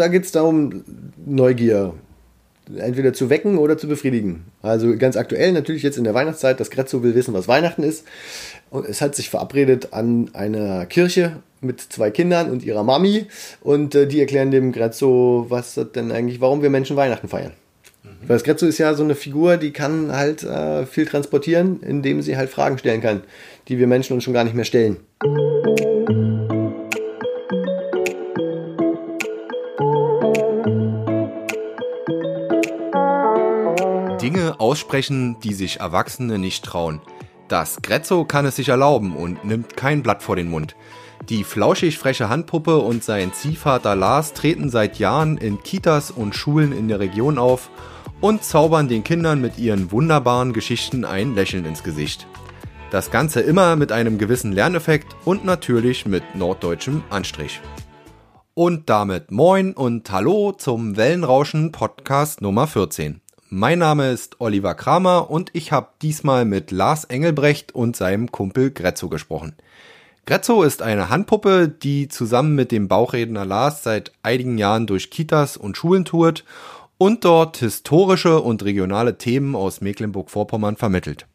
da 0.00 0.08
geht 0.08 0.24
es 0.24 0.32
darum, 0.32 0.82
Neugier 1.24 1.94
entweder 2.76 3.12
zu 3.12 3.30
wecken 3.30 3.58
oder 3.58 3.76
zu 3.76 3.88
befriedigen. 3.88 4.44
Also 4.62 4.96
ganz 4.96 5.16
aktuell 5.16 5.52
natürlich 5.52 5.82
jetzt 5.82 5.98
in 5.98 6.04
der 6.04 6.14
Weihnachtszeit, 6.14 6.60
das 6.60 6.70
Grezzo 6.70 7.02
will 7.02 7.14
wissen, 7.14 7.34
was 7.34 7.48
Weihnachten 7.48 7.82
ist. 7.82 8.04
Und 8.70 8.88
es 8.88 9.00
hat 9.00 9.14
sich 9.14 9.28
verabredet 9.28 9.92
an 9.92 10.30
einer 10.34 10.86
Kirche 10.86 11.36
mit 11.60 11.80
zwei 11.80 12.10
Kindern 12.10 12.50
und 12.50 12.64
ihrer 12.64 12.84
Mami 12.84 13.26
und 13.60 13.94
äh, 13.94 14.06
die 14.06 14.20
erklären 14.20 14.50
dem 14.50 14.72
Grezzo, 14.72 15.46
was 15.48 15.78
denn 15.94 16.12
eigentlich, 16.12 16.40
warum 16.40 16.62
wir 16.62 16.70
Menschen 16.70 16.96
Weihnachten 16.96 17.28
feiern. 17.28 17.52
Mhm. 18.02 18.28
Weil 18.28 18.36
das 18.36 18.44
Grezzo 18.44 18.66
ist 18.66 18.78
ja 18.78 18.94
so 18.94 19.02
eine 19.02 19.14
Figur, 19.14 19.56
die 19.56 19.72
kann 19.72 20.12
halt 20.12 20.42
äh, 20.42 20.86
viel 20.86 21.06
transportieren, 21.06 21.80
indem 21.82 22.22
sie 22.22 22.36
halt 22.36 22.50
Fragen 22.50 22.78
stellen 22.78 23.00
kann, 23.00 23.22
die 23.68 23.78
wir 23.78 23.86
Menschen 23.86 24.14
uns 24.14 24.24
schon 24.24 24.34
gar 24.34 24.44
nicht 24.44 24.54
mehr 24.54 24.64
stellen. 24.64 24.96
Aussprechen, 34.70 35.36
die 35.40 35.52
sich 35.52 35.80
Erwachsene 35.80 36.38
nicht 36.38 36.64
trauen. 36.64 37.00
Das 37.48 37.82
Grezzo 37.82 38.24
kann 38.24 38.46
es 38.46 38.54
sich 38.54 38.68
erlauben 38.68 39.16
und 39.16 39.44
nimmt 39.44 39.76
kein 39.76 40.04
Blatt 40.04 40.22
vor 40.22 40.36
den 40.36 40.48
Mund. 40.48 40.76
Die 41.28 41.42
flauschig 41.42 41.98
freche 41.98 42.28
Handpuppe 42.28 42.78
und 42.78 43.02
sein 43.02 43.32
Ziehvater 43.32 43.96
Lars 43.96 44.32
treten 44.32 44.70
seit 44.70 45.00
Jahren 45.00 45.38
in 45.38 45.60
Kitas 45.64 46.12
und 46.12 46.36
Schulen 46.36 46.70
in 46.70 46.86
der 46.86 47.00
Region 47.00 47.36
auf 47.36 47.68
und 48.20 48.44
zaubern 48.44 48.86
den 48.86 49.02
Kindern 49.02 49.40
mit 49.40 49.58
ihren 49.58 49.90
wunderbaren 49.90 50.52
Geschichten 50.52 51.04
ein 51.04 51.34
Lächeln 51.34 51.64
ins 51.64 51.82
Gesicht. 51.82 52.28
Das 52.92 53.10
Ganze 53.10 53.40
immer 53.40 53.74
mit 53.74 53.90
einem 53.90 54.18
gewissen 54.18 54.52
Lerneffekt 54.52 55.16
und 55.24 55.44
natürlich 55.44 56.06
mit 56.06 56.36
norddeutschem 56.36 57.02
Anstrich. 57.10 57.60
Und 58.54 58.88
damit 58.88 59.32
moin 59.32 59.72
und 59.72 60.08
hallo 60.12 60.52
zum 60.52 60.96
Wellenrauschen 60.96 61.72
Podcast 61.72 62.40
Nummer 62.40 62.68
14. 62.68 63.20
Mein 63.52 63.80
Name 63.80 64.12
ist 64.12 64.40
Oliver 64.40 64.76
Kramer 64.76 65.28
und 65.28 65.50
ich 65.54 65.72
habe 65.72 65.88
diesmal 66.02 66.44
mit 66.44 66.70
Lars 66.70 67.02
Engelbrecht 67.02 67.74
und 67.74 67.96
seinem 67.96 68.30
Kumpel 68.30 68.70
Grezzo 68.70 69.08
gesprochen. 69.08 69.56
Grezzo 70.24 70.62
ist 70.62 70.82
eine 70.82 71.08
Handpuppe, 71.08 71.66
die 71.66 72.06
zusammen 72.06 72.54
mit 72.54 72.70
dem 72.70 72.86
Bauchredner 72.86 73.44
Lars 73.44 73.82
seit 73.82 74.12
einigen 74.22 74.56
Jahren 74.56 74.86
durch 74.86 75.10
Kitas 75.10 75.56
und 75.56 75.76
Schulen 75.76 76.04
tourt 76.04 76.44
und 76.96 77.24
dort 77.24 77.56
historische 77.56 78.40
und 78.40 78.62
regionale 78.62 79.18
Themen 79.18 79.56
aus 79.56 79.80
Mecklenburg-Vorpommern 79.80 80.76
vermittelt. 80.76 81.26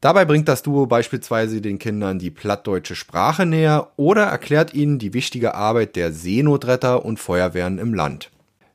Dabei 0.00 0.24
bringt 0.24 0.48
das 0.48 0.64
Duo 0.64 0.86
beispielsweise 0.86 1.60
den 1.60 1.78
Kindern 1.78 2.18
die 2.18 2.32
plattdeutsche 2.32 2.96
Sprache 2.96 3.46
näher 3.46 3.92
oder 3.94 4.24
erklärt 4.24 4.74
ihnen 4.74 4.98
die 4.98 5.14
wichtige 5.14 5.54
Arbeit 5.54 5.94
der 5.94 6.12
Seenotretter 6.12 7.04
und 7.04 7.20
Feuerwehren 7.20 7.78
im 7.78 7.94
Land. 7.94 8.32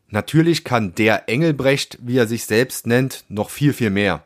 Natürlich 0.09 0.63
kann 0.63 0.95
der 0.95 1.27
Engelbrecht, 1.27 1.97
wie 2.01 2.17
er 2.17 2.27
sich 2.27 2.45
selbst 2.45 2.87
nennt, 2.87 3.25
noch 3.27 3.49
viel, 3.49 3.73
viel 3.73 3.89
mehr. 3.89 4.23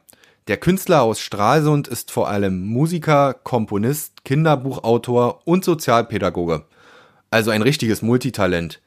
Der 0.47 0.57
Künstler 0.57 1.01
aus 1.01 1.19
Stralsund 1.19 1.87
ist 1.87 2.11
vor 2.11 2.29
allem 2.29 2.61
Musiker, 2.61 3.33
Komponist, 3.33 4.23
Kinderbuchautor 4.23 5.41
und 5.45 5.63
Sozialpädagoge. 5.65 6.65
Also 7.29 7.51
ein 7.51 7.61
richtiges 7.61 8.01
Multitalent. 8.01 8.81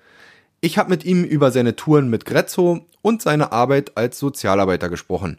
Ich 0.61 0.78
habe 0.78 0.91
mit 0.91 1.05
ihm 1.05 1.25
über 1.25 1.51
seine 1.51 1.77
Touren 1.77 2.11
mit 2.11 2.25
Grezzo 2.25 2.86
und 3.03 3.23
seine 3.23 3.53
Arbeit 3.53 3.97
als 3.97 4.19
Sozialarbeiter 4.19 4.89
gesprochen. 4.89 5.39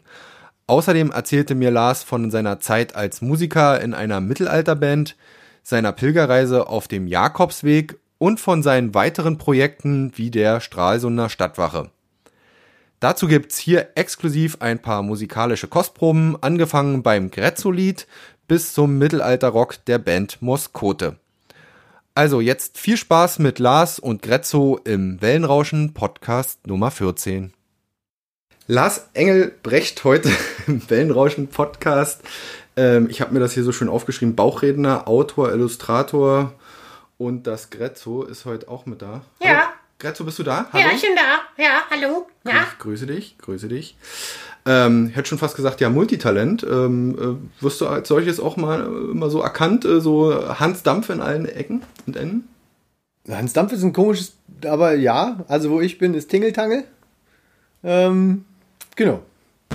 Außerdem 0.66 1.10
erzählte 1.10 1.54
mir 1.54 1.70
Lars 1.70 2.02
von 2.02 2.30
seiner 2.30 2.60
Zeit 2.60 2.96
als 2.96 3.22
Musiker 3.22 3.80
in 3.80 3.94
einer 3.94 4.20
Mittelalterband, 4.20 5.16
seiner 5.62 5.92
Pilgerreise 5.92 6.68
auf 6.68 6.88
dem 6.88 7.06
Jakobsweg 7.06 7.98
und 8.18 8.40
von 8.40 8.62
seinen 8.62 8.94
weiteren 8.94 9.38
Projekten 9.38 10.12
wie 10.16 10.30
der 10.30 10.60
Stralsunder 10.60 11.28
Stadtwache. 11.28 11.90
Dazu 13.00 13.28
gibt's 13.28 13.58
hier 13.58 13.88
exklusiv 13.94 14.56
ein 14.60 14.80
paar 14.80 15.02
musikalische 15.02 15.68
Kostproben, 15.68 16.36
angefangen 16.40 17.02
beim 17.02 17.30
Grezzo-Lied 17.30 18.06
bis 18.48 18.72
zum 18.72 18.98
Mittelalterrock 18.98 19.84
der 19.84 19.98
Band 19.98 20.40
Moskote. 20.40 21.16
Also 22.14 22.40
jetzt 22.40 22.78
viel 22.78 22.96
Spaß 22.96 23.40
mit 23.40 23.58
Lars 23.58 23.98
und 23.98 24.22
Grezzo 24.22 24.80
im 24.84 25.20
Wellenrauschen 25.20 25.92
Podcast 25.92 26.66
Nummer 26.66 26.90
14. 26.90 27.52
Lars 28.66 29.10
Engelbrecht 29.12 30.02
heute 30.02 30.30
im 30.66 30.88
Wellenrauschen 30.88 31.48
Podcast. 31.48 32.22
Ähm, 32.76 33.08
ich 33.10 33.20
habe 33.20 33.34
mir 33.34 33.40
das 33.40 33.52
hier 33.52 33.64
so 33.64 33.72
schön 33.72 33.90
aufgeschrieben. 33.90 34.34
Bauchredner, 34.34 35.06
Autor, 35.06 35.52
Illustrator, 35.52 36.54
und 37.18 37.46
das 37.46 37.70
Grezzo 37.70 38.22
ist 38.24 38.44
heute 38.44 38.68
auch 38.68 38.86
mit 38.86 39.02
da. 39.02 39.22
Ja. 39.42 39.48
Hallo? 39.48 39.60
Grezzo, 39.98 40.24
bist 40.24 40.38
du 40.38 40.42
da? 40.42 40.66
Hallo? 40.72 40.84
Ja, 40.84 40.94
ich 40.94 41.00
bin 41.00 41.16
da. 41.16 41.62
Ja, 41.62 41.82
hallo. 41.90 42.28
Ja. 42.44 42.52
Grüß, 42.52 42.78
grüße 42.78 43.06
dich, 43.06 43.38
grüße 43.38 43.68
dich. 43.68 43.96
Ähm, 44.66 45.08
hätte 45.08 45.28
schon 45.28 45.38
fast 45.38 45.56
gesagt, 45.56 45.80
ja, 45.80 45.88
Multitalent. 45.88 46.64
Ähm, 46.64 47.40
äh, 47.60 47.62
wirst 47.62 47.80
du 47.80 47.86
als 47.86 48.08
solches 48.08 48.38
auch 48.38 48.56
mal 48.58 48.82
äh, 48.82 49.10
immer 49.10 49.30
so 49.30 49.40
erkannt, 49.40 49.84
äh, 49.86 50.00
so 50.00 50.58
Hans 50.58 50.82
Dampf 50.82 51.08
in 51.08 51.22
allen 51.22 51.46
Ecken 51.46 51.82
und 52.06 52.16
Enden? 52.16 52.48
Hans 53.28 53.54
Dampf 53.54 53.72
ist 53.72 53.82
ein 53.82 53.94
komisches, 53.94 54.36
aber 54.64 54.94
ja, 54.94 55.44
also 55.48 55.70
wo 55.70 55.80
ich 55.80 55.98
bin, 55.98 56.14
ist 56.14 56.28
Tingeltangel. 56.28 56.84
Ähm, 57.82 58.44
genau. 58.96 59.22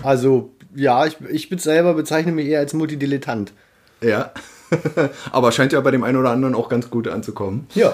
Also, 0.03 0.51
ja, 0.75 1.05
ich, 1.05 1.17
ich 1.29 1.49
bin 1.49 1.57
selber 1.57 1.95
bezeichne 1.95 2.31
mich 2.31 2.47
eher 2.47 2.59
als 2.59 2.73
Multidilettant. 2.73 3.53
Ja. 4.01 4.31
Aber 5.31 5.51
scheint 5.51 5.73
ja 5.73 5.81
bei 5.81 5.91
dem 5.91 6.03
einen 6.03 6.17
oder 6.17 6.31
anderen 6.31 6.55
auch 6.55 6.69
ganz 6.69 6.89
gut 6.89 7.07
anzukommen. 7.07 7.67
Ja. 7.73 7.93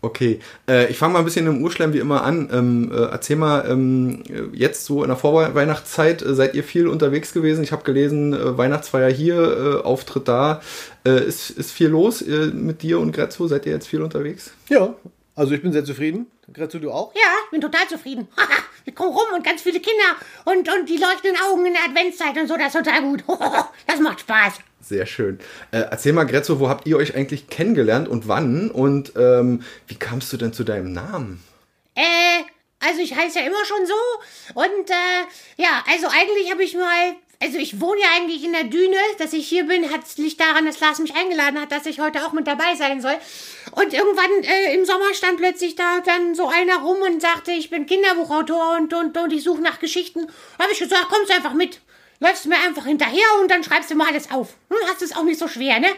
Okay, 0.00 0.38
äh, 0.68 0.88
ich 0.90 0.96
fange 0.96 1.14
mal 1.14 1.18
ein 1.18 1.24
bisschen 1.24 1.48
im 1.48 1.60
Urschleim 1.60 1.92
wie 1.92 1.98
immer 1.98 2.22
an. 2.22 2.48
Ähm, 2.52 2.92
äh, 2.92 3.10
erzähl 3.10 3.34
mal, 3.34 3.68
ähm, 3.68 4.22
jetzt 4.52 4.84
so 4.84 5.02
in 5.02 5.08
der 5.08 5.16
Vorweihnachtszeit 5.16 6.22
äh, 6.22 6.34
seid 6.36 6.54
ihr 6.54 6.62
viel 6.62 6.86
unterwegs 6.86 7.32
gewesen. 7.32 7.64
Ich 7.64 7.72
habe 7.72 7.82
gelesen, 7.82 8.32
äh, 8.32 8.56
Weihnachtsfeier 8.56 9.10
hier, 9.10 9.80
äh, 9.82 9.84
Auftritt 9.84 10.28
da. 10.28 10.60
Äh, 11.04 11.24
ist, 11.24 11.50
ist 11.50 11.72
viel 11.72 11.88
los 11.88 12.24
mit 12.24 12.82
dir 12.82 13.00
und 13.00 13.10
Grezzo? 13.10 13.48
Seid 13.48 13.66
ihr 13.66 13.72
jetzt 13.72 13.88
viel 13.88 14.02
unterwegs? 14.02 14.52
Ja, 14.68 14.94
also 15.34 15.52
ich 15.52 15.62
bin 15.62 15.72
sehr 15.72 15.84
zufrieden. 15.84 16.26
Grezzo, 16.52 16.78
du 16.78 16.90
auch? 16.90 17.14
Ja, 17.14 17.20
ich 17.44 17.50
bin 17.50 17.60
total 17.60 17.86
zufrieden. 17.88 18.28
Wir 18.84 18.94
kommen 18.94 19.10
rum 19.10 19.34
und 19.34 19.44
ganz 19.44 19.60
viele 19.60 19.80
Kinder 19.80 20.16
und, 20.46 20.68
und 20.72 20.88
die 20.88 20.96
leuchtenden 20.96 21.40
Augen 21.42 21.66
in 21.66 21.74
der 21.74 21.84
Adventszeit 21.84 22.36
und 22.38 22.48
so, 22.48 22.56
das 22.56 22.74
ist 22.74 22.84
total 22.84 23.02
gut. 23.02 23.24
Das 23.86 24.00
macht 24.00 24.20
Spaß. 24.20 24.54
Sehr 24.80 25.06
schön. 25.06 25.38
Äh, 25.70 25.80
erzähl 25.90 26.12
mal, 26.12 26.24
Grezzo, 26.24 26.60
wo 26.60 26.68
habt 26.68 26.86
ihr 26.86 26.96
euch 26.96 27.14
eigentlich 27.14 27.48
kennengelernt 27.48 28.08
und 28.08 28.28
wann? 28.28 28.70
Und 28.70 29.12
ähm, 29.16 29.62
wie 29.86 29.96
kamst 29.96 30.32
du 30.32 30.36
denn 30.36 30.52
zu 30.52 30.64
deinem 30.64 30.92
Namen? 30.92 31.42
Äh, 31.94 32.44
also 32.80 33.00
ich 33.00 33.14
heiße 33.14 33.40
ja 33.40 33.46
immer 33.46 33.64
schon 33.64 33.86
so. 33.86 34.54
Und 34.54 34.90
äh, 34.90 35.62
ja, 35.62 35.84
also 35.90 36.06
eigentlich 36.06 36.50
habe 36.50 36.62
ich 36.62 36.74
mal. 36.74 37.16
Also 37.40 37.58
ich 37.58 37.80
wohne 37.80 38.00
ja 38.00 38.06
eigentlich 38.16 38.44
in 38.44 38.52
der 38.52 38.64
Düne, 38.64 38.96
dass 39.18 39.32
ich 39.32 39.48
hier 39.48 39.64
bin, 39.64 39.92
hat, 39.92 40.00
liegt 40.16 40.40
daran, 40.40 40.66
dass 40.66 40.80
Lars 40.80 40.98
mich 40.98 41.14
eingeladen 41.14 41.60
hat, 41.60 41.70
dass 41.70 41.86
ich 41.86 42.00
heute 42.00 42.26
auch 42.26 42.32
mit 42.32 42.48
dabei 42.48 42.74
sein 42.76 43.00
soll. 43.00 43.14
Und 43.72 43.94
irgendwann 43.94 44.42
äh, 44.42 44.74
im 44.74 44.84
Sommer 44.84 45.14
stand 45.14 45.36
plötzlich 45.36 45.76
da 45.76 46.00
dann 46.04 46.34
so 46.34 46.48
einer 46.48 46.78
rum 46.78 46.96
und 47.00 47.22
sagte, 47.22 47.52
ich 47.52 47.70
bin 47.70 47.86
Kinderbuchautor 47.86 48.76
und, 48.76 48.92
und, 48.92 49.16
und 49.16 49.32
ich 49.32 49.44
suche 49.44 49.62
nach 49.62 49.78
Geschichten. 49.78 50.26
Habe 50.58 50.72
ich 50.72 50.80
gesagt, 50.80 51.08
kommst 51.08 51.30
einfach 51.30 51.54
mit 51.54 51.80
läufst 52.20 52.44
du 52.44 52.48
mir 52.48 52.56
einfach 52.66 52.86
hinterher 52.86 53.24
und 53.40 53.50
dann 53.50 53.62
schreibst 53.62 53.90
du 53.90 53.94
mal 53.94 54.08
alles 54.08 54.30
auf. 54.30 54.54
Hm, 54.70 54.76
hast 54.88 55.02
es 55.02 55.16
auch 55.16 55.24
nicht 55.24 55.38
so 55.38 55.48
schwer, 55.48 55.80
ne? 55.80 55.88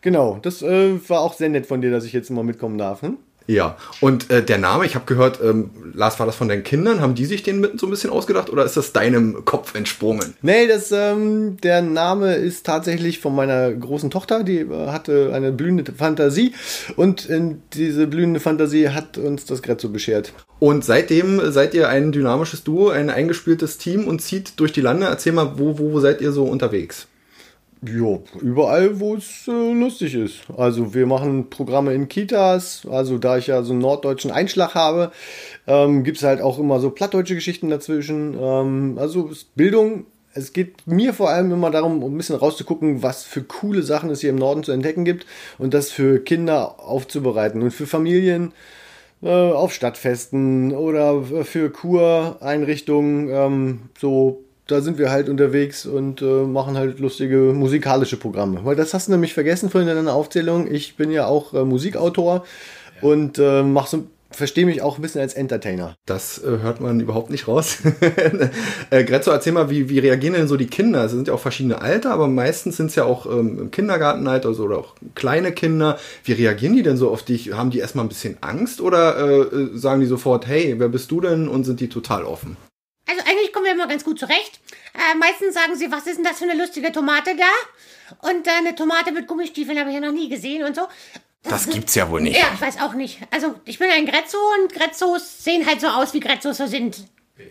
Genau, 0.00 0.38
das 0.40 0.62
äh, 0.62 1.08
war 1.08 1.20
auch 1.20 1.34
sehr 1.34 1.48
nett 1.48 1.66
von 1.66 1.80
dir, 1.80 1.90
dass 1.90 2.04
ich 2.04 2.12
jetzt 2.12 2.30
mal 2.30 2.44
mitkommen 2.44 2.78
darf. 2.78 3.02
Hm? 3.02 3.18
Ja, 3.48 3.78
und 4.02 4.30
äh, 4.30 4.44
der 4.44 4.58
Name, 4.58 4.84
ich 4.84 4.94
habe 4.94 5.06
gehört, 5.06 5.40
ähm, 5.42 5.70
Lars, 5.94 6.18
war 6.20 6.26
das 6.26 6.36
von 6.36 6.48
deinen 6.48 6.64
Kindern? 6.64 7.00
Haben 7.00 7.14
die 7.14 7.24
sich 7.24 7.42
den 7.42 7.60
mitten 7.60 7.78
so 7.78 7.86
ein 7.86 7.90
bisschen 7.90 8.10
ausgedacht 8.10 8.50
oder 8.50 8.62
ist 8.62 8.76
das 8.76 8.92
deinem 8.92 9.46
Kopf 9.46 9.74
entsprungen? 9.74 10.34
Nee, 10.42 10.66
das, 10.66 10.92
ähm, 10.92 11.56
der 11.62 11.80
Name 11.80 12.34
ist 12.34 12.66
tatsächlich 12.66 13.20
von 13.20 13.34
meiner 13.34 13.72
großen 13.72 14.10
Tochter, 14.10 14.44
die 14.44 14.58
äh, 14.58 14.88
hatte 14.88 15.32
eine 15.32 15.50
blühende 15.50 15.90
Fantasie 15.90 16.52
und 16.96 17.24
in 17.24 17.62
diese 17.72 18.06
blühende 18.06 18.38
Fantasie 18.38 18.90
hat 18.90 19.16
uns 19.16 19.46
das 19.46 19.62
Grezzo 19.62 19.88
beschert. 19.88 20.34
Und 20.58 20.84
seitdem 20.84 21.50
seid 21.50 21.72
ihr 21.72 21.88
ein 21.88 22.12
dynamisches 22.12 22.64
Duo, 22.64 22.90
ein 22.90 23.08
eingespieltes 23.08 23.78
Team 23.78 24.06
und 24.06 24.20
zieht 24.20 24.60
durch 24.60 24.72
die 24.72 24.82
Lande. 24.82 25.06
Erzähl 25.06 25.32
mal, 25.32 25.58
wo, 25.58 25.78
wo 25.78 26.00
seid 26.00 26.20
ihr 26.20 26.32
so 26.32 26.44
unterwegs? 26.44 27.08
Ja, 27.86 28.18
überall, 28.40 28.98
wo 28.98 29.14
es 29.14 29.46
äh, 29.46 29.72
lustig 29.72 30.14
ist. 30.14 30.40
Also 30.56 30.94
wir 30.94 31.06
machen 31.06 31.48
Programme 31.48 31.94
in 31.94 32.08
Kitas. 32.08 32.86
Also 32.90 33.18
da 33.18 33.38
ich 33.38 33.46
ja 33.46 33.62
so 33.62 33.72
einen 33.72 33.82
norddeutschen 33.82 34.32
Einschlag 34.32 34.74
habe, 34.74 35.12
ähm, 35.66 36.02
gibt 36.02 36.16
es 36.16 36.24
halt 36.24 36.40
auch 36.40 36.58
immer 36.58 36.80
so 36.80 36.90
plattdeutsche 36.90 37.36
Geschichten 37.36 37.70
dazwischen. 37.70 38.36
Ähm, 38.38 38.98
also 38.98 39.30
Bildung. 39.54 40.06
Es 40.34 40.52
geht 40.52 40.86
mir 40.86 41.14
vor 41.14 41.30
allem 41.30 41.52
immer 41.52 41.70
darum, 41.70 42.02
ein 42.02 42.16
bisschen 42.16 42.36
rauszugucken, 42.36 43.02
was 43.02 43.24
für 43.24 43.42
coole 43.42 43.82
Sachen 43.82 44.10
es 44.10 44.20
hier 44.20 44.30
im 44.30 44.36
Norden 44.36 44.62
zu 44.62 44.72
entdecken 44.72 45.04
gibt 45.04 45.26
und 45.58 45.72
das 45.74 45.90
für 45.90 46.20
Kinder 46.20 46.80
aufzubereiten 46.80 47.62
und 47.62 47.70
für 47.72 47.86
Familien 47.86 48.52
äh, 49.22 49.28
auf 49.28 49.72
Stadtfesten 49.72 50.72
oder 50.72 51.44
für 51.44 51.70
Kureinrichtungen 51.70 53.28
ähm, 53.30 53.80
so 53.98 54.44
da 54.68 54.82
sind 54.82 54.98
wir 54.98 55.10
halt 55.10 55.28
unterwegs 55.28 55.86
und 55.86 56.22
äh, 56.22 56.44
machen 56.44 56.76
halt 56.76 57.00
lustige 57.00 57.52
musikalische 57.54 58.16
Programme. 58.16 58.60
Weil 58.64 58.76
das 58.76 58.94
hast 58.94 59.08
du 59.08 59.12
nämlich 59.12 59.34
vergessen 59.34 59.70
vorhin 59.70 59.88
in 59.88 59.96
deiner 59.96 60.14
Aufzählung. 60.14 60.70
Ich 60.70 60.96
bin 60.96 61.10
ja 61.10 61.26
auch 61.26 61.54
äh, 61.54 61.64
Musikautor 61.64 62.44
ja. 63.00 63.08
und 63.08 63.38
äh, 63.38 63.62
mache 63.62 63.88
so 63.90 64.04
verstehe 64.30 64.66
mich 64.66 64.82
auch 64.82 64.98
ein 64.98 65.02
bisschen 65.02 65.22
als 65.22 65.32
Entertainer. 65.34 65.94
Das 66.04 66.42
äh, 66.44 66.58
hört 66.62 66.80
man 66.82 67.00
überhaupt 67.00 67.30
nicht 67.30 67.48
raus. 67.48 67.78
äh, 68.90 69.04
Grezzo, 69.04 69.30
erzähl 69.30 69.54
mal, 69.54 69.70
wie, 69.70 69.88
wie 69.88 69.98
reagieren 69.98 70.34
denn 70.34 70.48
so 70.48 70.58
die 70.58 70.66
Kinder? 70.66 71.04
Es 71.06 71.12
sind 71.12 71.28
ja 71.28 71.34
auch 71.34 71.40
verschiedene 71.40 71.80
Alter, 71.80 72.12
aber 72.12 72.28
meistens 72.28 72.76
sind 72.76 72.86
es 72.86 72.94
ja 72.94 73.04
auch 73.04 73.24
ähm, 73.26 73.58
im 73.58 73.70
Kindergartenalter 73.70 74.48
also, 74.48 74.64
oder 74.64 74.78
auch 74.78 74.94
kleine 75.14 75.52
Kinder. 75.52 75.98
Wie 76.24 76.32
reagieren 76.32 76.76
die 76.76 76.82
denn 76.82 76.98
so 76.98 77.10
auf 77.10 77.22
dich? 77.22 77.52
Haben 77.54 77.70
die 77.70 77.78
erstmal 77.78 78.04
ein 78.04 78.10
bisschen 78.10 78.36
Angst 78.42 78.82
oder 78.82 79.18
äh, 79.18 79.76
sagen 79.76 80.00
die 80.00 80.06
sofort, 80.06 80.46
hey, 80.46 80.74
wer 80.76 80.88
bist 80.88 81.10
du 81.10 81.22
denn? 81.22 81.48
Und 81.48 81.64
sind 81.64 81.80
die 81.80 81.88
total 81.88 82.24
offen? 82.24 82.56
Also 83.68 83.76
wir 83.76 83.84
immer 83.84 83.90
ganz 83.90 84.04
gut 84.04 84.18
zurecht. 84.18 84.60
Äh, 84.94 85.16
meistens 85.18 85.54
sagen 85.54 85.76
sie, 85.76 85.90
was 85.90 86.06
ist 86.06 86.16
denn 86.16 86.24
das 86.24 86.38
für 86.38 86.44
eine 86.44 86.54
lustige 86.54 86.90
Tomate 86.90 87.36
da? 87.36 88.28
Und 88.28 88.46
äh, 88.46 88.50
eine 88.50 88.74
Tomate 88.74 89.12
mit 89.12 89.26
Gummistiefeln 89.26 89.78
habe 89.78 89.90
ich 89.90 89.94
ja 89.94 90.00
noch 90.00 90.12
nie 90.12 90.28
gesehen 90.28 90.64
und 90.64 90.74
so. 90.74 90.88
Das 91.42 91.68
gibt's 91.68 91.94
ja 91.94 92.10
wohl 92.10 92.20
nicht. 92.20 92.38
Ja, 92.38 92.50
ich 92.54 92.60
weiß 92.60 92.80
auch 92.80 92.94
nicht. 92.94 93.20
Also, 93.30 93.54
ich 93.64 93.78
bin 93.78 93.90
ein 93.90 94.06
Grezzo 94.06 94.38
und 94.58 94.72
Grezzos 94.72 95.44
sehen 95.44 95.66
halt 95.66 95.80
so 95.80 95.86
aus, 95.86 96.14
wie 96.14 96.20
Grezzos 96.20 96.56
so 96.56 96.66
sind. 96.66 97.04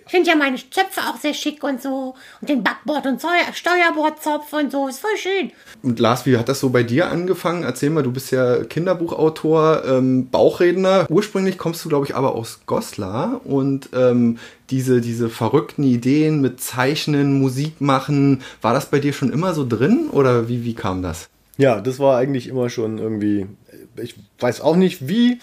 Ich 0.06 0.12
finde 0.12 0.30
ja 0.30 0.36
meine 0.36 0.58
Zöpfe 0.58 1.02
auch 1.02 1.18
sehr 1.18 1.34
schick 1.34 1.64
und 1.64 1.82
so. 1.82 2.16
Und 2.42 2.50
den 2.50 2.64
Backbord- 2.64 3.06
und 3.06 3.22
Steuerbordzopf 3.22 4.52
und 4.54 4.72
so. 4.72 4.88
Ist 4.88 5.00
voll 5.00 5.18
schön. 5.18 5.52
Und 5.84 6.00
Lars, 6.00 6.26
wie 6.26 6.38
hat 6.38 6.50
das 6.50 6.60
so 6.60 6.70
bei 6.70 6.84
dir 6.84 7.10
angefangen? 7.10 7.64
Erzähl 7.64 7.90
mal, 7.90 8.04
du 8.04 8.12
bist 8.12 8.32
ja 8.32 8.64
Kinderbuchautor, 8.64 9.84
ähm, 9.86 10.30
Bauchredner. 10.30 11.08
Ursprünglich 11.10 11.58
kommst 11.58 11.84
du, 11.86 11.90
glaube 11.90 12.06
ich, 12.06 12.16
aber 12.16 12.36
aus 12.36 12.62
Goslar. 12.66 13.42
Und 13.46 13.90
ähm, 13.94 14.40
diese, 14.70 15.02
diese 15.02 15.30
verrückten 15.30 15.84
Ideen 15.84 16.42
mit 16.42 16.60
Zeichnen, 16.62 17.40
Musik 17.40 17.80
machen, 17.80 18.42
war 18.62 18.74
das 18.74 18.88
bei 18.88 19.00
dir 19.00 19.14
schon 19.14 19.32
immer 19.32 19.54
so 19.54 19.66
drin? 19.68 20.10
Oder 20.12 20.50
wie, 20.50 20.64
wie 20.64 20.74
kam 20.76 21.02
das? 21.02 21.30
Ja, 21.58 21.82
das 21.82 22.00
war 22.00 22.18
eigentlich 22.18 22.48
immer 22.48 22.70
schon 22.70 23.00
irgendwie, 23.00 23.48
ich 23.96 24.16
weiß 24.40 24.62
auch 24.62 24.76
nicht 24.76 25.08
wie. 25.08 25.40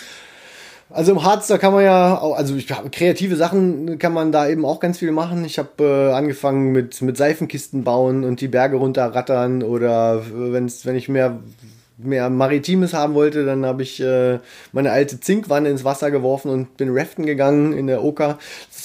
Also 0.94 1.11
im 1.11 1.25
Harz, 1.25 1.49
da 1.49 1.58
kann 1.58 1.73
man 1.73 1.82
ja, 1.82 2.20
auch, 2.20 2.37
also 2.37 2.55
ich, 2.55 2.69
kreative 2.69 3.35
Sachen 3.35 3.99
kann 3.99 4.12
man 4.12 4.31
da 4.31 4.49
eben 4.49 4.64
auch 4.64 4.79
ganz 4.79 4.99
viel 4.99 5.11
machen. 5.11 5.44
Ich 5.44 5.58
habe 5.58 5.70
äh, 5.81 6.12
angefangen 6.12 6.70
mit, 6.70 7.02
mit 7.02 7.17
Seifenkisten 7.17 7.82
bauen 7.82 8.23
und 8.23 8.41
die 8.41 8.46
Berge 8.46 8.76
runterrattern 8.76 9.64
oder 9.64 10.23
äh, 10.23 10.52
wenn's, 10.52 10.87
wenn 10.87 10.94
ich 10.94 11.08
mehr 11.08 11.41
mehr 11.96 12.29
Maritimes 12.31 12.93
haben 12.93 13.14
wollte, 13.14 13.44
dann 13.44 13.64
habe 13.64 13.82
ich 13.82 14.00
äh, 14.00 14.38
meine 14.73 14.91
alte 14.91 15.20
Zinkwanne 15.20 15.69
ins 15.69 15.85
Wasser 15.85 16.11
geworfen 16.11 16.50
und 16.50 16.76
bin 16.76 16.96
raften 16.96 17.25
gegangen 17.25 17.73
in 17.73 17.87
der 17.87 18.02
Oka. 18.02 18.38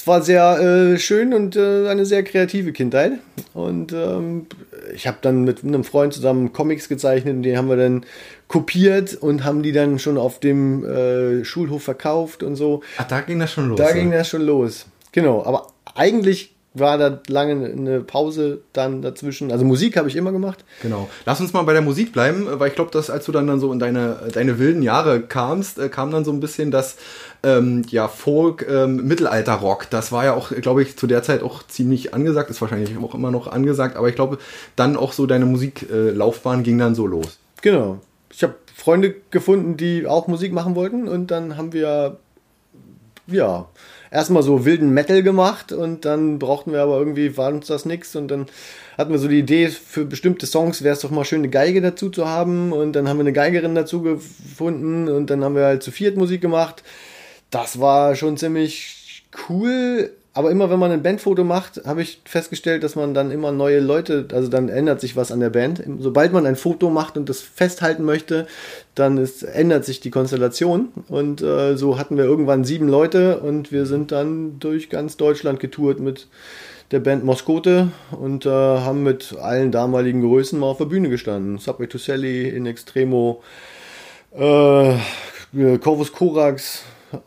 War 0.09 0.23
sehr 0.23 0.59
äh, 0.59 0.97
schön 0.97 1.35
und 1.35 1.55
äh, 1.55 1.87
eine 1.87 2.03
sehr 2.03 2.23
kreative 2.23 2.71
Kindheit. 2.71 3.11
Und 3.53 3.93
ähm, 3.93 4.47
ich 4.91 5.05
habe 5.05 5.19
dann 5.21 5.43
mit 5.43 5.63
einem 5.63 5.83
Freund 5.83 6.15
zusammen 6.15 6.51
Comics 6.51 6.89
gezeichnet 6.89 7.35
und 7.35 7.43
die 7.43 7.55
haben 7.55 7.69
wir 7.69 7.77
dann 7.77 8.03
kopiert 8.47 9.13
und 9.13 9.43
haben 9.43 9.61
die 9.61 9.71
dann 9.71 9.99
schon 9.99 10.17
auf 10.17 10.39
dem 10.39 10.83
äh, 10.83 11.45
Schulhof 11.45 11.83
verkauft 11.83 12.41
und 12.41 12.55
so. 12.55 12.81
Ach, 12.97 13.07
da 13.07 13.21
ging 13.21 13.37
das 13.37 13.51
schon 13.51 13.69
los. 13.69 13.77
Da 13.77 13.89
ja. 13.89 13.93
ging 13.93 14.09
das 14.09 14.27
schon 14.27 14.41
los. 14.41 14.87
Genau, 15.11 15.45
aber 15.45 15.67
eigentlich 15.93 16.55
war 16.79 16.97
da 16.97 17.19
lange 17.27 17.65
eine 17.65 18.01
Pause 18.01 18.61
dann 18.73 19.01
dazwischen. 19.01 19.51
Also 19.51 19.65
Musik 19.65 19.97
habe 19.97 20.07
ich 20.07 20.15
immer 20.15 20.31
gemacht. 20.31 20.63
Genau. 20.81 21.09
Lass 21.25 21.41
uns 21.41 21.53
mal 21.53 21.63
bei 21.63 21.73
der 21.73 21.81
Musik 21.81 22.11
bleiben, 22.11 22.47
weil 22.51 22.69
ich 22.69 22.75
glaube, 22.75 22.91
dass 22.91 23.09
als 23.09 23.25
du 23.25 23.31
dann, 23.31 23.47
dann 23.47 23.59
so 23.59 23.71
in 23.71 23.79
deine, 23.79 24.17
deine 24.33 24.59
wilden 24.59 24.81
Jahre 24.81 25.21
kamst, 25.21 25.79
äh, 25.79 25.89
kam 25.89 26.11
dann 26.11 26.25
so 26.25 26.31
ein 26.31 26.39
bisschen 26.39 26.71
das 26.71 26.97
ähm, 27.43 27.83
ja, 27.89 28.07
Folk, 28.07 28.65
ähm, 28.69 29.07
Mittelalter-Rock. 29.07 29.89
Das 29.89 30.11
war 30.11 30.25
ja 30.25 30.33
auch, 30.33 30.51
glaube 30.51 30.81
ich, 30.81 30.97
zu 30.97 31.07
der 31.07 31.23
Zeit 31.23 31.43
auch 31.43 31.63
ziemlich 31.67 32.13
angesagt, 32.13 32.49
ist 32.49 32.61
wahrscheinlich 32.61 32.97
auch 32.97 33.15
immer 33.15 33.31
noch 33.31 33.47
angesagt, 33.47 33.95
aber 33.95 34.09
ich 34.09 34.15
glaube, 34.15 34.37
dann 34.75 34.97
auch 34.97 35.13
so 35.13 35.25
deine 35.25 35.45
Musiklaufbahn 35.45 36.61
äh, 36.61 36.63
ging 36.63 36.77
dann 36.77 36.95
so 36.95 37.07
los. 37.07 37.39
Genau. 37.61 37.99
Ich 38.31 38.43
habe 38.43 38.55
Freunde 38.75 39.15
gefunden, 39.31 39.77
die 39.77 40.07
auch 40.07 40.27
Musik 40.27 40.53
machen 40.53 40.75
wollten 40.75 41.07
und 41.07 41.27
dann 41.31 41.57
haben 41.57 41.73
wir 41.73 42.17
ja 43.27 43.67
erstmal 44.11 44.43
so 44.43 44.65
wilden 44.65 44.91
Metal 44.91 45.23
gemacht 45.23 45.71
und 45.71 46.05
dann 46.05 46.39
brauchten 46.39 46.71
wir 46.71 46.81
aber 46.81 46.97
irgendwie, 46.97 47.37
war 47.37 47.53
uns 47.53 47.67
das 47.67 47.85
nichts 47.85 48.15
und 48.15 48.29
dann 48.29 48.47
hatten 48.97 49.11
wir 49.11 49.19
so 49.19 49.27
die 49.27 49.39
Idee, 49.39 49.69
für 49.69 50.05
bestimmte 50.05 50.45
Songs 50.45 50.83
wäre 50.83 50.93
es 50.93 51.01
doch 51.01 51.11
mal 51.11 51.25
schön, 51.25 51.39
eine 51.39 51.49
Geige 51.49 51.81
dazu 51.81 52.09
zu 52.09 52.27
haben 52.27 52.71
und 52.71 52.93
dann 52.93 53.07
haben 53.07 53.17
wir 53.17 53.21
eine 53.21 53.33
Geigerin 53.33 53.75
dazu 53.75 54.01
gefunden 54.01 55.07
und 55.07 55.29
dann 55.29 55.43
haben 55.43 55.55
wir 55.55 55.65
halt 55.65 55.83
zu 55.83 55.91
viert 55.91 56.17
Musik 56.17 56.41
gemacht. 56.41 56.83
Das 57.49 57.79
war 57.79 58.15
schon 58.15 58.37
ziemlich 58.37 59.23
cool, 59.49 60.11
aber 60.33 60.51
immer 60.51 60.69
wenn 60.69 60.79
man 60.79 60.91
ein 60.91 61.01
Bandfoto 61.01 61.43
macht, 61.43 61.81
habe 61.85 62.03
ich 62.03 62.21
festgestellt, 62.23 62.83
dass 62.83 62.95
man 62.95 63.13
dann 63.13 63.31
immer 63.31 63.51
neue 63.51 63.79
Leute, 63.79 64.27
also 64.31 64.47
dann 64.47 64.69
ändert 64.69 65.01
sich 65.01 65.15
was 65.15 65.31
an 65.31 65.39
der 65.39 65.49
Band. 65.49 65.83
Sobald 65.99 66.33
man 66.33 66.45
ein 66.45 66.55
Foto 66.55 66.91
macht 66.91 67.17
und 67.17 67.29
das 67.29 67.41
festhalten 67.41 68.03
möchte, 68.03 68.45
dann 68.93 69.17
ist, 69.17 69.41
ändert 69.41 69.85
sich 69.85 70.01
die 70.01 70.11
Konstellation. 70.11 70.89
Und 71.07 71.41
äh, 71.41 71.75
so 71.75 71.97
hatten 71.97 72.15
wir 72.15 72.25
irgendwann 72.25 72.63
sieben 72.63 72.87
Leute 72.87 73.39
und 73.39 73.71
wir 73.71 73.87
sind 73.87 74.11
dann 74.11 74.59
durch 74.59 74.89
ganz 74.89 75.17
Deutschland 75.17 75.59
getourt 75.59 75.99
mit 75.99 76.27
der 76.91 76.99
Band 76.99 77.23
Moskote 77.23 77.91
und 78.11 78.45
äh, 78.45 78.49
haben 78.49 79.03
mit 79.03 79.35
allen 79.39 79.71
damaligen 79.71 80.21
Größen 80.21 80.59
mal 80.59 80.67
auf 80.67 80.77
der 80.77 80.85
Bühne 80.85 81.09
gestanden. 81.09 81.57
Subway 81.57 81.87
to 81.87 81.97
Sally, 81.97 82.49
In 82.49 82.67
Extremo, 82.67 83.41
äh, 84.31 84.93
Corvus 85.81 86.11
Corax, 86.11 86.83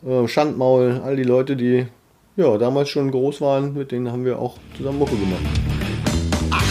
äh, 0.06 0.28
Schandmaul, 0.28 1.00
all 1.04 1.16
die 1.16 1.24
Leute, 1.24 1.56
die 1.56 1.86
ja, 2.36 2.58
damals 2.58 2.88
schon 2.88 3.10
groß 3.10 3.40
waren, 3.40 3.74
mit 3.74 3.92
denen 3.92 4.10
haben 4.10 4.24
wir 4.24 4.38
auch 4.38 4.56
zusammen 4.76 4.98
Mucke 4.98 5.16
gemacht. 5.16 5.42
Ach, 6.50 6.64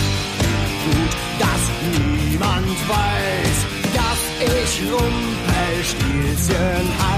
gut, 0.85 1.15
dass 1.39 1.69
niemand 1.91 2.67
weiß, 2.89 3.65
dass 3.93 4.21
ich 4.45 4.81
Rumpelstilzchen 4.91 6.87
heiß. 6.99 7.10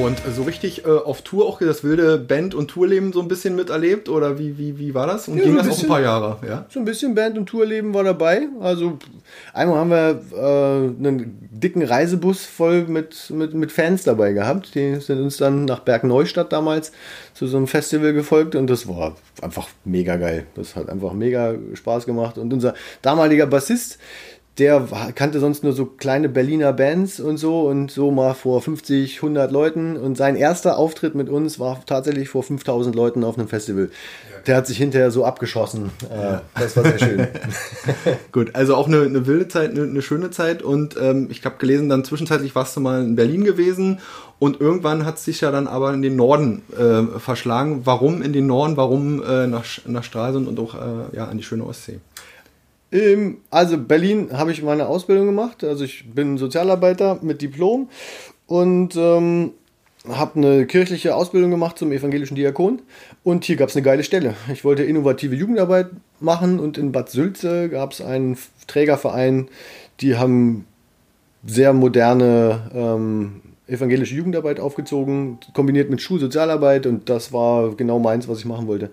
Und 0.00 0.20
so 0.34 0.42
richtig 0.42 0.84
äh, 0.84 0.88
auf 0.88 1.22
Tour 1.22 1.46
auch 1.46 1.58
das 1.58 1.82
wilde 1.82 2.18
Band- 2.18 2.54
und 2.54 2.68
Tourleben 2.68 3.12
so 3.12 3.20
ein 3.20 3.28
bisschen 3.28 3.56
miterlebt? 3.56 4.08
Oder 4.08 4.38
wie, 4.38 4.58
wie, 4.58 4.78
wie 4.78 4.94
war 4.94 5.06
das? 5.06 5.28
Und 5.28 5.38
ja, 5.38 5.44
ging 5.44 5.52
so 5.52 5.58
das 5.58 5.68
bisschen, 5.68 5.84
auch 5.84 5.84
ein 5.84 5.88
paar 5.88 6.02
Jahre? 6.02 6.38
Ja? 6.46 6.66
So 6.68 6.80
ein 6.80 6.84
bisschen 6.84 7.14
Band- 7.14 7.38
und 7.38 7.46
Tourleben 7.46 7.94
war 7.94 8.04
dabei. 8.04 8.48
Also 8.60 8.98
Einmal 9.52 9.78
haben 9.78 9.90
wir 9.90 10.20
äh, 10.34 11.06
einen 11.06 11.48
dicken 11.50 11.82
Reisebus 11.82 12.44
voll 12.44 12.86
mit, 12.86 13.30
mit, 13.30 13.54
mit 13.54 13.72
Fans 13.72 14.04
dabei 14.04 14.32
gehabt. 14.32 14.74
Die 14.74 14.96
sind 14.96 15.20
uns 15.20 15.38
dann 15.38 15.64
nach 15.64 15.80
Bergneustadt 15.80 16.52
damals 16.52 16.92
zu 17.34 17.46
so 17.46 17.56
einem 17.56 17.66
Festival 17.66 18.12
gefolgt 18.12 18.54
und 18.54 18.68
das 18.68 18.86
war 18.88 19.16
einfach 19.42 19.68
mega 19.84 20.16
geil. 20.16 20.46
Das 20.54 20.76
hat 20.76 20.88
einfach 20.88 21.12
mega 21.12 21.54
Spaß 21.74 22.06
gemacht. 22.06 22.38
Und 22.38 22.52
unser 22.52 22.74
damaliger 23.02 23.46
Bassist, 23.46 23.98
der 24.58 24.88
kannte 25.14 25.38
sonst 25.38 25.64
nur 25.64 25.74
so 25.74 25.84
kleine 25.84 26.30
Berliner 26.30 26.72
Bands 26.72 27.20
und 27.20 27.36
so 27.36 27.68
und 27.68 27.90
so 27.90 28.10
mal 28.10 28.32
vor 28.32 28.62
50, 28.62 29.16
100 29.16 29.52
Leuten 29.52 29.98
und 29.98 30.16
sein 30.16 30.34
erster 30.34 30.78
Auftritt 30.78 31.14
mit 31.14 31.28
uns 31.28 31.60
war 31.60 31.82
tatsächlich 31.84 32.30
vor 32.30 32.42
5000 32.42 32.94
Leuten 32.94 33.22
auf 33.22 33.36
einem 33.38 33.48
Festival. 33.48 33.90
Ja. 34.32 34.40
Der 34.46 34.56
hat 34.56 34.66
sich 34.66 34.78
hinterher 34.78 35.10
so 35.10 35.26
abgeschossen. 35.26 35.90
Ja. 36.10 36.40
Das 36.54 36.74
war 36.74 36.84
sehr 36.84 36.98
schön. 36.98 37.28
Gut, 38.32 38.54
also 38.54 38.76
auch 38.76 38.86
eine, 38.86 39.02
eine 39.02 39.26
wilde 39.26 39.48
Zeit, 39.48 39.72
eine, 39.72 39.82
eine, 39.82 40.00
schöne 40.00 40.30
Zeit 40.30 40.62
und 40.62 40.96
ähm, 40.98 41.28
ich 41.30 41.44
habe 41.44 41.56
gelesen, 41.58 41.90
dann 41.90 42.04
zwischenzeitlich 42.04 42.54
warst 42.54 42.74
du 42.76 42.80
mal 42.80 43.02
in 43.02 43.14
Berlin 43.14 43.44
gewesen 43.44 43.98
und 44.38 44.58
irgendwann 44.58 45.04
hat 45.04 45.16
es 45.16 45.24
sich 45.26 45.42
ja 45.42 45.50
dann 45.50 45.66
aber 45.66 45.92
in 45.92 46.00
den 46.00 46.16
Norden 46.16 46.62
äh, 46.78 47.18
verschlagen. 47.18 47.82
Warum 47.84 48.22
in 48.22 48.32
den 48.32 48.46
Norden? 48.46 48.78
Warum 48.78 49.22
äh, 49.22 49.46
nach, 49.46 49.64
nach 49.86 50.04
Stralsund 50.04 50.48
und 50.48 50.58
auch 50.58 50.74
äh, 50.74 51.16
ja, 51.16 51.26
an 51.26 51.36
die 51.36 51.44
schöne 51.44 51.64
Ostsee? 51.64 52.00
Ähm, 52.96 53.38
also 53.50 53.78
Berlin 53.78 54.30
habe 54.32 54.52
ich 54.52 54.62
meine 54.62 54.86
Ausbildung 54.86 55.26
gemacht. 55.26 55.62
Also 55.64 55.84
ich 55.84 56.04
bin 56.12 56.38
Sozialarbeiter 56.38 57.18
mit 57.22 57.42
Diplom 57.42 57.88
und 58.46 58.96
ähm, 58.96 59.52
habe 60.08 60.36
eine 60.36 60.66
kirchliche 60.66 61.14
Ausbildung 61.14 61.50
gemacht 61.50 61.78
zum 61.78 61.92
evangelischen 61.92 62.36
Diakon. 62.36 62.82
Und 63.22 63.44
hier 63.44 63.56
gab 63.56 63.68
es 63.68 63.76
eine 63.76 63.82
geile 63.84 64.04
Stelle. 64.04 64.34
Ich 64.52 64.64
wollte 64.64 64.84
innovative 64.84 65.34
Jugendarbeit 65.34 65.88
machen 66.20 66.58
und 66.58 66.78
in 66.78 66.92
Bad 66.92 67.10
Sülze 67.10 67.68
gab 67.68 67.92
es 67.92 68.00
einen 68.00 68.38
Trägerverein, 68.66 69.48
die 70.00 70.16
haben 70.16 70.66
sehr 71.44 71.72
moderne 71.72 72.70
ähm, 72.74 73.40
evangelische 73.66 74.14
Jugendarbeit 74.14 74.60
aufgezogen, 74.60 75.38
kombiniert 75.54 75.90
mit 75.90 76.00
Schulsozialarbeit 76.00 76.86
und 76.86 77.08
das 77.08 77.32
war 77.32 77.74
genau 77.74 77.98
meins, 77.98 78.28
was 78.28 78.38
ich 78.38 78.44
machen 78.44 78.66
wollte. 78.66 78.90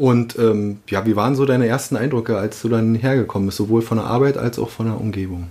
Und 0.00 0.38
ähm, 0.38 0.78
ja, 0.88 1.04
wie 1.04 1.14
waren 1.14 1.34
so 1.34 1.44
deine 1.44 1.66
ersten 1.66 1.94
Eindrücke, 1.94 2.38
als 2.38 2.62
du 2.62 2.70
dann 2.70 2.94
hergekommen 2.94 3.48
bist, 3.48 3.58
sowohl 3.58 3.82
von 3.82 3.98
der 3.98 4.06
Arbeit 4.06 4.38
als 4.38 4.58
auch 4.58 4.70
von 4.70 4.86
der 4.86 4.98
Umgebung? 4.98 5.48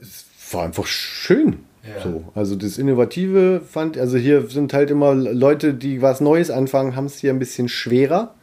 Es 0.00 0.24
war 0.52 0.64
einfach 0.64 0.86
schön. 0.86 1.58
Ja. 1.82 2.02
So, 2.02 2.24
also 2.34 2.56
das 2.56 2.78
Innovative 2.78 3.60
fand, 3.60 3.98
also 3.98 4.16
hier 4.16 4.48
sind 4.48 4.72
halt 4.72 4.90
immer 4.90 5.14
Leute, 5.14 5.74
die 5.74 6.00
was 6.00 6.22
Neues 6.22 6.50
anfangen, 6.50 6.96
haben 6.96 7.04
es 7.04 7.18
hier 7.18 7.30
ein 7.30 7.38
bisschen 7.38 7.68
schwerer. 7.68 8.34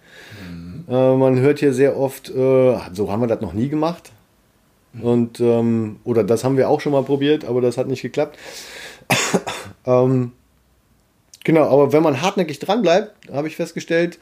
Mhm. 0.47 0.83
Äh, 0.87 1.15
man 1.15 1.39
hört 1.39 1.57
hier 1.57 1.73
sehr 1.73 1.97
oft, 1.97 2.29
äh, 2.29 2.77
so 2.93 3.11
haben 3.11 3.21
wir 3.21 3.27
das 3.27 3.41
noch 3.41 3.53
nie 3.53 3.69
gemacht. 3.69 4.11
Mhm. 4.93 5.01
Und 5.01 5.39
ähm, 5.39 5.95
oder 6.03 6.23
das 6.23 6.43
haben 6.43 6.55
wir 6.55 6.69
auch 6.69 6.81
schon 6.81 6.91
mal 6.91 7.03
probiert, 7.03 7.45
aber 7.45 7.61
das 7.61 7.79
hat 7.79 7.87
nicht 7.87 8.03
geklappt. 8.03 8.37
ähm, 9.87 10.33
genau, 11.43 11.63
aber 11.63 11.93
wenn 11.93 12.03
man 12.03 12.21
hartnäckig 12.21 12.59
dran 12.59 12.83
bleibt, 12.83 13.27
habe 13.31 13.47
ich 13.47 13.55
festgestellt, 13.55 14.19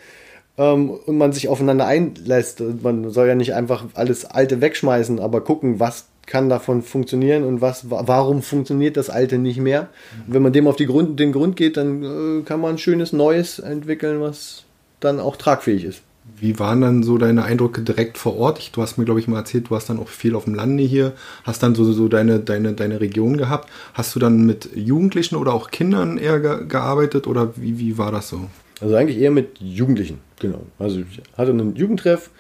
ähm, 0.58 0.90
und 0.90 1.18
man 1.18 1.34
sich 1.34 1.48
aufeinander 1.48 1.86
einlässt. 1.86 2.62
Man 2.82 3.10
soll 3.10 3.28
ja 3.28 3.36
nicht 3.36 3.54
einfach 3.54 3.86
alles 3.94 4.26
Alte 4.26 4.62
wegschmeißen, 4.62 5.20
aber 5.20 5.42
gucken, 5.42 5.80
was 5.80 6.08
kann 6.26 6.50
davon 6.50 6.82
funktionieren 6.82 7.44
und 7.44 7.62
was, 7.62 7.90
warum 7.90 8.42
funktioniert 8.42 8.96
das 8.98 9.10
Alte 9.10 9.38
nicht 9.38 9.60
mehr. 9.60 9.90
Und 10.28 10.34
wenn 10.34 10.42
man 10.42 10.54
dem 10.54 10.68
auf 10.68 10.76
die 10.76 10.86
Grund, 10.86 11.20
den 11.20 11.34
Grund 11.34 11.56
geht, 11.56 11.78
dann 11.78 12.04
äh, 12.04 12.42
kann 12.44 12.62
man 12.62 12.76
ein 12.76 12.78
schönes 12.78 13.14
Neues 13.14 13.60
entwickeln, 13.60 14.22
was 14.22 14.64
dann 15.00 15.20
auch 15.20 15.36
tragfähig 15.36 15.84
ist. 15.84 16.02
Wie 16.40 16.58
waren 16.58 16.80
dann 16.80 17.04
so 17.04 17.18
deine 17.18 17.44
Eindrücke 17.44 17.82
direkt 17.82 18.18
vor 18.18 18.38
Ort? 18.38 18.60
Ich, 18.60 18.72
du 18.72 18.82
hast 18.82 18.98
mir, 18.98 19.04
glaube 19.04 19.20
ich, 19.20 19.28
mal 19.28 19.40
erzählt, 19.40 19.70
du 19.70 19.76
hast 19.76 19.90
dann 19.90 20.00
auch 20.00 20.08
viel 20.08 20.36
auf 20.36 20.46
dem 20.46 20.56
Lande 20.56 20.84
hier, 20.84 21.12
hast 21.44 21.62
dann 21.62 21.76
so, 21.76 21.84
so 21.92 22.08
deine, 22.08 22.40
deine, 22.40 22.72
deine 22.74 23.02
Region 23.02 23.36
gehabt. 23.36 23.70
Hast 23.94 24.16
du 24.16 24.20
dann 24.20 24.46
mit 24.46 24.70
Jugendlichen 24.74 25.36
oder 25.36 25.54
auch 25.54 25.70
Kindern 25.70 26.18
eher 26.18 26.40
ge 26.40 26.66
gearbeitet 26.66 27.28
oder 27.28 27.58
wie, 27.58 27.78
wie 27.78 27.98
war 27.98 28.14
das 28.14 28.30
so? 28.30 28.48
Also 28.84 28.98
eigentlich 28.98 29.18
eher 29.18 29.32
mit 29.32 29.60
Jugendlichen, 29.62 30.20
genau. 30.42 30.64
Also 30.78 31.00
ich 31.00 31.22
hatte 31.38 31.52
einen 31.52 31.78
Jugendtreff 31.78 32.32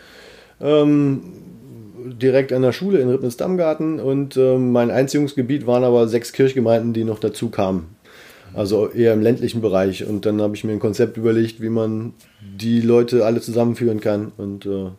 ähm, 0.59 1.21
direkt 2.21 2.51
an 2.51 2.63
der 2.63 2.73
Schule 2.73 2.99
in 2.99 3.07
Rippens-Dammgarten 3.07 4.01
und 4.01 4.35
ähm, 4.35 4.73
mein 4.73 4.91
Einziehungsgebiet 4.91 5.65
waren 5.65 5.85
aber 5.85 6.09
sechs 6.09 6.33
Kirchgemeinden, 6.33 6.91
die 6.91 7.05
noch 7.05 7.19
dazu 7.19 7.49
kamen. 7.49 7.95
Also 8.53 8.89
eher 8.89 9.13
im 9.13 9.21
ländlichen 9.21 9.61
Bereich. 9.61 10.05
Und 10.05 10.25
dann 10.25 10.41
habe 10.41 10.53
ich 10.53 10.65
mir 10.65 10.73
ein 10.73 10.79
Konzept 10.79 11.15
überlegt, 11.15 11.61
wie 11.61 11.69
man 11.69 12.13
die 12.41 12.81
Leute 12.81 13.25
alle 13.25 13.39
zusammenführen 13.39 14.01
kann. 14.01 14.33
Und 14.35 14.65
äh, 14.65 14.89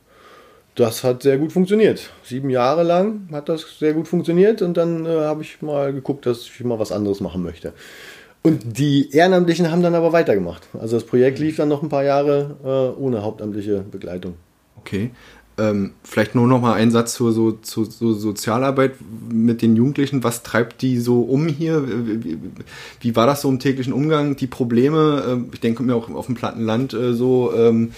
das 0.77 1.05
hat 1.05 1.23
sehr 1.23 1.37
gut 1.37 1.53
funktioniert. 1.53 2.11
Sieben 2.25 2.49
Jahre 2.49 2.85
lang 2.85 3.29
hat 3.33 3.51
das 3.51 3.79
sehr 3.79 3.93
gut 3.93 4.09
funktioniert 4.09 4.63
und 4.63 4.79
dann 4.79 5.05
äh, 5.05 5.11
habe 5.11 5.43
ich 5.43 5.61
mal 5.61 5.93
geguckt, 5.93 6.25
dass 6.25 6.47
ich 6.47 6.65
mal 6.65 6.79
was 6.79 6.91
anderes 6.91 7.21
machen 7.21 7.43
möchte. 7.43 7.75
Und 8.47 8.79
die 8.79 9.11
Ehrenamtlichen 9.11 9.71
haben 9.71 9.83
dann 9.83 9.95
aber 9.95 10.13
weitergemacht. 10.13 10.69
Also 10.79 10.97
das 10.97 11.07
Projekt 11.07 11.39
lief 11.39 11.57
dann 11.57 11.71
noch 11.71 11.83
ein 11.83 11.89
paar 11.89 12.05
Jahre 12.05 12.57
äh, 12.63 13.01
ohne 13.01 13.23
hauptamtliche 13.23 13.81
Begleitung. 13.91 14.35
Okay. 14.77 15.13
Ähm, 15.57 15.93
vielleicht 16.03 16.35
nur 16.35 16.47
noch 16.47 16.61
mal 16.61 16.75
ein 16.75 16.91
Satz 16.91 17.15
zur, 17.15 17.33
so, 17.33 17.53
zur, 17.53 17.89
zur, 17.89 18.15
Sozialarbeit 18.15 18.97
mit 19.31 19.63
den 19.63 19.77
Jugendlichen. 19.77 20.25
Was 20.25 20.43
treibt 20.43 20.83
die 20.83 20.99
so 20.99 21.23
um 21.23 21.47
hier? 21.47 21.87
Wie, 21.87 22.39
wie 23.01 23.17
war 23.17 23.27
das 23.27 23.41
so 23.41 23.49
im 23.49 23.61
täglichen 23.61 23.95
Umgang? 23.95 24.37
Die 24.37 24.49
Probleme, 24.49 25.47
äh, 25.49 25.55
ich 25.55 25.61
denke 25.61 25.83
mir 25.83 25.95
auch 25.95 26.11
auf 26.11 26.27
dem 26.27 26.35
Plattenland 26.35 26.93
äh, 26.93 27.15
so, 27.15 27.51
ähm, 27.57 27.93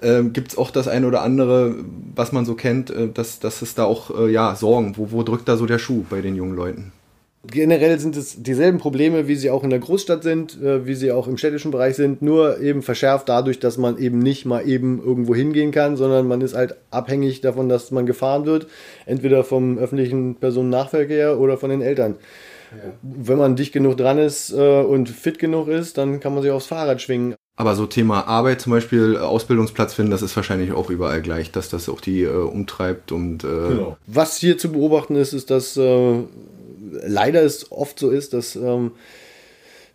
äh, 0.00 0.22
gibt 0.22 0.52
es 0.52 0.58
auch 0.58 0.70
das 0.70 0.86
eine 0.86 1.08
oder 1.08 1.22
andere, 1.22 1.74
was 2.14 2.30
man 2.30 2.44
so 2.44 2.54
kennt, 2.54 2.90
äh, 2.90 3.08
dass, 3.08 3.40
dass 3.40 3.62
es 3.62 3.74
da 3.74 3.84
auch 3.84 4.16
äh, 4.16 4.30
ja, 4.30 4.54
Sorgen, 4.54 4.96
wo, 4.96 5.10
wo 5.10 5.24
drückt 5.24 5.48
da 5.48 5.56
so 5.56 5.66
der 5.66 5.78
Schuh 5.78 6.04
bei 6.08 6.20
den 6.20 6.36
jungen 6.36 6.54
Leuten? 6.54 6.92
Generell 7.50 7.98
sind 7.98 8.16
es 8.16 8.42
dieselben 8.42 8.78
Probleme, 8.78 9.28
wie 9.28 9.36
sie 9.36 9.50
auch 9.50 9.64
in 9.64 9.70
der 9.70 9.78
Großstadt 9.78 10.22
sind, 10.22 10.60
äh, 10.62 10.86
wie 10.86 10.94
sie 10.94 11.12
auch 11.12 11.26
im 11.26 11.36
städtischen 11.36 11.70
Bereich 11.70 11.96
sind, 11.96 12.22
nur 12.22 12.60
eben 12.60 12.82
verschärft 12.82 13.28
dadurch, 13.28 13.58
dass 13.58 13.78
man 13.78 13.98
eben 13.98 14.18
nicht 14.18 14.44
mal 14.44 14.66
eben 14.68 15.02
irgendwo 15.02 15.34
hingehen 15.34 15.70
kann, 15.70 15.96
sondern 15.96 16.28
man 16.28 16.40
ist 16.40 16.54
halt 16.54 16.76
abhängig 16.90 17.40
davon, 17.40 17.68
dass 17.68 17.90
man 17.90 18.06
gefahren 18.06 18.46
wird, 18.46 18.66
entweder 19.06 19.44
vom 19.44 19.78
öffentlichen 19.78 20.36
Personennahverkehr 20.36 21.38
oder 21.38 21.56
von 21.56 21.70
den 21.70 21.82
Eltern. 21.82 22.16
Ja. 22.70 22.92
Wenn 23.02 23.38
man 23.38 23.56
dicht 23.56 23.72
genug 23.72 23.96
dran 23.96 24.18
ist 24.18 24.52
äh, 24.52 24.82
und 24.82 25.08
fit 25.08 25.38
genug 25.38 25.68
ist, 25.68 25.96
dann 25.96 26.20
kann 26.20 26.34
man 26.34 26.42
sich 26.42 26.52
aufs 26.52 26.66
Fahrrad 26.66 27.00
schwingen. 27.00 27.34
Aber 27.56 27.74
so 27.74 27.86
Thema 27.86 28.28
Arbeit 28.28 28.60
zum 28.60 28.72
Beispiel, 28.72 29.16
Ausbildungsplatz 29.16 29.94
finden, 29.94 30.12
das 30.12 30.22
ist 30.22 30.36
wahrscheinlich 30.36 30.72
auch 30.72 30.90
überall 30.90 31.22
gleich, 31.22 31.50
dass 31.50 31.68
das 31.68 31.88
auch 31.88 32.00
die 32.00 32.22
äh, 32.22 32.28
umtreibt 32.28 33.10
und. 33.10 33.42
Äh 33.42 33.46
genau. 33.46 33.96
Was 34.06 34.36
hier 34.36 34.58
zu 34.58 34.70
beobachten 34.70 35.16
ist, 35.16 35.32
ist, 35.32 35.50
dass 35.50 35.76
äh, 35.76 36.22
leider 36.90 37.42
es 37.42 37.70
oft 37.72 37.98
so 37.98 38.10
ist, 38.10 38.32
dass 38.34 38.56
ähm, 38.56 38.92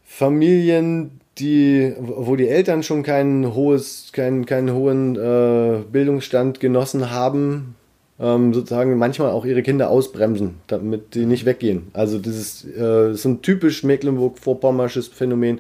Familien, 0.03 1.19
die, 1.39 1.93
wo 1.99 2.35
die 2.35 2.47
Eltern 2.47 2.83
schon 2.83 3.01
keinen, 3.03 3.55
hohes, 3.55 4.11
keinen, 4.11 4.45
keinen 4.45 4.73
hohen 4.73 5.15
äh, 5.15 5.79
Bildungsstand 5.91 6.59
genossen 6.59 7.09
haben, 7.09 7.75
ähm, 8.19 8.53
sozusagen 8.53 8.97
manchmal 8.97 9.31
auch 9.31 9.45
ihre 9.45 9.63
Kinder 9.63 9.89
ausbremsen, 9.89 10.55
damit 10.67 11.15
die 11.15 11.25
nicht 11.25 11.45
weggehen. 11.45 11.87
Also 11.93 12.19
das 12.19 12.35
ist, 12.35 12.67
äh, 12.77 13.11
ist 13.11 13.25
ein 13.25 13.41
typisch 13.41 13.83
Mecklenburg-Vorpommersches 13.83 15.07
Phänomen, 15.07 15.59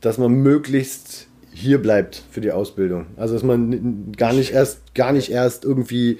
dass 0.00 0.18
man 0.18 0.32
möglichst 0.32 1.28
hier 1.52 1.80
bleibt 1.82 2.22
für 2.30 2.40
die 2.40 2.52
Ausbildung. 2.52 3.06
Also 3.16 3.34
dass 3.34 3.42
man 3.42 4.12
gar 4.16 4.32
nicht 4.32 4.52
erst, 4.52 4.94
gar 4.94 5.12
nicht 5.12 5.30
erst 5.30 5.64
irgendwie 5.64 6.18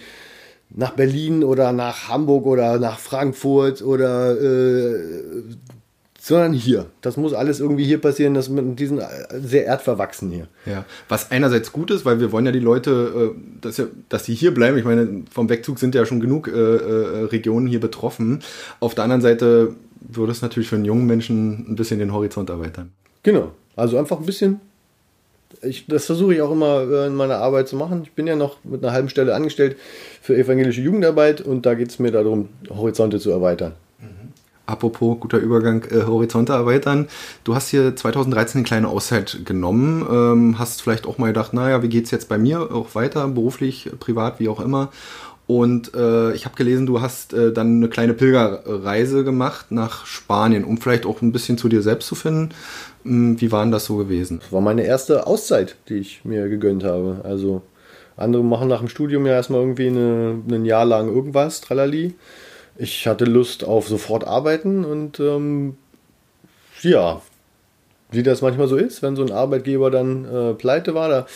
nach 0.75 0.93
Berlin 0.93 1.45
oder 1.45 1.73
nach 1.73 2.09
Hamburg 2.09 2.47
oder 2.47 2.79
nach 2.79 2.99
Frankfurt 2.99 3.83
oder 3.83 4.41
äh, 4.41 5.01
sondern 6.25 6.53
hier. 6.53 6.87
Das 7.01 7.17
muss 7.17 7.35
alles 7.35 7.59
irgendwie 7.59 7.85
hier 7.85 8.01
passieren, 8.01 8.35
dass 8.35 8.49
man 8.49 8.77
diesen 8.77 8.99
äh, 8.99 9.07
sehr 9.43 9.67
erdverwachsen 9.67 10.31
hier. 10.31 10.47
Ja, 10.67 10.85
was 11.09 11.33
einerseits 11.33 11.73
gut 11.73 11.91
ist, 11.91 12.05
weil 12.05 12.21
wir 12.21 12.31
wollen 12.31 12.47
ja 12.47 12.53
die 12.53 12.61
Leute, 12.61 13.33
äh, 13.35 13.41
dass, 13.61 13.79
ja, 13.79 13.87
dass 14.09 14.23
die 14.23 14.35
hier 14.35 14.55
bleiben. 14.55 14.79
Ich 14.79 14.85
meine, 14.85 15.25
vom 15.33 15.49
Wegzug 15.49 15.81
sind 15.81 15.97
ja 15.97 16.07
schon 16.07 16.21
genug 16.21 16.47
äh, 16.47 16.53
äh, 16.53 17.25
Regionen 17.25 17.67
hier 17.67 17.81
betroffen. 17.81 18.41
Auf 18.79 18.95
der 18.95 19.03
anderen 19.03 19.21
Seite 19.21 19.75
würde 20.01 20.31
es 20.31 20.43
natürlich 20.43 20.69
für 20.69 20.77
einen 20.77 20.85
jungen 20.85 21.07
Menschen 21.07 21.67
ein 21.69 21.75
bisschen 21.75 21.99
den 21.99 22.13
Horizont 22.13 22.51
erweitern. 22.51 22.93
Genau. 23.25 23.51
Also 23.75 23.99
einfach 23.99 24.21
ein 24.21 24.27
bisschen 24.27 24.61
ich, 25.63 25.87
das 25.87 26.07
versuche 26.07 26.35
ich 26.35 26.43
auch 26.43 26.51
immer 26.51 26.83
äh, 26.83 27.07
in 27.07 27.15
meiner 27.15 27.39
Arbeit 27.39 27.69
zu 27.69 27.77
machen. 27.77 28.03
Ich 28.05 28.13
bin 28.13 28.27
ja 28.27 28.37
noch 28.37 28.57
mit 28.65 28.83
einer 28.83 28.93
halben 28.93 29.09
Stelle 29.09 29.35
angestellt 29.35 29.77
für 30.21 30.37
evangelische 30.37 30.81
Jugendarbeit 30.81 31.41
und 31.41 31.67
da 31.67 31.75
geht 31.75 31.91
es 31.91 31.99
mir 31.99 32.11
darum, 32.11 32.49
Horizonte 32.71 33.19
zu 33.19 33.31
erweitern. 33.31 33.73
Mhm. 34.01 34.33
Apropos 34.67 35.19
guter 35.21 35.39
Übergang, 35.39 35.85
äh, 35.91 36.05
Horizonte 36.07 36.53
erweitern. 36.53 37.09
Du 37.45 37.55
hast 37.55 37.69
hier 37.69 37.95
2013 37.95 38.61
eine 38.61 38.67
kleine 38.67 38.89
Auszeit 38.89 39.41
genommen, 39.45 40.07
ähm, 40.11 40.59
hast 40.59 40.83
vielleicht 40.83 41.07
auch 41.07 41.19
mal 41.19 41.29
gedacht, 41.29 41.53
naja, 41.53 41.83
wie 41.83 41.89
geht 41.89 42.07
es 42.07 42.11
jetzt 42.11 42.29
bei 42.29 42.39
mir 42.39 42.73
auch 42.73 42.95
weiter, 42.95 43.27
beruflich, 43.29 43.91
privat, 43.99 44.41
wie 44.41 44.49
auch 44.49 44.61
immer. 44.61 44.91
Und 45.47 45.95
äh, 45.95 46.33
ich 46.35 46.45
habe 46.45 46.55
gelesen, 46.55 46.87
du 46.87 47.01
hast 47.01 47.35
äh, 47.35 47.53
dann 47.53 47.77
eine 47.77 47.89
kleine 47.89 48.15
Pilgerreise 48.15 49.25
gemacht 49.25 49.67
nach 49.71 50.07
Spanien, 50.07 50.65
um 50.65 50.79
vielleicht 50.79 51.05
auch 51.05 51.21
ein 51.21 51.33
bisschen 51.33 51.59
zu 51.59 51.69
dir 51.69 51.83
selbst 51.83 52.07
zu 52.07 52.15
finden. 52.15 52.51
Hm, 53.05 53.41
wie 53.41 53.53
war 53.53 53.65
denn 53.65 53.73
das 53.73 53.85
so 53.85 53.97
gewesen? 53.97 54.41
Das 54.41 54.53
war 54.53 54.61
meine 54.61 54.85
erste 54.85 55.27
Auszeit, 55.27 55.77
die 55.89 55.95
ich 55.97 56.25
mir 56.25 56.49
gegönnt 56.49 56.85
habe. 56.85 57.21
Also 57.25 57.63
andere 58.17 58.45
machen 58.45 58.69
nach 58.69 58.81
dem 58.81 58.89
Studium 58.89 59.27
ja 59.27 59.33
erstmal 59.33 59.61
irgendwie 59.61 59.89
eine, 59.89 60.41
ein 60.51 60.65
Jahr 60.65 60.85
lang 60.85 61.09
irgendwas, 61.09 61.61
tralali. 61.61 62.15
Ich 62.77 63.07
hatte 63.07 63.25
Lust 63.25 63.65
auf 63.65 63.89
sofort 63.89 64.25
arbeiten 64.27 64.85
und 64.85 65.21
ähm, 65.21 65.77
ja, 66.83 67.21
wie 68.11 68.23
das 68.23 68.43
manchmal 68.43 68.69
so 68.69 68.77
ist, 68.77 69.03
wenn 69.03 69.17
so 69.17 69.23
ein 69.23 69.33
Arbeitgeber 69.33 69.91
dann 69.91 70.25
äh, 70.25 70.55
pleite 70.55 70.95
war. 70.95 71.09
Da, 71.09 71.27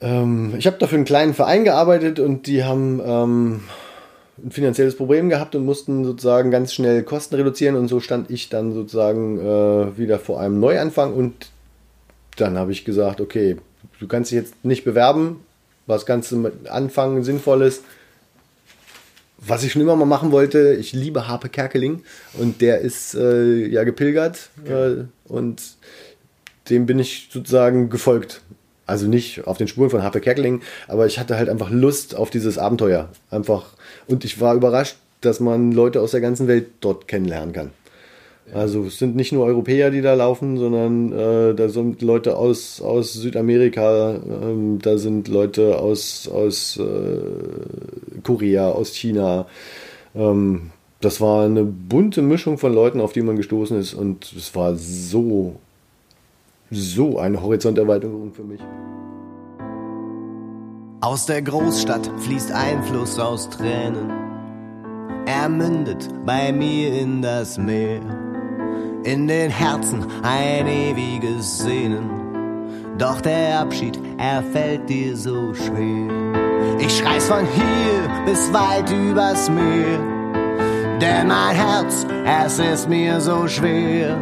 ähm, 0.00 0.54
ich 0.58 0.66
habe 0.66 0.78
dafür 0.78 0.96
einen 0.96 1.04
kleinen 1.04 1.34
Verein 1.34 1.64
gearbeitet 1.64 2.20
und 2.20 2.46
die 2.46 2.64
haben 2.64 3.00
ähm, 3.04 3.60
ein 4.38 4.50
finanzielles 4.50 4.96
Problem 4.96 5.28
gehabt 5.28 5.54
und 5.54 5.64
mussten 5.64 6.04
sozusagen 6.04 6.50
ganz 6.50 6.72
schnell 6.72 7.02
Kosten 7.02 7.34
reduzieren 7.34 7.76
und 7.76 7.88
so 7.88 8.00
stand 8.00 8.30
ich 8.30 8.48
dann 8.48 8.72
sozusagen 8.72 9.38
äh, 9.38 9.98
wieder 9.98 10.18
vor 10.18 10.40
einem 10.40 10.58
Neuanfang 10.58 11.12
und 11.12 11.50
dann 12.36 12.56
habe 12.56 12.72
ich 12.72 12.84
gesagt, 12.84 13.20
okay, 13.20 13.56
du 14.00 14.08
kannst 14.08 14.30
dich 14.30 14.36
jetzt 14.36 14.64
nicht 14.64 14.84
bewerben, 14.84 15.40
was 15.86 16.06
kannst 16.06 16.32
du 16.32 16.36
mit 16.36 16.68
anfangen, 16.68 17.24
sinnvolles. 17.24 17.82
Was 19.44 19.64
ich 19.64 19.72
schon 19.72 19.82
immer 19.82 19.96
mal 19.96 20.06
machen 20.06 20.30
wollte, 20.30 20.74
ich 20.74 20.92
liebe 20.92 21.26
Harpe 21.26 21.48
Kerkeling 21.48 22.04
und 22.34 22.60
der 22.60 22.80
ist 22.80 23.14
äh, 23.14 23.66
ja 23.66 23.82
gepilgert 23.82 24.50
äh, 24.64 25.04
und 25.24 25.60
dem 26.70 26.86
bin 26.86 27.00
ich 27.00 27.28
sozusagen 27.30 27.90
gefolgt. 27.90 28.40
Also 28.92 29.08
nicht 29.08 29.46
auf 29.46 29.56
den 29.56 29.68
Spuren 29.68 29.88
von 29.88 30.02
Harpe 30.02 30.20
Kerkeling, 30.20 30.60
aber 30.86 31.06
ich 31.06 31.18
hatte 31.18 31.38
halt 31.38 31.48
einfach 31.48 31.70
Lust 31.70 32.14
auf 32.14 32.28
dieses 32.28 32.58
Abenteuer. 32.58 33.08
Einfach 33.30 33.64
und 34.06 34.22
ich 34.26 34.38
war 34.38 34.54
überrascht, 34.54 34.96
dass 35.22 35.40
man 35.40 35.72
Leute 35.72 36.02
aus 36.02 36.10
der 36.10 36.20
ganzen 36.20 36.46
Welt 36.46 36.66
dort 36.80 37.08
kennenlernen 37.08 37.54
kann. 37.54 37.70
Also 38.52 38.84
es 38.84 38.98
sind 38.98 39.16
nicht 39.16 39.32
nur 39.32 39.46
Europäer, 39.46 39.90
die 39.90 40.02
da 40.02 40.12
laufen, 40.12 40.58
sondern 40.58 41.10
äh, 41.10 41.54
da 41.54 41.70
sind 41.70 42.02
Leute 42.02 42.36
aus, 42.36 42.82
aus 42.82 43.14
Südamerika, 43.14 44.16
ähm, 44.26 44.78
da 44.82 44.98
sind 44.98 45.28
Leute 45.28 45.78
aus, 45.78 46.28
aus 46.28 46.76
äh, 46.76 48.20
Korea, 48.22 48.72
aus 48.72 48.94
China. 48.94 49.46
Ähm, 50.14 50.70
das 51.00 51.22
war 51.22 51.46
eine 51.46 51.64
bunte 51.64 52.20
Mischung 52.20 52.58
von 52.58 52.74
Leuten, 52.74 53.00
auf 53.00 53.14
die 53.14 53.22
man 53.22 53.36
gestoßen 53.36 53.78
ist 53.80 53.94
und 53.94 54.30
es 54.36 54.54
war 54.54 54.76
so, 54.76 55.56
so 56.72 57.18
eine 57.18 57.40
Horizonterweiterung 57.40 58.32
für 58.32 58.44
mich. 58.44 58.60
Aus 61.00 61.26
der 61.26 61.42
Großstadt 61.42 62.10
fließt 62.18 62.52
ein 62.52 62.82
Fluss 62.84 63.18
aus 63.18 63.50
Tränen. 63.50 64.10
Er 65.26 65.48
mündet 65.48 66.08
bei 66.24 66.52
mir 66.52 66.92
in 66.92 67.22
das 67.22 67.58
Meer. 67.58 68.00
In 69.04 69.26
den 69.26 69.50
Herzen 69.50 70.06
ein 70.22 70.66
ewiges 70.66 71.58
Sehnen. 71.58 72.08
Doch 72.98 73.20
der 73.20 73.60
Abschied, 73.60 73.98
er 74.18 74.42
fällt 74.42 74.88
dir 74.88 75.16
so 75.16 75.52
schwer. 75.54 76.08
Ich 76.78 76.98
schrei's 76.98 77.26
von 77.26 77.44
hier 77.46 78.24
bis 78.24 78.52
weit 78.52 78.90
übers 78.92 79.50
Meer. 79.50 79.98
Denn 81.00 81.26
mein 81.26 81.56
Herz, 81.56 82.06
es 82.24 82.58
ist 82.58 82.88
mir 82.88 83.20
so 83.20 83.48
schwer. 83.48 84.20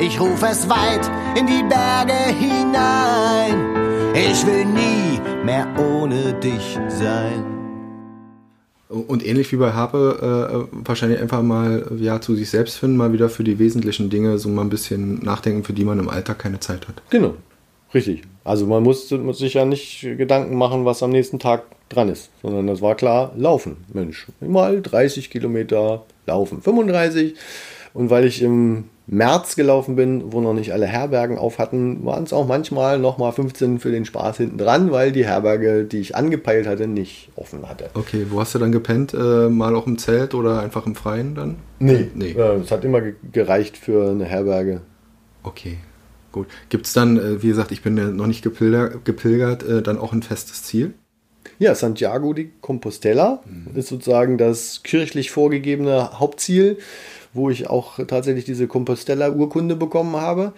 Ich 0.00 0.20
ruf 0.20 0.40
es 0.44 0.68
weit 0.68 1.10
in 1.36 1.44
die 1.48 1.64
Berge 1.68 2.12
hinein 2.38 3.74
Ich 4.14 4.46
will 4.46 4.64
nie 4.64 5.18
mehr 5.44 5.66
ohne 5.76 6.34
dich 6.34 6.78
sein. 6.88 7.44
Und 8.88 9.26
ähnlich 9.26 9.50
wie 9.50 9.56
bei 9.56 9.72
Harpe, 9.72 10.68
äh, 10.70 10.76
wahrscheinlich 10.86 11.20
einfach 11.20 11.42
mal 11.42 11.90
ja 11.98 12.20
zu 12.20 12.36
sich 12.36 12.48
selbst 12.48 12.76
finden, 12.76 12.96
mal 12.96 13.12
wieder 13.12 13.28
für 13.28 13.42
die 13.42 13.58
wesentlichen 13.58 14.08
Dinge 14.08 14.38
so 14.38 14.48
mal 14.48 14.62
ein 14.62 14.70
bisschen 14.70 15.18
nachdenken, 15.24 15.64
für 15.64 15.72
die 15.72 15.84
man 15.84 15.98
im 15.98 16.08
Alltag 16.08 16.38
keine 16.38 16.60
Zeit 16.60 16.86
hat. 16.86 17.02
Genau, 17.10 17.34
richtig. 17.92 18.22
Also 18.44 18.66
man 18.66 18.84
muss, 18.84 19.10
muss 19.10 19.38
sich 19.38 19.54
ja 19.54 19.64
nicht 19.64 20.02
Gedanken 20.02 20.56
machen, 20.56 20.84
was 20.84 21.02
am 21.02 21.10
nächsten 21.10 21.40
Tag 21.40 21.64
dran 21.88 22.08
ist, 22.08 22.30
sondern 22.40 22.68
das 22.68 22.80
war 22.80 22.94
klar, 22.94 23.32
laufen, 23.36 23.78
Mensch. 23.92 24.28
Mal 24.40 24.80
30 24.80 25.28
Kilometer 25.28 26.04
laufen, 26.24 26.62
35. 26.62 27.34
Und 27.94 28.10
weil 28.10 28.24
ich 28.24 28.42
im 28.42 28.84
März 29.10 29.56
gelaufen 29.56 29.96
bin, 29.96 30.32
wo 30.32 30.40
noch 30.42 30.52
nicht 30.52 30.72
alle 30.72 30.86
Herbergen 30.86 31.38
auf 31.38 31.58
hatten, 31.58 32.04
waren 32.04 32.24
es 32.24 32.34
auch 32.34 32.46
manchmal 32.46 32.98
nochmal 32.98 33.32
15 33.32 33.78
für 33.78 33.90
den 33.90 34.04
Spaß 34.04 34.36
hinten 34.36 34.58
dran, 34.58 34.90
weil 34.90 35.12
die 35.12 35.24
Herberge, 35.24 35.84
die 35.84 35.98
ich 35.98 36.14
angepeilt 36.14 36.66
hatte, 36.66 36.86
nicht 36.86 37.30
offen 37.34 37.66
hatte. 37.66 37.88
Okay, 37.94 38.26
wo 38.28 38.38
hast 38.38 38.54
du 38.54 38.58
dann 38.58 38.70
gepennt? 38.70 39.14
Äh, 39.14 39.48
mal 39.48 39.74
auch 39.74 39.86
im 39.86 39.96
Zelt 39.96 40.34
oder 40.34 40.60
einfach 40.60 40.84
im 40.84 40.94
Freien 40.94 41.34
dann? 41.34 41.56
Nee, 41.78 42.10
nee. 42.14 42.32
Äh, 42.32 42.56
es 42.56 42.70
hat 42.70 42.84
immer 42.84 43.00
gereicht 43.32 43.78
für 43.78 44.10
eine 44.10 44.26
Herberge. 44.26 44.82
Okay, 45.42 45.78
gut. 46.30 46.46
Gibt 46.68 46.86
es 46.86 46.92
dann, 46.92 47.16
äh, 47.16 47.42
wie 47.42 47.48
gesagt, 47.48 47.72
ich 47.72 47.82
bin 47.82 47.96
ja 47.96 48.04
noch 48.04 48.26
nicht 48.26 48.42
gepilgert, 48.42 49.06
gepilgert 49.06 49.62
äh, 49.62 49.80
dann 49.80 49.98
auch 49.98 50.12
ein 50.12 50.22
festes 50.22 50.64
Ziel? 50.64 50.92
Ja, 51.58 51.74
Santiago 51.74 52.34
de 52.34 52.50
Compostela 52.60 53.40
mhm. 53.46 53.74
ist 53.74 53.88
sozusagen 53.88 54.36
das 54.36 54.82
kirchlich 54.82 55.30
vorgegebene 55.30 56.20
Hauptziel 56.20 56.78
wo 57.32 57.50
ich 57.50 57.68
auch 57.68 57.98
tatsächlich 58.06 58.44
diese 58.44 58.66
Compostella-Urkunde 58.66 59.76
bekommen 59.76 60.16
habe. 60.16 60.52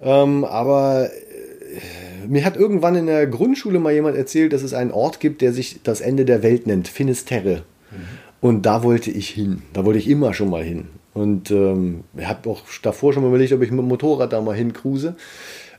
Ähm, 0.00 0.44
aber 0.44 1.10
äh, 1.10 2.26
mir 2.28 2.44
hat 2.44 2.56
irgendwann 2.56 2.96
in 2.96 3.06
der 3.06 3.26
Grundschule 3.26 3.78
mal 3.78 3.92
jemand 3.92 4.16
erzählt, 4.16 4.52
dass 4.52 4.62
es 4.62 4.74
einen 4.74 4.90
Ort 4.90 5.20
gibt, 5.20 5.40
der 5.40 5.52
sich 5.52 5.80
das 5.82 6.00
Ende 6.00 6.24
der 6.24 6.42
Welt 6.42 6.66
nennt, 6.66 6.88
Finisterre. 6.88 7.62
Mhm. 7.90 7.96
Und 8.40 8.66
da 8.66 8.82
wollte 8.82 9.10
ich 9.10 9.28
hin. 9.28 9.62
Da 9.72 9.84
wollte 9.84 9.98
ich 9.98 10.08
immer 10.08 10.34
schon 10.34 10.50
mal 10.50 10.62
hin. 10.62 10.86
Und 11.14 11.50
ähm, 11.50 12.04
ich 12.16 12.26
habe 12.26 12.50
auch 12.50 12.62
davor 12.82 13.12
schon 13.12 13.22
mal 13.22 13.28
überlegt, 13.30 13.52
ob 13.52 13.62
ich 13.62 13.70
mit 13.70 13.80
dem 13.80 13.88
Motorrad 13.88 14.32
da 14.32 14.40
mal 14.40 14.54
hincruise. 14.54 15.16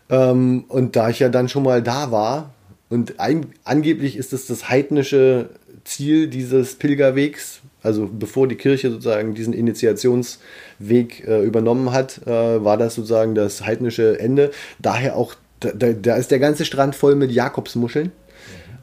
Ähm, 0.10 0.66
und 0.68 0.96
da 0.96 1.10
ich 1.10 1.20
ja 1.20 1.30
dann 1.30 1.50
schon 1.50 1.64
mal 1.64 1.84
da 1.84 2.12
war, 2.12 2.54
und 2.90 3.20
ein, 3.20 3.48
angeblich 3.64 4.16
ist 4.16 4.34
es 4.34 4.48
das 4.48 4.70
heidnische 4.70 5.50
Ziel 5.84 6.28
dieses 6.28 6.76
Pilgerwegs, 6.76 7.60
also 7.88 8.10
bevor 8.12 8.48
die 8.48 8.56
Kirche 8.56 8.92
sozusagen 8.92 9.34
diesen 9.34 9.54
Initiationsweg 9.54 11.26
äh, 11.26 11.42
übernommen 11.44 11.94
hat, 11.94 12.22
äh, 12.28 12.64
war 12.64 12.78
das 12.78 12.96
sozusagen 12.96 13.34
das 13.34 13.66
heidnische 13.66 14.20
Ende. 14.20 14.52
Daher 14.80 15.16
auch, 15.16 15.34
da, 15.62 15.72
da 15.72 16.16
ist 16.18 16.30
der 16.30 16.40
ganze 16.40 16.66
Strand 16.66 16.96
voll 16.96 17.16
mit 17.16 17.32
Jakobsmuscheln. 17.32 18.12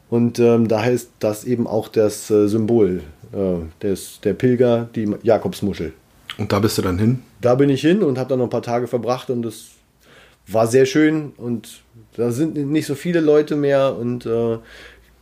Und 0.09 0.39
ähm, 0.39 0.67
daher 0.67 0.91
ist 0.91 1.11
das 1.19 1.45
eben 1.45 1.67
auch 1.67 1.87
das 1.87 2.29
äh, 2.29 2.47
Symbol 2.47 3.01
äh, 3.31 3.83
des, 3.83 4.19
der 4.23 4.33
Pilger, 4.33 4.89
die 4.95 5.15
Jakobsmuschel. 5.23 5.93
Und 6.37 6.51
da 6.51 6.59
bist 6.59 6.77
du 6.77 6.81
dann 6.81 6.97
hin? 6.97 7.21
Da 7.41 7.55
bin 7.55 7.69
ich 7.69 7.81
hin 7.81 8.01
und 8.01 8.17
habe 8.17 8.29
dann 8.29 8.39
noch 8.39 8.47
ein 8.47 8.51
paar 8.51 8.61
Tage 8.61 8.87
verbracht 8.87 9.29
und 9.29 9.43
das 9.43 9.65
war 10.47 10.67
sehr 10.67 10.85
schön 10.85 11.33
und 11.37 11.81
da 12.17 12.31
sind 12.31 12.55
nicht 12.55 12.85
so 12.85 12.95
viele 12.95 13.19
Leute 13.19 13.55
mehr 13.55 13.95
und 13.95 14.25
äh, 14.25 14.57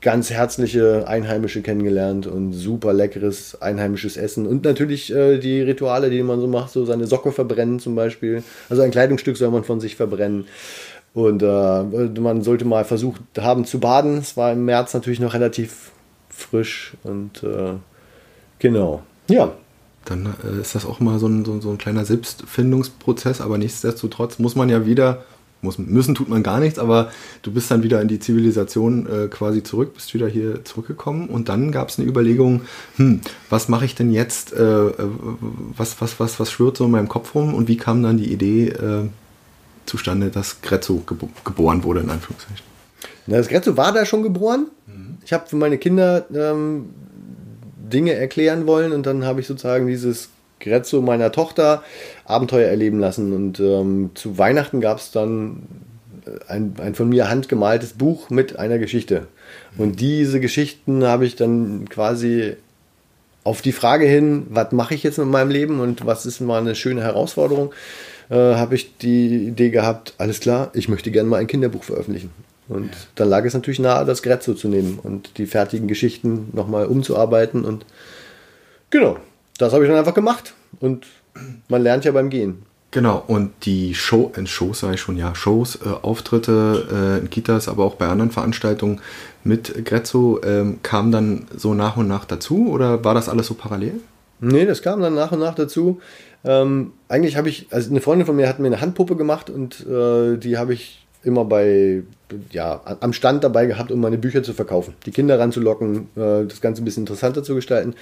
ganz 0.03 0.29
herzliche 0.29 1.07
Einheimische 1.07 1.61
kennengelernt 1.61 2.27
und 2.27 2.51
super 2.51 2.93
leckeres 2.93 3.59
einheimisches 3.61 4.17
Essen 4.17 4.45
und 4.45 4.65
natürlich 4.65 5.11
äh, 5.11 5.39
die 5.39 5.61
Rituale, 5.61 6.09
die 6.09 6.21
man 6.21 6.41
so 6.41 6.47
macht, 6.47 6.71
so 6.71 6.85
seine 6.85 7.07
Socke 7.07 7.31
verbrennen 7.31 7.79
zum 7.79 7.95
Beispiel. 7.95 8.43
Also 8.69 8.83
ein 8.83 8.91
Kleidungsstück 8.91 9.37
soll 9.37 9.49
man 9.49 9.63
von 9.63 9.79
sich 9.79 9.95
verbrennen. 9.95 10.45
Und 11.13 11.41
äh, 11.41 12.19
man 12.19 12.41
sollte 12.41 12.65
mal 12.65 12.85
versucht 12.85 13.21
haben 13.39 13.65
zu 13.65 13.79
baden. 13.79 14.17
Es 14.17 14.35
war 14.35 14.51
im 14.51 14.65
März 14.65 14.93
natürlich 14.93 15.19
noch 15.19 15.33
relativ 15.33 15.91
frisch 16.29 16.93
und 17.03 17.41
äh, 17.43 17.73
genau. 18.59 19.03
Ja, 19.29 19.53
dann 20.05 20.35
äh, 20.43 20.59
ist 20.59 20.75
das 20.75 20.85
auch 20.85 20.99
mal 20.99 21.17
so 21.19 21.27
ein, 21.27 21.45
so, 21.45 21.61
so 21.61 21.69
ein 21.69 21.77
kleiner 21.77 22.03
Selbstfindungsprozess, 22.03 23.39
aber 23.39 23.57
nichtsdestotrotz 23.57 24.39
muss 24.39 24.55
man 24.55 24.69
ja 24.69 24.85
wieder 24.85 25.23
muss, 25.63 25.77
müssen 25.77 26.15
tut 26.15 26.29
man 26.29 26.43
gar 26.43 26.59
nichts, 26.59 26.79
aber 26.79 27.11
du 27.41 27.51
bist 27.51 27.71
dann 27.71 27.83
wieder 27.83 28.01
in 28.01 28.07
die 28.07 28.19
Zivilisation 28.19 29.07
äh, 29.07 29.27
quasi 29.27 29.63
zurück, 29.63 29.93
bist 29.93 30.13
wieder 30.13 30.27
hier 30.27 30.63
zurückgekommen 30.65 31.29
und 31.29 31.49
dann 31.49 31.71
gab 31.71 31.89
es 31.89 31.99
eine 31.99 32.07
Überlegung, 32.07 32.61
hm, 32.97 33.21
was 33.49 33.69
mache 33.69 33.85
ich 33.85 33.95
denn 33.95 34.11
jetzt, 34.11 34.53
äh, 34.53 34.61
äh, 34.61 34.93
was, 35.75 35.99
was, 36.01 36.19
was, 36.19 36.39
was 36.39 36.51
schwirrt 36.51 36.77
so 36.77 36.85
in 36.85 36.91
meinem 36.91 37.07
Kopf 37.07 37.33
rum 37.35 37.53
und 37.53 37.67
wie 37.67 37.77
kam 37.77 38.03
dann 38.03 38.17
die 38.17 38.31
Idee 38.31 38.69
äh, 38.69 39.09
zustande, 39.85 40.29
dass 40.29 40.61
Grezzo 40.61 41.03
gebo 41.05 41.29
geboren 41.43 41.83
wurde, 41.83 42.01
in 42.01 42.09
Anführungszeichen? 42.09 42.65
Na, 43.27 43.37
das 43.37 43.47
Grezzo 43.47 43.77
war 43.77 43.93
da 43.93 44.05
schon 44.05 44.23
geboren. 44.23 44.67
Mhm. 44.87 45.17
Ich 45.25 45.33
habe 45.33 45.47
für 45.47 45.55
meine 45.55 45.77
Kinder 45.77 46.25
ähm, 46.33 46.89
Dinge 47.77 48.13
erklären 48.13 48.65
wollen 48.65 48.91
und 48.91 49.05
dann 49.05 49.25
habe 49.25 49.39
ich 49.41 49.47
sozusagen 49.47 49.87
dieses 49.87 50.29
Grezzo 50.63 51.01
meiner 51.01 51.31
Tochter 51.31 51.83
Abenteuer 52.25 52.69
erleben 52.69 52.99
lassen. 52.99 53.33
Und 53.33 53.59
ähm, 53.59 54.11
zu 54.15 54.37
Weihnachten 54.37 54.81
gab 54.81 54.97
es 54.97 55.11
dann 55.11 55.63
ein, 56.47 56.75
ein 56.79 56.95
von 56.95 57.09
mir 57.09 57.29
handgemaltes 57.29 57.93
Buch 57.93 58.29
mit 58.29 58.57
einer 58.57 58.79
Geschichte. 58.79 59.27
Und 59.77 59.99
diese 59.99 60.39
Geschichten 60.39 61.03
habe 61.03 61.25
ich 61.25 61.35
dann 61.35 61.87
quasi 61.89 62.55
auf 63.43 63.61
die 63.61 63.71
Frage 63.71 64.05
hin, 64.05 64.47
was 64.49 64.71
mache 64.71 64.95
ich 64.95 65.03
jetzt 65.03 65.17
mit 65.17 65.27
meinem 65.27 65.51
Leben 65.51 65.79
und 65.79 66.05
was 66.05 66.25
ist 66.25 66.39
mal 66.39 66.61
eine 66.61 66.75
schöne 66.75 67.01
Herausforderung, 67.01 67.73
äh, 68.29 68.35
habe 68.35 68.75
ich 68.75 68.97
die 68.97 69.47
Idee 69.47 69.69
gehabt, 69.69 70.13
alles 70.17 70.39
klar, 70.39 70.71
ich 70.73 70.87
möchte 70.87 71.11
gerne 71.11 71.29
mal 71.29 71.41
ein 71.41 71.47
Kinderbuch 71.47 71.83
veröffentlichen. 71.83 72.31
Und 72.69 72.91
dann 73.15 73.27
lag 73.27 73.43
es 73.43 73.53
natürlich 73.53 73.79
nahe, 73.79 74.05
das 74.05 74.23
Grezzo 74.23 74.53
zu 74.53 74.69
nehmen 74.69 74.97
und 75.03 75.37
die 75.37 75.45
fertigen 75.45 75.89
Geschichten 75.89 76.47
nochmal 76.53 76.85
umzuarbeiten. 76.85 77.65
Und 77.65 77.85
genau, 78.89 79.17
das 79.57 79.73
habe 79.73 79.83
ich 79.83 79.89
dann 79.89 79.99
einfach 79.99 80.13
gemacht. 80.13 80.53
Und 80.79 81.07
man 81.67 81.81
lernt 81.81 82.05
ja 82.05 82.11
beim 82.11 82.29
Gehen. 82.29 82.63
Genau, 82.91 83.23
und 83.25 83.51
die 83.63 83.95
Show, 83.95 84.31
in 84.35 84.45
Shows 84.45 84.81
sage 84.81 84.93
ich 84.93 85.01
schon, 85.01 85.17
ja, 85.17 85.33
Shows, 85.33 85.79
äh, 85.83 85.89
Auftritte 86.03 87.17
äh, 87.17 87.19
in 87.21 87.29
Kitas, 87.31 87.67
aber 87.67 87.85
auch 87.85 87.95
bei 87.95 88.07
anderen 88.07 88.29
Veranstaltungen 88.29 89.01
mit 89.43 89.83
Grezzo 89.83 90.39
ähm, 90.43 90.77
kam 90.83 91.11
dann 91.11 91.47
so 91.57 91.73
nach 91.73 91.97
und 91.97 92.07
nach 92.07 92.25
dazu 92.25 92.69
oder 92.69 93.03
war 93.03 93.15
das 93.15 93.29
alles 93.29 93.47
so 93.47 93.55
parallel? 93.55 93.99
Nee, 94.41 94.65
das 94.65 94.83
kam 94.83 95.01
dann 95.01 95.15
nach 95.15 95.31
und 95.31 95.39
nach 95.39 95.55
dazu. 95.55 96.01
Ähm, 96.45 96.91
eigentlich 97.07 97.35
habe 97.35 97.49
ich, 97.49 97.65
also 97.71 97.89
eine 97.89 97.99
Freundin 97.99 98.27
von 98.27 98.35
mir 98.35 98.47
hat 98.47 98.59
mir 98.59 98.67
eine 98.67 98.81
Handpuppe 98.81 99.15
gemacht 99.15 99.49
und 99.49 99.85
äh, 99.87 100.37
die 100.37 100.59
habe 100.59 100.75
ich 100.75 101.03
immer 101.23 101.45
bei, 101.45 102.03
ja, 102.51 102.81
am 102.99 103.13
Stand 103.13 103.43
dabei 103.43 103.65
gehabt, 103.65 103.91
um 103.91 104.01
meine 104.01 104.19
Bücher 104.19 104.43
zu 104.43 104.53
verkaufen, 104.53 104.93
die 105.07 105.11
Kinder 105.11 105.39
ranzulocken, 105.39 106.09
äh, 106.15 106.45
das 106.45 106.61
Ganze 106.61 106.83
ein 106.83 106.85
bisschen 106.85 107.03
interessanter 107.03 107.41
zu 107.43 107.55
gestalten. 107.55 107.95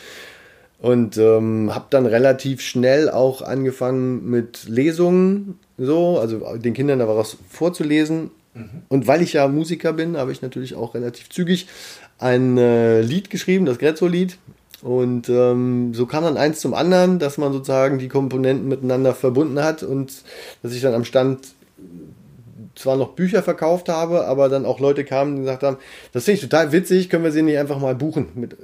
Und 0.82 1.18
ähm, 1.18 1.74
habe 1.76 1.86
dann 1.92 2.08
relativ 2.08 2.62
schnell 2.62 3.10
auch 3.10 3.44
angefangen 3.44 4.28
mit 4.28 4.68
Lesungen, 4.68 5.60
so, 5.78 6.18
also 6.18 6.58
den 6.58 6.74
Kindern 6.74 7.00
da 7.00 7.08
was 7.08 7.38
vorzulesen. 7.50 8.32
Mhm. 8.56 8.70
Und 8.90 9.08
weil 9.08 9.22
ich 9.22 9.34
ja 9.34 9.48
Musiker 9.48 9.94
bin, 9.94 10.18
habe 10.18 10.32
ich 10.32 10.42
natürlich 10.42 10.76
auch 10.76 10.96
relativ 10.96 11.30
zügig 11.30 11.68
ein 12.18 12.58
äh, 12.58 13.02
Lied 13.02 13.30
geschrieben, 13.30 13.66
das 13.66 13.78
Grezzo-Lied. 13.78 14.38
Und 14.82 15.30
ähm, 15.30 15.94
so 15.94 16.08
kam 16.08 16.24
dann 16.24 16.38
eins 16.38 16.60
zum 16.60 16.74
anderen, 16.74 17.20
dass 17.20 17.38
man 17.38 17.54
sozusagen 17.54 18.00
die 18.00 18.08
Komponenten 18.08 18.68
miteinander 18.68 19.14
verbunden 19.14 19.64
hat 19.64 19.84
und 19.84 20.24
dass 20.64 20.74
ich 20.74 20.82
dann 20.82 20.96
am 20.96 21.06
Stand 21.06 21.54
zwar 22.76 22.98
noch 22.98 23.10
Bücher 23.10 23.44
verkauft 23.44 23.90
habe, 23.90 24.26
aber 24.26 24.50
dann 24.50 24.66
auch 24.66 24.80
Leute 24.80 25.04
kamen, 25.04 25.36
die 25.36 25.42
gesagt 25.42 25.64
haben, 25.64 25.78
das 26.14 26.26
finde 26.26 26.36
ich 26.36 26.42
total 26.42 26.72
witzig, 26.72 27.10
können 27.10 27.24
wir 27.24 27.32
sie 27.32 27.42
nicht 27.42 27.58
einfach 27.58 27.80
mal 27.80 27.96
buchen. 27.96 28.28
Mit, 28.36 28.54
äh, 28.54 28.58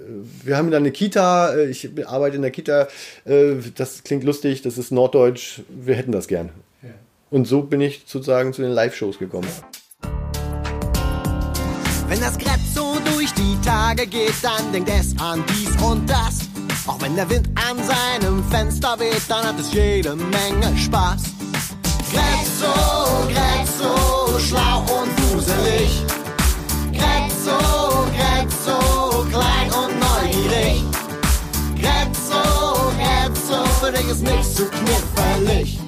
wir 0.43 0.57
haben 0.57 0.71
dann 0.71 0.83
eine 0.83 0.91
Kita, 0.91 1.53
äh, 1.53 1.69
ich 1.69 1.89
arbeite 2.07 2.35
in 2.35 2.41
der 2.41 2.51
Kita, 2.51 2.87
äh, 3.25 3.55
das 3.75 4.03
klingt 4.03 4.23
lustig, 4.23 4.61
das 4.61 4.77
ist 4.77 4.91
Norddeutsch, 4.91 5.61
wir 5.69 5.95
hätten 5.95 6.11
das 6.11 6.27
gern. 6.27 6.49
Ja. 6.81 6.89
Und 7.29 7.47
so 7.47 7.63
bin 7.63 7.81
ich 7.81 8.03
sozusagen 8.05 8.53
zu 8.53 8.61
den 8.61 8.71
Live-Shows 8.71 9.19
gekommen. 9.19 9.47
Wenn 12.07 12.21
das 12.21 12.37
Grett 12.37 12.61
so 12.73 12.95
durch 13.13 13.33
die 13.33 13.57
Tage 13.65 14.07
geht, 14.07 14.33
dann 14.41 14.71
denkt 14.71 14.89
es 14.89 15.13
an 15.19 15.43
dies 15.49 15.81
und 15.83 16.09
das. 16.09 16.47
Auch 16.87 17.01
wenn 17.01 17.17
der 17.17 17.29
Wind 17.29 17.49
an 17.55 17.77
seinem 17.83 18.41
Fenster 18.45 18.97
weht, 18.97 19.23
dann 19.27 19.45
hat 19.45 19.59
es 19.59 19.73
jede 19.73 20.15
Menge 20.15 20.77
Spaß. 20.77 21.36
Grezzo, 22.11 22.73
Grezzo, 23.27 24.39
schlau 24.39 24.79
und 24.79 25.33
wuselig. 25.33 26.03
Grezzo, 26.91 27.57
Grezzo, 28.15 29.25
klein 29.29 29.71
und 29.71 29.99
neugierig. 29.99 30.83
Grezzo, 31.75 32.91
Grezzo, 32.97 33.63
für 33.81 33.91
dich 33.91 34.07
ist 34.09 34.23
nichts 34.23 34.55
zu 34.55 34.65
knifflig. 34.65 35.86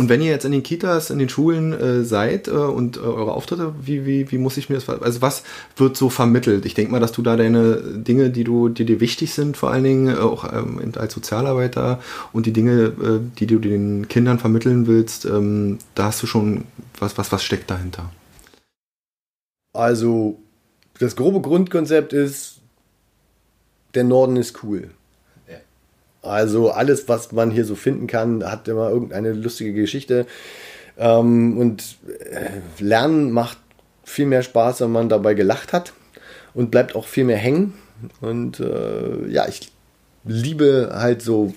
Und 0.00 0.08
wenn 0.08 0.22
ihr 0.22 0.30
jetzt 0.30 0.46
in 0.46 0.52
den 0.52 0.62
Kitas, 0.62 1.10
in 1.10 1.18
den 1.18 1.28
Schulen 1.28 1.74
äh, 1.74 2.04
seid 2.04 2.48
äh, 2.48 2.52
und 2.52 2.96
äh, 2.96 3.00
eure 3.00 3.32
Auftritte, 3.32 3.74
wie, 3.82 4.06
wie, 4.06 4.32
wie 4.32 4.38
muss 4.38 4.56
ich 4.56 4.70
mir 4.70 4.76
das, 4.76 4.88
also 4.88 5.20
was 5.20 5.42
wird 5.76 5.94
so 5.94 6.08
vermittelt? 6.08 6.64
Ich 6.64 6.72
denke 6.72 6.90
mal, 6.90 7.00
dass 7.00 7.12
du 7.12 7.20
da 7.20 7.36
deine 7.36 7.76
Dinge, 7.82 8.30
die 8.30 8.42
du, 8.42 8.70
die 8.70 8.86
dir 8.86 8.98
wichtig 9.00 9.34
sind, 9.34 9.58
vor 9.58 9.70
allen 9.70 9.84
Dingen 9.84 10.08
äh, 10.08 10.18
auch 10.18 10.50
ähm, 10.50 10.80
als 10.96 11.12
Sozialarbeiter 11.12 12.00
und 12.32 12.46
die 12.46 12.54
Dinge, 12.54 12.72
äh, 12.72 13.20
die 13.38 13.46
du 13.46 13.58
den 13.58 14.08
Kindern 14.08 14.38
vermitteln 14.38 14.86
willst, 14.86 15.26
ähm, 15.26 15.76
da 15.94 16.04
hast 16.04 16.22
du 16.22 16.26
schon, 16.26 16.64
was, 16.98 17.18
was, 17.18 17.30
was 17.30 17.44
steckt 17.44 17.70
dahinter? 17.70 18.10
Also, 19.74 20.38
das 20.98 21.14
grobe 21.14 21.42
Grundkonzept 21.42 22.14
ist, 22.14 22.60
der 23.92 24.04
Norden 24.04 24.36
ist 24.36 24.64
cool. 24.64 24.92
Also 26.22 26.70
alles, 26.70 27.08
was 27.08 27.32
man 27.32 27.50
hier 27.50 27.64
so 27.64 27.74
finden 27.74 28.06
kann, 28.06 28.44
hat 28.44 28.68
immer 28.68 28.90
irgendeine 28.90 29.32
lustige 29.32 29.72
Geschichte. 29.72 30.26
Ähm, 30.98 31.56
und 31.56 31.96
äh, 32.30 32.82
Lernen 32.82 33.32
macht 33.32 33.58
viel 34.04 34.26
mehr 34.26 34.42
Spaß, 34.42 34.82
wenn 34.82 34.92
man 34.92 35.08
dabei 35.08 35.34
gelacht 35.34 35.72
hat 35.72 35.92
und 36.52 36.70
bleibt 36.70 36.94
auch 36.94 37.06
viel 37.06 37.24
mehr 37.24 37.38
hängen. 37.38 37.74
Und 38.20 38.60
äh, 38.60 39.28
ja, 39.28 39.48
ich 39.48 39.72
liebe 40.24 40.90
halt 40.92 41.22
so 41.22 41.54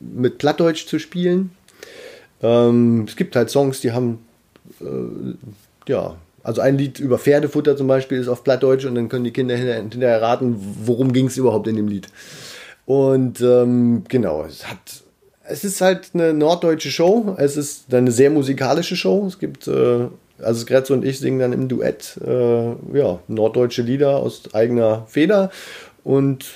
mit 0.00 0.38
Plattdeutsch 0.38 0.86
zu 0.86 0.98
spielen. 0.98 1.50
Ähm, 2.42 3.04
es 3.06 3.16
gibt 3.16 3.36
halt 3.36 3.50
Songs, 3.50 3.80
die 3.80 3.92
haben 3.92 4.24
äh, 4.80 5.34
ja 5.88 6.16
also 6.42 6.60
ein 6.60 6.78
Lied 6.78 6.98
über 6.98 7.18
Pferdefutter 7.18 7.76
zum 7.76 7.86
Beispiel 7.86 8.18
ist 8.18 8.28
auf 8.28 8.44
Plattdeutsch 8.44 8.86
und 8.86 8.94
dann 8.94 9.08
können 9.08 9.24
die 9.24 9.32
Kinder 9.32 9.56
hinterher, 9.56 10.22
raten, 10.22 10.56
worum 10.84 11.12
ging 11.12 11.26
es 11.26 11.36
überhaupt 11.36 11.68
in 11.68 11.76
dem 11.76 11.88
Lied. 11.88 12.08
Und 12.90 13.40
ähm, 13.40 14.02
genau, 14.08 14.42
es 14.42 14.66
hat, 14.66 15.04
es 15.44 15.62
ist 15.62 15.80
halt 15.80 16.10
eine 16.12 16.34
norddeutsche 16.34 16.90
Show. 16.90 17.36
Es 17.38 17.56
ist 17.56 17.94
eine 17.94 18.10
sehr 18.10 18.30
musikalische 18.30 18.96
Show. 18.96 19.24
Es 19.28 19.38
gibt, 19.38 19.68
äh, 19.68 20.08
also 20.42 20.66
Gretzo 20.66 20.94
und 20.94 21.04
ich 21.04 21.20
singen 21.20 21.38
dann 21.38 21.52
im 21.52 21.68
Duett, 21.68 22.18
äh, 22.26 22.70
ja, 22.98 23.20
norddeutsche 23.28 23.82
Lieder 23.82 24.16
aus 24.16 24.52
eigener 24.54 25.06
Feder. 25.06 25.52
Und 26.02 26.46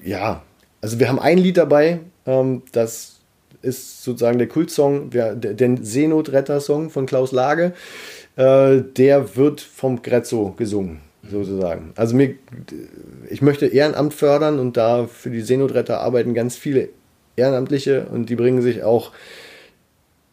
ja, 0.00 0.42
also 0.80 1.00
wir 1.00 1.08
haben 1.08 1.18
ein 1.18 1.38
Lied 1.38 1.56
dabei, 1.56 1.98
ähm, 2.24 2.62
das 2.70 3.16
ist 3.60 4.04
sozusagen 4.04 4.38
der 4.38 4.46
Kultsong, 4.46 5.10
der, 5.10 5.34
der 5.34 5.76
Seenotretter-Song 5.82 6.90
von 6.90 7.06
Klaus 7.06 7.32
Lage. 7.32 7.72
Äh, 8.36 8.82
der 8.96 9.34
wird 9.34 9.60
vom 9.60 10.02
Grezzo 10.02 10.54
gesungen, 10.56 11.00
sozusagen. 11.28 11.92
Also 11.96 12.16
mir, 12.16 12.34
ich 13.28 13.42
möchte 13.42 13.66
Ehrenamt 13.66 14.14
fördern 14.14 14.58
und 14.58 14.76
da 14.76 15.06
für 15.06 15.30
die 15.30 15.42
Seenotretter 15.42 16.00
arbeiten 16.00 16.34
ganz 16.34 16.56
viele 16.56 16.88
Ehrenamtliche 17.36 18.06
und 18.06 18.28
die 18.30 18.36
bringen 18.36 18.62
sich 18.62 18.82
auch 18.82 19.12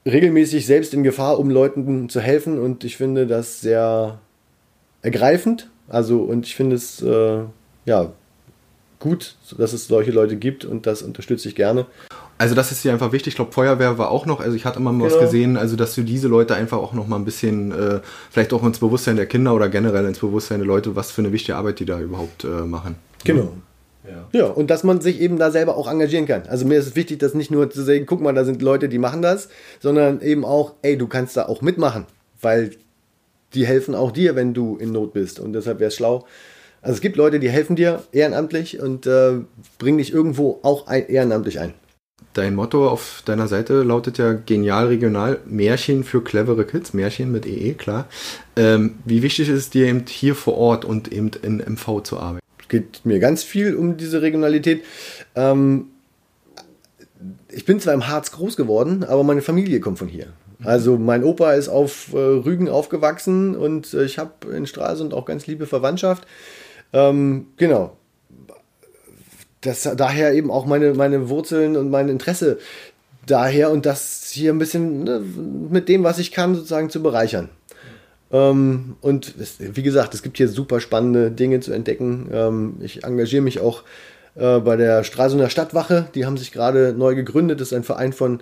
regelmäßig 0.06 0.65
selbst 0.65 0.93
in 0.93 1.04
Gefahr, 1.04 1.39
um 1.39 1.50
Leuten 1.50 2.10
zu 2.10 2.21
helfen 2.21 2.60
und 2.60 2.84
ich 2.84 2.97
finde 2.97 3.28
das 3.28 3.62
sehr 3.62 4.19
ergreifend. 5.02 5.69
Also 5.89 6.21
und 6.21 6.45
ich 6.45 6.56
finde 6.56 6.76
es 6.76 7.02
äh, 7.02 7.43
ja 7.86 8.13
gut, 9.00 9.36
dass 9.58 9.73
es 9.73 9.88
solche 9.88 10.12
Leute 10.12 10.38
gibt 10.38 10.65
und 10.65 10.86
das 10.86 11.02
unterstütze 11.02 11.50
ich 11.50 11.56
gerne. 11.56 11.86
Also 12.38 12.54
das 12.54 12.71
ist 12.71 12.84
dir 12.84 12.91
einfach 12.93 13.12
wichtig. 13.12 13.32
Ich 13.32 13.36
glaube, 13.36 13.52
Feuerwehr 13.52 13.97
war 13.97 14.12
auch 14.12 14.26
noch, 14.26 14.39
also 14.39 14.56
ich 14.56 14.65
hatte 14.65 14.80
immer 14.80 14.91
mal 14.91 15.08
genau. 15.08 15.19
was 15.19 15.26
gesehen, 15.26 15.58
also 15.58 15.76
dass 15.76 15.95
du 15.95 16.04
diese 16.04 16.28
Leute 16.28 16.56
einfach 16.56 16.78
auch 16.78 16.93
noch 16.93 17.08
mal 17.08 17.15
ein 17.15 17.26
bisschen, 17.26 17.71
äh, 17.71 18.00
vielleicht 18.30 18.54
auch 18.54 18.63
ins 18.63 18.80
Bewusstsein 18.80 19.15
der 19.15 19.26
Kinder 19.26 19.56
oder 19.56 19.69
generell 19.69 20.06
ins 20.06 20.19
Bewusstsein 20.19 20.60
der 20.60 20.67
Leute, 20.67 20.95
was 20.95 21.12
für 21.12 21.21
eine 21.21 21.32
wichtige 21.32 21.58
Arbeit 21.58 21.80
die 21.80 21.86
da 21.86 22.00
überhaupt 22.00 22.43
äh, 22.43 22.47
machen. 22.47 22.95
Genau. 23.23 23.54
Ja. 24.08 24.39
ja, 24.39 24.45
und 24.45 24.69
dass 24.69 24.84
man 24.84 25.02
sich 25.02 25.19
eben 25.19 25.38
da 25.38 25.52
selber 25.52 25.76
auch 25.76 25.89
engagieren 25.91 26.26
kann. 26.26 26.43
Also 26.47 26.65
mir 26.65 26.80
ist 26.80 26.88
es 26.88 26.95
wichtig, 26.95 27.19
dass 27.19 27.34
nicht 27.34 27.52
nur 27.52 27.69
zu 27.69 27.82
sagen, 27.82 28.06
guck 28.06 28.21
mal, 28.21 28.34
da 28.34 28.45
sind 28.45 28.62
Leute, 28.62 28.88
die 28.88 29.00
machen 29.00 29.21
das, 29.21 29.50
sondern 29.82 30.21
eben 30.21 30.45
auch, 30.45 30.76
ey, 30.82 30.97
du 30.97 31.08
kannst 31.08 31.36
da 31.36 31.47
auch 31.47 31.62
mitmachen, 31.62 32.06
weil 32.41 32.71
die 33.54 33.65
helfen 33.65 33.95
auch 33.95 34.12
dir, 34.12 34.36
wenn 34.36 34.54
du 34.54 34.78
in 34.78 34.91
Not 34.91 35.13
bist. 35.13 35.39
Und 35.39 35.54
deshalb 35.54 35.80
wäre 35.80 35.89
es 35.89 35.95
schlau. 35.95 36.26
Also 36.82 36.95
es 36.95 37.02
gibt 37.02 37.17
Leute, 37.17 37.39
die 37.39 37.50
helfen 37.50 37.76
dir 37.76 38.04
ehrenamtlich 38.12 38.80
und 38.80 39.08
äh, 39.08 39.39
bringen 39.78 39.97
dich 39.97 40.13
irgendwo 40.13 40.60
auch 40.63 40.88
ein, 40.88 41.08
ehrenamtlich 41.08 41.60
ein. 41.60 41.73
Dein 42.38 42.54
Motto 42.54 42.88
auf 42.88 43.23
deiner 43.26 43.47
Seite 43.47 43.82
lautet 43.82 44.19
ja 44.19 44.34
genial 44.34 44.86
regional, 44.86 45.39
Märchen 45.47 46.04
für 46.04 46.23
clevere 46.23 46.65
Kids, 46.65 46.93
Märchen 46.93 47.32
mit 47.32 47.47
EE, 47.47 47.73
klar. 47.73 48.06
Ähm, 48.56 49.00
wie 49.06 49.23
wichtig 49.23 49.50
ist 49.50 49.58
es 49.58 49.69
dir 49.71 49.88
eben 49.88 50.06
hier 50.08 50.36
vor 50.36 50.56
Ort 50.56 50.86
und 50.86 51.12
eben 51.12 51.32
in 51.41 51.58
MV 51.58 52.04
zu 52.04 52.19
arbeiten? 52.19 52.45
Es 52.62 52.67
geht 52.67 53.04
mir 53.06 53.17
ganz 53.17 53.41
viel 53.41 53.76
um 53.76 53.97
diese 53.97 54.21
Regionalität. 54.21 54.84
Ähm, 55.34 55.88
ich 57.50 57.65
bin 57.65 57.80
zwar 57.80 57.95
im 57.95 58.08
Harz 58.08 58.32
groß 58.32 58.56
geworden, 58.56 59.04
aber 59.04 59.23
meine 59.23 59.41
Familie 59.41 59.80
kommt 59.80 59.97
von 59.97 60.08
hier. 60.08 60.28
Also 60.63 61.00
mein 61.00 61.23
Opa 61.23 61.54
ist 61.54 61.69
auf 61.69 62.13
äh, 62.13 62.17
Rügen 62.17 62.69
aufgewachsen 62.69 63.56
und 63.56 63.95
äh, 63.95 64.04
ich 64.04 64.19
habe 64.19 64.54
in 64.56 64.67
Stralsund 64.67 65.12
auch 65.15 65.26
ganz 65.26 65.47
liebe 65.47 65.65
Verwandtschaft. 65.65 66.28
Ähm, 66.93 67.47
genau, 67.58 67.97
das, 69.68 69.90
daher 69.96 70.34
eben 70.34 70.50
auch 70.50 70.66
meine, 70.66 70.94
meine 70.94 71.30
Wurzeln 71.30 71.76
und 71.78 71.90
mein 71.90 72.10
Interesse 72.10 72.58
daher 73.26 73.72
und 73.72 73.86
das 73.86 74.30
hier 74.32 74.54
ein 74.54 74.60
bisschen 74.60 75.04
ne, 75.04 75.22
mit 75.70 75.90
dem, 75.90 76.04
was 76.04 76.18
ich 76.18 76.32
kann, 76.32 76.56
sozusagen 76.56 76.90
zu 76.90 77.04
bereichern. 77.04 77.50
Ähm, 78.32 78.96
und 79.02 79.36
es, 79.40 79.58
wie 79.60 79.84
gesagt, 79.84 80.14
es 80.14 80.24
gibt 80.24 80.38
hier 80.38 80.48
super 80.48 80.80
spannende 80.80 81.32
Dinge 81.32 81.60
zu 81.60 81.72
entdecken. 81.74 82.30
Ähm, 82.32 82.78
ich 82.80 83.04
engagiere 83.04 83.42
mich 83.42 83.60
auch 83.60 83.84
äh, 84.36 84.60
bei 84.60 84.76
der 84.76 85.04
Stralsunder 85.04 85.50
Stadtwache. 85.50 86.08
Die 86.16 86.26
haben 86.26 86.38
sich 86.38 86.52
gerade 86.52 86.94
neu 86.98 87.16
gegründet. 87.16 87.62
Das 87.62 87.70
ist 87.70 87.74
ein 87.74 87.84
Verein 87.84 88.14
von 88.14 88.40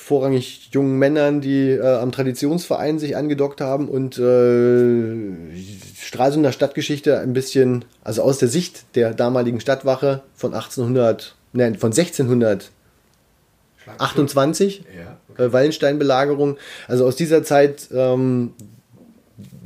vorrangig 0.00 0.70
jungen 0.72 0.98
Männern, 0.98 1.42
die 1.42 1.70
äh, 1.70 1.82
am 1.82 2.10
Traditionsverein 2.10 2.98
sich 2.98 3.16
angedockt 3.16 3.60
haben 3.60 3.88
und 3.88 4.18
äh, 4.18 5.54
Stralsunder 5.94 6.50
Stadtgeschichte 6.52 7.20
ein 7.20 7.34
bisschen, 7.34 7.84
also 8.02 8.22
aus 8.22 8.38
der 8.38 8.48
Sicht 8.48 8.96
der 8.96 9.12
damaligen 9.14 9.60
Stadtwache 9.60 10.22
von 10.34 10.54
1800, 10.54 11.36
nein, 11.52 11.76
von 11.76 11.92
1628, 11.92 14.78
ja, 14.78 15.18
okay. 15.28 15.44
äh, 15.44 15.52
Wallenstein-Belagerung, 15.52 16.56
also 16.88 17.06
aus 17.06 17.16
dieser 17.16 17.44
Zeit 17.44 17.88
ähm, 17.92 18.54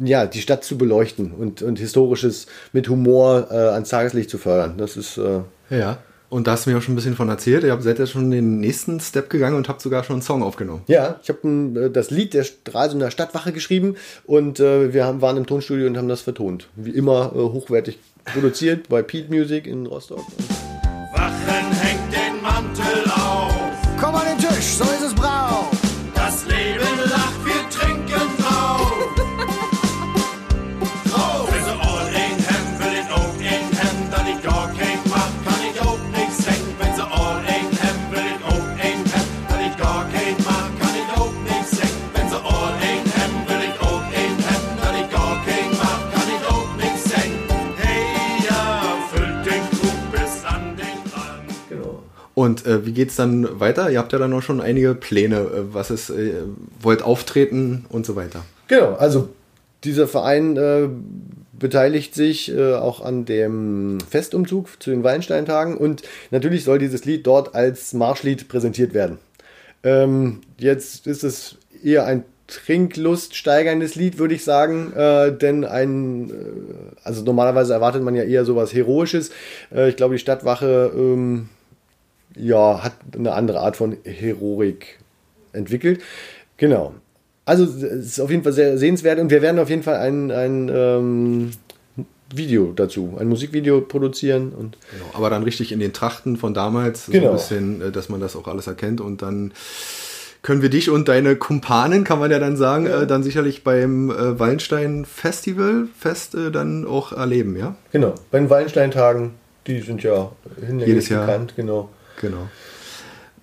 ja, 0.01 0.27
die 0.27 0.41
Stadt 0.41 0.65
zu 0.65 0.77
beleuchten 0.77 1.31
und, 1.31 1.63
und 1.63 1.79
Historisches 1.79 2.49
mit 2.73 2.89
Humor 2.89 3.47
äh, 3.51 3.55
ans 3.55 3.89
Tageslicht 3.89 4.31
zu 4.31 4.39
fördern. 4.39 4.79
Das 4.79 4.97
ist 4.97 5.17
äh, 5.17 5.43
ja. 5.71 5.99
Und 6.35 6.49
da 6.49 6.51
hast 6.51 6.67
du 6.67 6.71
mir 6.71 6.79
auch 6.79 6.83
schon 6.83 6.95
ein 6.95 6.97
bisschen 6.97 7.15
von 7.15 7.29
erzählt. 7.29 7.63
Ihr 7.63 7.81
seid 7.81 8.01
ja 8.01 8.07
schon 8.07 8.33
den 8.33 8.59
nächsten 8.59 8.99
Step 8.99 9.31
gegangen 9.31 9.55
und 9.55 9.69
habt 9.69 9.81
sogar 9.81 10.03
schon 10.03 10.15
einen 10.15 10.23
Song 10.23 10.43
aufgenommen. 10.43 10.83
Ja, 10.89 11.21
ich 11.23 11.29
habe 11.29 11.47
äh, 11.77 11.91
das 11.91 12.11
Lied 12.11 12.35
der 12.35 12.43
Stralsunder 12.43 13.13
Stadtwache 13.13 13.53
geschrieben 13.53 13.95
und 14.27 14.59
äh, 14.59 14.93
wir 14.93 15.05
haben, 15.05 15.21
waren 15.21 15.37
im 15.37 15.47
Tonstudio 15.47 15.87
und 15.87 15.97
haben 15.97 16.09
das 16.09 16.23
vertont. 16.23 16.67
Wie 16.75 16.91
immer 16.91 17.31
äh, 17.37 17.39
hochwertig 17.39 18.01
produziert 18.25 18.89
bei 18.89 19.03
Pete 19.03 19.33
Music 19.33 19.69
in 19.69 19.87
Rostock. 19.87 20.25
Und 52.65 52.71
äh, 52.71 52.87
wie 52.87 52.93
geht's 52.93 53.17
dann 53.17 53.61
weiter? 53.61 53.91
Ihr 53.91 53.99
habt 53.99 54.13
ja 54.13 54.19
dann 54.19 54.31
noch 54.31 54.43
schon 54.43 54.61
einige 54.61 54.95
Pläne, 54.95 55.37
äh, 55.37 55.75
was 55.75 55.91
es 55.91 56.11
äh, 56.11 56.33
wollt 56.81 57.03
auftreten 57.03 57.87
und 57.89 58.07
so 58.07 58.17
weiter. 58.17 58.45
Genau, 58.69 58.95
also 58.95 59.29
dieser 59.85 60.09
Verein 60.09 60.57
äh, 60.57 60.89
beteiligt 61.59 62.15
sich 62.15 62.55
äh, 62.55 62.75
auch 62.75 63.01
an 63.01 63.25
dem 63.25 63.99
Festumzug 64.09 64.83
zu 64.83 64.91
den 64.91 65.05
Weinsteintagen 65.05 65.77
und 65.77 66.03
natürlich 66.31 66.65
soll 66.65 66.79
dieses 66.79 67.05
Lied 67.05 67.27
dort 67.27 67.55
als 67.55 67.93
Marschlied 67.93 68.49
präsentiert 68.49 68.95
werden. 68.95 69.19
Ähm, 69.83 70.41
jetzt 70.59 71.07
ist 71.07 71.25
es 71.25 71.57
eher 71.83 72.07
ein 72.07 72.25
Trinklust 72.47 73.35
steigerndes 73.37 73.95
Lied, 73.95 74.19
würde 74.19 74.35
ich 74.35 74.45
sagen, 74.45 74.93
äh, 74.95 75.33
denn 75.33 75.65
ein, 75.65 76.31
äh, 76.31 76.35
also 77.03 77.23
normalerweise 77.23 77.73
erwartet 77.73 78.03
man 78.03 78.15
ja 78.15 78.23
eher 78.23 78.45
sowas 78.45 78.75
Heroisches. 78.75 79.31
Äh, 79.75 79.89
ich 79.89 79.97
glaube, 79.97 80.15
die 80.15 80.21
Stadtwache 80.21 80.93
ähm, 80.95 81.49
ja, 82.37 82.83
hat 82.83 82.95
eine 83.15 83.33
andere 83.33 83.61
Art 83.61 83.77
von 83.77 83.97
Heroik 84.05 84.99
entwickelt. 85.53 86.01
Genau. 86.57 86.95
Also 87.45 87.65
es 87.65 87.83
ist 87.83 88.21
auf 88.21 88.31
jeden 88.31 88.43
Fall 88.43 88.53
sehr 88.53 88.79
sehenswert 88.79 89.19
und 89.19 89.31
wir 89.31 89.43
werden 89.43 89.59
auf 89.59 89.69
jeden 89.69 89.83
Fall 89.83 89.97
ein, 89.97 90.31
ein 90.31 90.71
ähm, 90.73 91.51
Video 92.35 92.73
dazu, 92.75 93.17
ein 93.19 93.29
Musikvideo 93.29 93.83
produzieren. 93.83 94.53
Und 94.53 94.79
genau, 94.91 95.05
aber 95.13 95.31
dann 95.31 95.43
richtig 95.43 95.73
in 95.73 95.79
den 95.79 95.93
Trachten 95.93 96.37
von 96.37 96.55
damals, 96.55 97.07
genau. 97.07 97.25
so 97.25 97.29
ein 97.29 97.37
bisschen, 97.37 97.83
äh, 97.83 97.93
dass 97.93 98.09
man 98.09 98.21
das 98.21 98.37
auch 98.37 98.49
alles 98.49 98.67
erkennt 98.67 99.01
und 99.01 99.23
dann 99.23 99.53
können 100.43 100.61
wir 100.61 100.69
dich 100.69 100.91
und 100.91 101.09
deine 101.09 101.37
Kumpanen, 101.37 102.05
kann 102.05 102.19
man 102.19 102.31
ja 102.31 102.39
dann 102.39 102.57
sagen, 102.57 102.87
ja. 102.87 103.03
Äh, 103.03 103.07
dann 103.07 103.23
sicherlich 103.23 103.65
beim 103.65 104.11
äh, 104.11 104.39
Wallenstein 104.39 105.07
Festival 105.07 105.89
Fest 105.99 106.35
äh, 106.35 106.51
dann 106.51 106.87
auch 106.87 107.13
erleben, 107.13 107.57
ja? 107.57 107.77
Genau, 107.93 108.15
bei 108.31 108.39
den 108.39 108.51
Wallenstein-Tagen, 108.51 109.33
die 109.67 109.81
sind 109.81 110.03
ja 110.03 110.31
hinlänglich 110.65 111.09
bekannt, 111.09 111.55
genau. 111.57 111.89
Genau. 112.21 112.49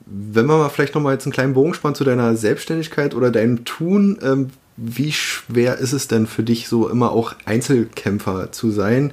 Wenn 0.05 0.45
man 0.45 0.59
mal 0.59 0.69
vielleicht 0.69 0.95
noch 0.95 1.01
mal 1.01 1.13
jetzt 1.13 1.25
einen 1.25 1.33
kleinen 1.33 1.53
Bogen 1.53 1.73
spannt 1.73 1.97
zu 1.97 2.03
deiner 2.03 2.35
Selbstständigkeit 2.35 3.13
oder 3.13 3.31
deinem 3.31 3.63
Tun, 3.65 4.19
ähm, 4.21 4.49
wie 4.77 5.11
schwer 5.11 5.77
ist 5.77 5.93
es 5.93 6.07
denn 6.07 6.27
für 6.27 6.43
dich, 6.43 6.67
so 6.67 6.87
immer 6.87 7.11
auch 7.11 7.33
Einzelkämpfer 7.45 8.51
zu 8.51 8.71
sein? 8.71 9.11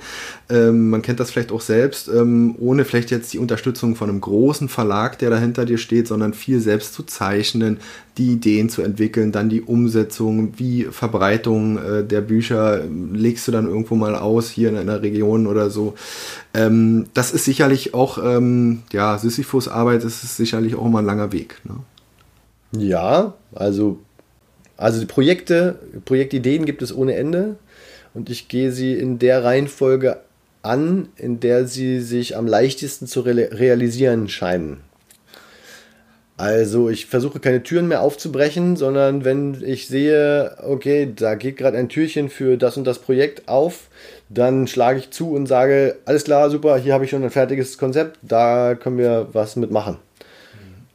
Ähm, 0.49 0.89
man 0.91 1.03
kennt 1.03 1.21
das 1.21 1.31
vielleicht 1.31 1.53
auch 1.53 1.61
selbst, 1.61 2.09
ähm, 2.09 2.55
ohne 2.59 2.85
vielleicht 2.85 3.11
jetzt 3.11 3.33
die 3.33 3.39
Unterstützung 3.39 3.97
von 3.97 4.09
einem 4.09 4.21
großen 4.21 4.69
Verlag, 4.69 5.19
der 5.19 5.31
dahinter 5.31 5.65
dir 5.65 5.79
steht, 5.79 6.07
sondern 6.09 6.33
viel 6.33 6.61
selbst 6.61 6.95
zu 6.95 7.03
zeichnen, 7.03 7.79
die 8.17 8.33
Ideen 8.33 8.69
zu 8.69 8.83
entwickeln, 8.83 9.33
dann 9.33 9.49
die 9.49 9.63
Umsetzung, 9.63 10.55
wie 10.57 10.85
Verbreitung 10.85 11.79
äh, 11.79 12.05
der 12.05 12.21
Bücher 12.21 12.85
legst 13.13 13.47
du 13.49 13.53
dann 13.53 13.67
irgendwo 13.67 13.95
mal 13.95 14.15
aus 14.15 14.51
hier 14.51 14.69
in 14.69 14.77
einer 14.77 15.03
Region 15.03 15.47
oder 15.47 15.71
so. 15.71 15.95
Ähm, 16.55 17.07
das 17.15 17.33
ist 17.33 17.45
sicherlich 17.45 17.95
auch, 17.95 18.19
ähm, 18.23 18.83
ja, 18.93 19.19
Sisyphus-Arbeit, 19.19 20.05
das 20.05 20.23
ist 20.23 20.37
sicherlich 20.37 20.77
auch 20.77 20.87
immer 20.87 21.01
ein 21.01 21.07
langer 21.07 21.33
Weg. 21.33 21.61
Ne? 21.65 21.75
Ja, 22.73 23.35
also 23.55 23.99
also 24.79 25.01
die 25.01 25.07
Projekte, 25.07 25.79
Projektideen 26.05 26.65
gibt 26.65 26.83
es 26.83 26.97
ohne 26.97 27.17
Ende 27.17 27.57
und 28.15 28.31
ich 28.31 28.49
gehe 28.49 28.73
sie 28.73 28.95
in 28.95 29.19
der 29.19 29.45
Reihenfolge 29.45 30.21
an, 30.63 31.09
in 31.17 31.41
der 31.41 31.67
sie 31.67 32.01
sich 32.01 32.37
am 32.37 32.47
leichtesten 32.47 33.07
zu 33.07 33.21
realisieren 33.21 34.29
scheinen. 34.29 34.79
Also 36.37 36.89
ich 36.89 37.07
versuche 37.07 37.41
keine 37.41 37.65
Türen 37.65 37.89
mehr 37.89 38.03
aufzubrechen, 38.03 38.77
sondern 38.77 39.25
wenn 39.25 39.61
ich 39.67 39.89
sehe, 39.89 40.57
okay, 40.65 41.13
da 41.15 41.35
geht 41.35 41.57
gerade 41.57 41.77
ein 41.77 41.89
Türchen 41.89 42.31
für 42.31 42.57
das 42.57 42.77
und 42.77 42.85
das 42.85 43.01
Projekt 43.01 43.49
auf, 43.49 43.89
dann 44.29 44.69
schlage 44.69 45.01
ich 45.01 45.11
zu 45.11 45.33
und 45.33 45.47
sage, 45.47 45.97
alles 46.05 46.23
klar, 46.23 46.49
super, 46.51 46.79
hier 46.79 46.95
habe 46.95 47.05
ich 47.05 47.11
schon 47.11 47.25
ein 47.25 47.31
fertiges 47.31 47.77
Konzept, 47.77 48.21
da 48.23 48.77
können 48.77 48.99
wir 48.99 49.27
was 49.33 49.57
mitmachen. 49.57 49.97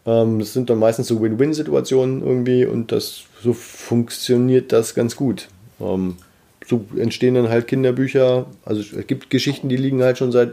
Ähm, 0.05 0.39
das 0.39 0.53
sind 0.53 0.69
dann 0.69 0.79
meistens 0.79 1.07
so 1.07 1.21
Win-Win-Situationen 1.21 2.21
irgendwie 2.21 2.65
und 2.65 2.91
das, 2.91 3.23
so 3.41 3.53
funktioniert 3.53 4.71
das 4.71 4.95
ganz 4.95 5.15
gut. 5.15 5.47
Ähm, 5.79 6.17
so 6.65 6.85
entstehen 6.97 7.35
dann 7.35 7.49
halt 7.49 7.67
Kinderbücher. 7.67 8.45
Also 8.65 8.81
es 8.81 9.07
gibt 9.07 9.29
Geschichten, 9.29 9.69
die 9.69 9.77
liegen 9.77 10.03
halt 10.03 10.17
schon 10.17 10.31
seit 10.31 10.51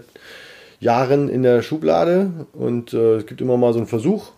Jahren 0.81 1.29
in 1.29 1.43
der 1.43 1.63
Schublade 1.63 2.31
und 2.53 2.95
äh, 2.95 3.17
es 3.17 3.27
gibt 3.27 3.41
immer 3.41 3.57
mal 3.57 3.73
so 3.73 3.79
einen 3.79 3.87
Versuch, 3.87 4.31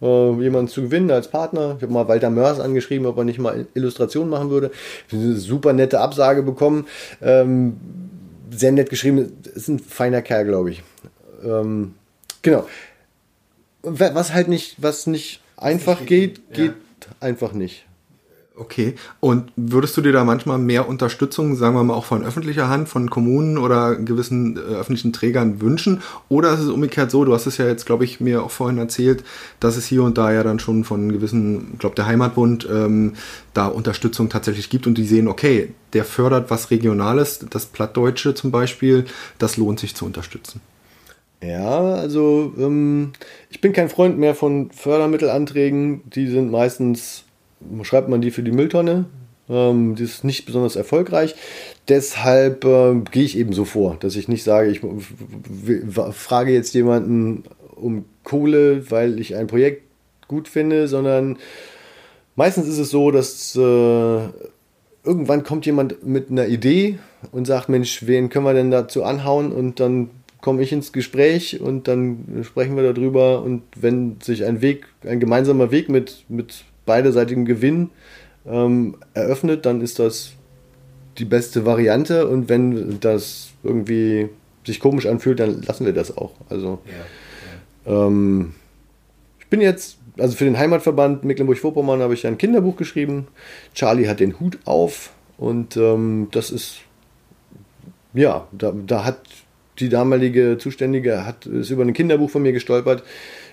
äh, 0.00 0.32
jemanden 0.40 0.68
zu 0.68 0.82
gewinnen 0.82 1.10
als 1.10 1.28
Partner. 1.28 1.76
Ich 1.76 1.82
habe 1.82 1.92
mal 1.92 2.08
Walter 2.08 2.30
Mörs 2.30 2.60
angeschrieben, 2.60 3.06
ob 3.06 3.16
er 3.16 3.24
nicht 3.24 3.38
mal 3.38 3.66
Illustrationen 3.74 4.28
machen 4.28 4.50
würde. 4.50 4.70
Eine 5.10 5.36
super 5.36 5.72
nette 5.72 6.00
Absage 6.00 6.42
bekommen. 6.42 6.86
Ähm, 7.22 7.76
sehr 8.50 8.72
nett 8.72 8.90
geschrieben. 8.90 9.32
Ist 9.54 9.68
ein 9.68 9.78
feiner 9.78 10.20
Kerl, 10.20 10.44
glaube 10.44 10.72
ich. 10.72 10.82
Ähm, 11.44 11.94
genau 12.42 12.66
was 13.82 14.32
halt 14.32 14.48
nicht, 14.48 14.76
was 14.78 15.06
nicht 15.06 15.40
einfach 15.56 16.04
geht, 16.06 16.52
geht 16.52 16.74
ja. 16.74 17.08
einfach 17.20 17.52
nicht. 17.52 17.84
Okay. 18.54 18.94
Und 19.20 19.50
würdest 19.56 19.96
du 19.96 20.02
dir 20.02 20.12
da 20.12 20.24
manchmal 20.24 20.58
mehr 20.58 20.86
Unterstützung, 20.86 21.56
sagen 21.56 21.74
wir 21.74 21.82
mal 21.84 21.94
auch 21.94 22.04
von 22.04 22.22
öffentlicher 22.22 22.68
Hand, 22.68 22.88
von 22.88 23.08
Kommunen 23.08 23.56
oder 23.56 23.96
gewissen 23.96 24.56
äh, 24.56 24.60
öffentlichen 24.60 25.12
Trägern 25.12 25.60
wünschen? 25.60 26.02
Oder 26.28 26.52
ist 26.52 26.60
es 26.60 26.68
umgekehrt 26.68 27.10
so, 27.10 27.24
du 27.24 27.32
hast 27.32 27.46
es 27.46 27.56
ja 27.56 27.66
jetzt, 27.66 27.86
glaube 27.86 28.04
ich, 28.04 28.20
mir 28.20 28.42
auch 28.42 28.50
vorhin 28.50 28.78
erzählt, 28.78 29.24
dass 29.58 29.76
es 29.76 29.86
hier 29.86 30.02
und 30.02 30.18
da 30.18 30.32
ja 30.32 30.42
dann 30.42 30.58
schon 30.58 30.84
von 30.84 31.10
gewissen, 31.10 31.70
ich 31.72 31.78
glaube 31.78 31.96
der 31.96 32.06
Heimatbund, 32.06 32.68
ähm, 32.70 33.14
da 33.54 33.66
Unterstützung 33.66 34.28
tatsächlich 34.28 34.68
gibt 34.68 34.86
und 34.86 34.98
die 34.98 35.06
sehen, 35.06 35.28
okay, 35.28 35.72
der 35.94 36.04
fördert 36.04 36.50
was 36.50 36.70
Regionales, 36.70 37.46
das 37.48 37.66
Plattdeutsche 37.66 38.34
zum 38.34 38.50
Beispiel, 38.50 39.06
das 39.38 39.56
lohnt 39.56 39.80
sich 39.80 39.94
zu 39.94 40.04
unterstützen. 40.04 40.60
Ja, 41.42 41.94
also 41.94 42.52
ähm, 42.56 43.12
ich 43.50 43.60
bin 43.60 43.72
kein 43.72 43.88
Freund 43.88 44.16
mehr 44.16 44.34
von 44.34 44.70
Fördermittelanträgen. 44.70 46.02
Die 46.10 46.28
sind 46.28 46.50
meistens, 46.52 47.24
schreibt 47.82 48.08
man 48.08 48.20
die 48.20 48.30
für 48.30 48.44
die 48.44 48.52
Mülltonne. 48.52 49.06
Ähm, 49.48 49.96
die 49.96 50.04
ist 50.04 50.22
nicht 50.22 50.46
besonders 50.46 50.76
erfolgreich. 50.76 51.34
Deshalb 51.88 52.64
äh, 52.64 52.94
gehe 53.10 53.24
ich 53.24 53.36
eben 53.36 53.52
so 53.52 53.64
vor, 53.64 53.96
dass 53.98 54.14
ich 54.14 54.28
nicht 54.28 54.44
sage, 54.44 54.70
ich 54.70 54.80
frage 56.12 56.52
jetzt 56.52 56.74
jemanden 56.74 57.42
um 57.74 58.04
Kohle, 58.22 58.88
weil 58.90 59.18
ich 59.18 59.34
ein 59.34 59.48
Projekt 59.48 59.82
gut 60.28 60.46
finde, 60.46 60.86
sondern 60.86 61.38
meistens 62.36 62.68
ist 62.68 62.78
es 62.78 62.90
so, 62.90 63.10
dass 63.10 63.56
äh, 63.56 64.20
irgendwann 65.04 65.42
kommt 65.42 65.66
jemand 65.66 66.06
mit 66.06 66.30
einer 66.30 66.46
Idee 66.46 66.98
und 67.32 67.46
sagt, 67.46 67.68
Mensch, 67.68 68.06
wen 68.06 68.28
können 68.28 68.44
wir 68.44 68.54
denn 68.54 68.70
dazu 68.70 69.02
anhauen? 69.02 69.50
Und 69.50 69.80
dann 69.80 70.10
komme 70.42 70.62
ich 70.62 70.72
ins 70.72 70.92
Gespräch 70.92 71.60
und 71.60 71.88
dann 71.88 72.42
sprechen 72.42 72.76
wir 72.76 72.92
darüber 72.92 73.42
und 73.42 73.62
wenn 73.76 74.20
sich 74.20 74.44
ein 74.44 74.60
Weg, 74.60 74.86
ein 75.06 75.20
gemeinsamer 75.20 75.70
Weg 75.70 75.88
mit, 75.88 76.24
mit 76.28 76.64
beiderseitigem 76.84 77.46
Gewinn 77.46 77.90
ähm, 78.44 78.96
eröffnet, 79.14 79.64
dann 79.64 79.80
ist 79.80 79.98
das 80.00 80.32
die 81.16 81.24
beste 81.24 81.64
Variante 81.64 82.26
und 82.26 82.48
wenn 82.48 82.98
das 83.00 83.50
irgendwie 83.62 84.28
sich 84.66 84.80
komisch 84.80 85.06
anfühlt, 85.06 85.38
dann 85.38 85.62
lassen 85.62 85.86
wir 85.86 85.92
das 85.92 86.16
auch. 86.16 86.32
Also 86.48 86.80
ja, 86.86 87.92
ja. 87.92 88.06
Ähm, 88.06 88.54
ich 89.38 89.46
bin 89.46 89.60
jetzt, 89.60 89.98
also 90.18 90.36
für 90.36 90.44
den 90.44 90.58
Heimatverband 90.58 91.24
Mecklenburg-Vorpommern 91.24 92.00
habe 92.00 92.14
ich 92.14 92.26
ein 92.26 92.36
Kinderbuch 92.36 92.76
geschrieben. 92.76 93.28
Charlie 93.74 94.08
hat 94.08 94.18
den 94.18 94.40
Hut 94.40 94.58
auf 94.64 95.12
und 95.38 95.76
ähm, 95.76 96.28
das 96.32 96.50
ist 96.50 96.78
ja, 98.14 98.46
da, 98.52 98.72
da 98.86 99.04
hat 99.04 99.20
die 99.78 99.88
damalige 99.88 100.58
Zuständige 100.58 101.26
hat, 101.26 101.46
ist 101.46 101.70
über 101.70 101.82
ein 101.82 101.92
Kinderbuch 101.92 102.30
von 102.30 102.42
mir 102.42 102.52
gestolpert, 102.52 103.02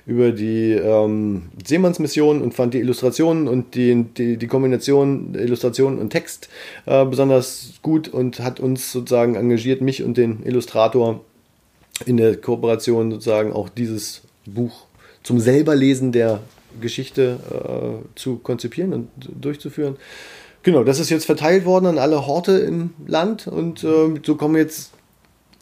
über 0.06 0.32
die 0.32 0.74
ähm, 0.74 1.44
Seemannsmission 1.66 2.42
und 2.42 2.54
fand 2.54 2.74
die 2.74 2.80
Illustrationen 2.80 3.48
und 3.48 3.76
die, 3.76 4.06
die, 4.18 4.38
die 4.38 4.48
Kombination 4.48 5.36
Illustration 5.36 6.00
und 6.00 6.10
Text 6.10 6.50
äh, 6.86 7.06
besonders 7.06 7.74
gut 7.82 8.08
und 8.08 8.40
hat 8.40 8.60
uns 8.60 8.92
sozusagen 8.92 9.36
engagiert, 9.36 9.82
mich 9.82 10.04
und 10.04 10.18
den 10.18 10.44
Illustrator 10.44 11.24
in 12.06 12.18
der 12.18 12.38
Kooperation 12.38 13.12
sozusagen 13.12 13.54
auch 13.54 13.70
dieses 13.70 14.22
Buch 14.46 14.86
zum 15.24 15.40
selberlesen 15.40 16.12
der 16.12 16.40
Geschichte 16.82 17.40
äh, 17.52 18.18
zu 18.18 18.38
konzipieren 18.38 18.94
und 18.94 19.10
durchzuführen. 19.40 19.98
Genau, 20.64 20.84
das 20.84 21.00
ist 21.00 21.10
jetzt 21.10 21.26
verteilt 21.26 21.66
worden 21.66 21.86
an 21.86 21.98
alle 21.98 22.28
Horte 22.28 22.54
im 22.60 22.92
Land 23.08 23.48
und 23.48 23.84
äh, 23.84 24.20
so 24.24 24.36
kommen 24.36 24.56
jetzt 24.56 24.92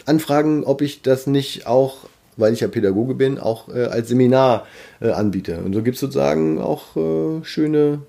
anfragen, 0.08 0.64
ob 0.64 0.82
ich 0.82 1.02
das 1.02 1.28
nicht 1.28 1.68
auch, 1.68 1.98
weil 2.38 2.54
ich 2.54 2.62
ja 2.62 2.68
Pädagoge 2.68 3.14
bin, 3.14 3.38
auch 3.40 3.68
äh, 3.70 3.86
als 3.86 4.10
Seminar 4.10 4.66
äh, 5.02 5.10
anbiete. 5.10 5.60
Und 5.60 5.74
so 5.74 5.84
gibt 5.84 5.96
es 5.96 6.02
sozusagen 6.02 6.60
auch 6.60 6.96
äh, 6.96 7.44
schöne, 7.44 8.02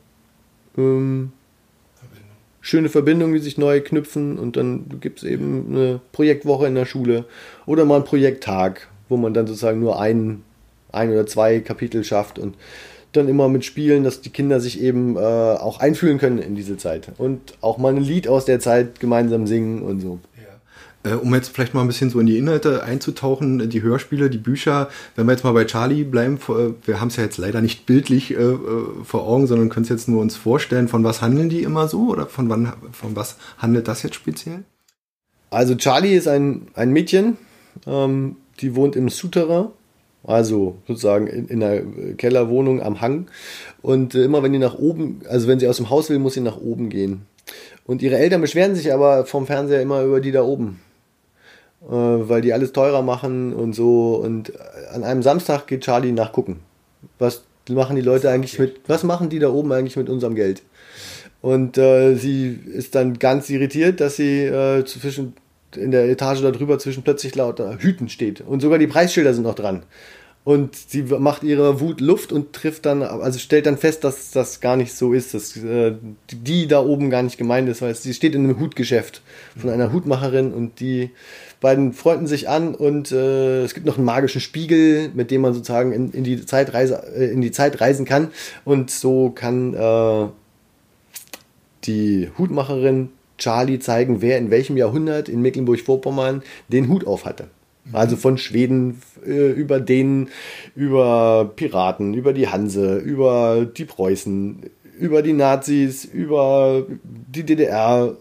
ähm, 0.77 1.33
schöne 2.61 2.89
Verbindungen, 2.89 3.35
die 3.35 3.41
sich 3.41 3.59
neu 3.59 3.81
knüpfen. 3.81 4.39
Und 4.39 4.57
dann 4.57 5.01
gibt 5.01 5.19
es 5.19 5.25
eben 5.25 5.67
eine 5.71 6.01
Projektwoche 6.13 6.67
in 6.67 6.75
der 6.75 6.87
Schule 6.87 7.25
oder 7.67 7.85
mal 7.85 7.97
einen 7.97 8.05
Projekttag, 8.05 8.89
wo 9.09 9.17
man 9.17 9.35
dann 9.35 9.47
sozusagen 9.47 9.81
nur 9.81 10.01
ein, 10.01 10.43
ein 10.93 11.11
oder 11.11 11.27
zwei 11.27 11.61
Kapitel 11.61 12.05
schafft 12.05 12.39
und 12.39 12.55
dann 13.13 13.29
immer 13.29 13.49
mit 13.49 13.65
Spielen, 13.65 14.05
dass 14.05 14.21
die 14.21 14.31
Kinder 14.31 14.61
sich 14.61 14.81
eben 14.81 15.17
äh, 15.17 15.21
auch 15.21 15.81
einfühlen 15.81 16.19
können 16.19 16.39
in 16.39 16.55
diese 16.55 16.77
Zeit 16.77 17.11
und 17.17 17.55
auch 17.63 17.79
mal 17.79 17.95
ein 17.95 18.03
Lied 18.03 18.29
aus 18.29 18.45
der 18.45 18.61
Zeit 18.61 19.01
gemeinsam 19.01 19.47
singen 19.47 19.83
und 19.83 20.01
so. 20.01 20.19
Äh, 21.09 21.15
um 21.15 21.35
jetzt 21.35 21.49
vielleicht 21.49 21.75
mal 21.75 21.81
ein 21.81 21.87
bisschen 21.87 22.11
so 22.11 22.21
in 22.21 22.27
die 22.27 22.39
Inhalte 22.39 22.83
einzutauchen, 22.83 23.69
die 23.69 23.83
Hörspiele, 23.83 24.31
die 24.31 24.39
Bücher, 24.39 24.89
wenn 25.17 25.27
wir 25.27 25.33
jetzt 25.33 25.45
mal 25.45 25.53
bei 25.53 25.65
Charlie 25.65 26.05
bleiben, 26.05 26.39
äh, 26.49 26.73
wir 26.87 27.01
haben 27.01 27.09
es 27.09 27.17
ja 27.17 27.25
jetzt 27.25 27.39
leider 27.39 27.61
nicht 27.61 27.87
bildlich 27.87 28.33
äh, 28.33 28.37
äh, 28.37 28.57
vor 29.05 29.27
Augen, 29.27 29.47
sondern 29.47 29.69
können 29.69 29.85
es 29.85 29.89
jetzt 29.89 30.09
nur 30.09 30.21
uns 30.21 30.37
vorstellen, 30.37 30.89
von 30.89 31.05
was 31.05 31.23
handeln 31.23 31.49
die 31.49 31.63
immer 31.63 31.89
so 31.89 32.09
oder 32.09 32.27
von 32.27 32.49
wann, 32.49 32.73
von 32.93 33.17
was 33.17 33.37
handelt 33.59 33.89
das 33.89 34.03
jetzt 34.03 34.15
speziell? 34.15 34.65
Also 35.51 35.75
Charlie 35.77 36.15
ist 36.15 36.29
ein, 36.29 36.69
ein 36.75 36.93
Mädchen, 36.93 37.39
ähm, 37.87 38.37
die 38.61 38.75
wohnt 38.75 38.97
im 38.97 39.09
Souterrain, 39.09 39.69
also 40.25 40.77
sozusagen 40.87 41.27
in, 41.27 41.49
in 41.49 41.63
einer 41.63 41.83
Kellerwohnung 42.17 42.83
am 42.83 43.01
Hang. 43.01 43.29
Und 43.81 44.15
äh, 44.15 44.25
immer 44.25 44.43
wenn 44.43 44.53
die 44.53 44.59
nach 44.59 44.75
oben, 44.75 45.23
also 45.29 45.49
wenn 45.49 45.59
sie 45.59 45.69
aus 45.69 45.79
dem 45.79 45.89
Haus 45.89 46.11
will, 46.11 46.19
muss 46.19 46.35
sie 46.35 46.41
nach 46.41 46.59
oben 46.59 46.91
gehen. 46.91 47.23
Und 47.87 48.03
ihre 48.03 48.19
Eltern 48.19 48.43
beschweren 48.43 48.75
sich 48.75 48.93
aber 48.93 49.25
vom 49.25 49.47
Fernseher 49.47 49.81
immer 49.81 50.03
über 50.03 50.21
die 50.21 50.33
da 50.33 50.43
oben 50.43 50.81
äh, 50.81 50.88
weil 51.81 52.41
die 52.41 52.53
alles 52.53 52.73
teurer 52.73 53.03
machen 53.03 53.53
und 53.53 53.73
so. 53.73 54.17
Und 54.17 54.53
an 54.93 55.05
einem 55.05 55.23
Samstag 55.23 55.67
geht 55.67 55.83
Charlie 55.83 56.13
nachgucken. 56.13 56.61
Was 57.19 57.45
machen 57.69 57.97
die 57.97 58.03
Leute 58.03 58.31
eigentlich 58.31 58.59
mit, 58.59 58.81
was 58.87 59.05
machen 59.05 59.29
die 59.29 59.39
da 59.39 59.51
oben 59.51 59.73
eigentlich 59.73 59.97
mit 59.97 60.09
unserem 60.09 60.35
Geld? 60.35 60.63
Und 61.41 61.79
äh, 61.79 62.15
sie 62.17 62.59
ist 62.73 62.95
dann 62.95 63.19
ganz 63.19 63.49
irritiert, 63.49 64.01
dass 64.01 64.17
sie 64.17 64.45
äh, 64.45 64.85
zwischen 64.85 65.35
in 65.77 65.91
der 65.91 66.09
Etage 66.09 66.41
darüber 66.41 66.79
zwischen 66.79 67.03
plötzlich 67.03 67.35
lauter 67.35 67.79
Hüten 67.79 68.09
steht. 68.09 68.41
Und 68.41 68.61
sogar 68.61 68.79
die 68.79 68.87
Preisschilder 68.87 69.35
sind 69.35 69.43
noch 69.43 69.55
dran. 69.55 69.83
Und 70.49 70.77
sie 70.77 71.03
macht 71.03 71.43
ihre 71.43 71.79
Wut 71.79 72.01
Luft 72.01 72.33
und 72.33 72.55
trifft 72.55 72.87
dann, 72.87 73.03
also 73.03 73.39
stellt 73.39 73.67
dann 73.67 73.77
fest, 73.77 74.03
dass 74.03 74.31
das 74.31 74.63
gar 74.63 74.79
nicht 74.79 74.95
so 74.95 75.13
ist, 75.13 75.35
dass 75.35 75.55
äh, 75.59 75.93
die 76.33 76.67
da 76.67 76.81
oben 76.83 77.11
gar 77.11 77.23
nicht 77.23 77.37
gemeint 77.37 77.69
ist, 77.69 77.83
weil 77.83 77.95
sie 77.95 78.15
steht 78.15 78.35
in 78.35 78.45
einem 78.45 78.59
Hutgeschäft 78.59 79.21
von 79.59 79.69
einer 79.69 79.93
Hutmacherin 79.93 80.55
und 80.55 80.81
die 80.81 81.11
beiden 81.61 81.93
freunden 81.93 82.27
sich 82.27 82.49
an 82.49 82.75
und 82.75 83.13
äh, 83.13 83.63
es 83.63 83.75
gibt 83.75 83.85
noch 83.85 83.99
einen 83.99 84.07
magischen 84.07 84.41
Spiegel, 84.41 85.11
mit 85.13 85.31
dem 85.31 85.43
man 85.43 85.53
sozusagen 85.53 85.93
in, 85.93 86.13
in 86.13 86.25
die 86.25 86.43
Zeitreise, 86.47 87.03
äh, 87.15 87.31
in 87.31 87.43
die 87.43 87.51
Zeit 87.51 87.83
reisen 87.83 88.07
kann 88.07 88.31
und 88.65 88.91
so 88.91 89.29
kann 89.29 89.75
äh, 89.75 90.29
die 91.85 92.31
Hutmacherin 92.39 93.11
Charlie 93.37 93.81
zeigen, 93.81 94.23
wer 94.23 94.39
in 94.39 94.51
welchem 94.51 94.79
Jahrhundert 94.79 95.29
in 95.29 95.43
Mecklenburg-Vorpommern 95.43 96.43
den 96.69 96.89
Hut 96.89 97.07
auf 97.07 97.27
hatte. 97.27 97.49
Also 97.93 98.17
von 98.17 98.39
Schweden 98.39 99.01
äh, 99.27 99.51
über 99.51 99.81
Dänen, 99.81 100.29
über 100.75 101.53
Piraten, 101.57 102.15
über 102.15 102.33
die 102.33 102.49
Hanse, 102.49 102.99
über 102.99 103.65
die 103.65 103.85
Preußen, 103.85 104.63
über 104.99 105.23
die 105.23 105.33
Nazis, 105.33 106.05
über 106.05 106.87
die 107.03 107.45
DDR 107.45 108.17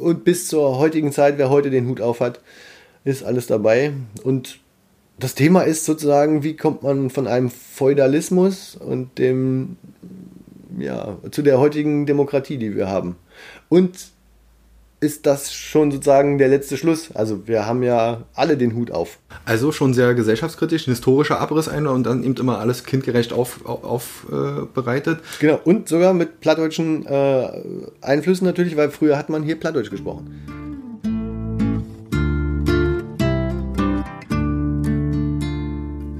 und 0.00 0.24
bis 0.24 0.48
zur 0.48 0.78
heutigen 0.78 1.12
Zeit, 1.12 1.38
wer 1.38 1.50
heute 1.50 1.70
den 1.70 1.86
Hut 1.88 2.00
auf 2.00 2.20
hat, 2.20 2.40
ist 3.04 3.22
alles 3.22 3.46
dabei. 3.46 3.92
Und 4.22 4.60
das 5.18 5.34
Thema 5.34 5.62
ist 5.62 5.84
sozusagen, 5.84 6.42
wie 6.42 6.56
kommt 6.56 6.82
man 6.82 7.10
von 7.10 7.26
einem 7.26 7.50
Feudalismus 7.50 8.76
und 8.76 9.18
dem, 9.18 9.76
ja, 10.78 11.18
zu 11.30 11.42
der 11.42 11.58
heutigen 11.58 12.06
Demokratie, 12.06 12.56
die 12.56 12.74
wir 12.74 12.88
haben. 12.88 13.16
Und 13.68 14.12
ist 15.00 15.24
das 15.24 15.52
schon 15.52 15.90
sozusagen 15.90 16.36
der 16.36 16.48
letzte 16.48 16.76
Schluss. 16.76 17.10
Also 17.14 17.48
wir 17.48 17.66
haben 17.66 17.82
ja 17.82 18.22
alle 18.34 18.56
den 18.56 18.74
Hut 18.74 18.90
auf. 18.90 19.18
Also 19.46 19.72
schon 19.72 19.94
sehr 19.94 20.14
gesellschaftskritisch, 20.14 20.86
ein 20.86 20.90
historischer 20.90 21.40
Abriss 21.40 21.68
einer 21.68 21.92
und 21.92 22.04
dann 22.04 22.22
eben 22.22 22.36
immer 22.36 22.58
alles 22.58 22.84
kindgerecht 22.84 23.32
aufbereitet. 23.32 23.82
Auf, 23.82 24.26
äh. 24.30 25.40
Genau, 25.40 25.60
und 25.64 25.88
sogar 25.88 26.12
mit 26.12 26.40
plattdeutschen 26.40 27.06
äh, 27.06 27.48
Einflüssen 28.02 28.46
natürlich, 28.46 28.76
weil 28.76 28.90
früher 28.90 29.16
hat 29.16 29.30
man 29.30 29.42
hier 29.42 29.58
Plattdeutsch 29.58 29.90
gesprochen. 29.90 30.44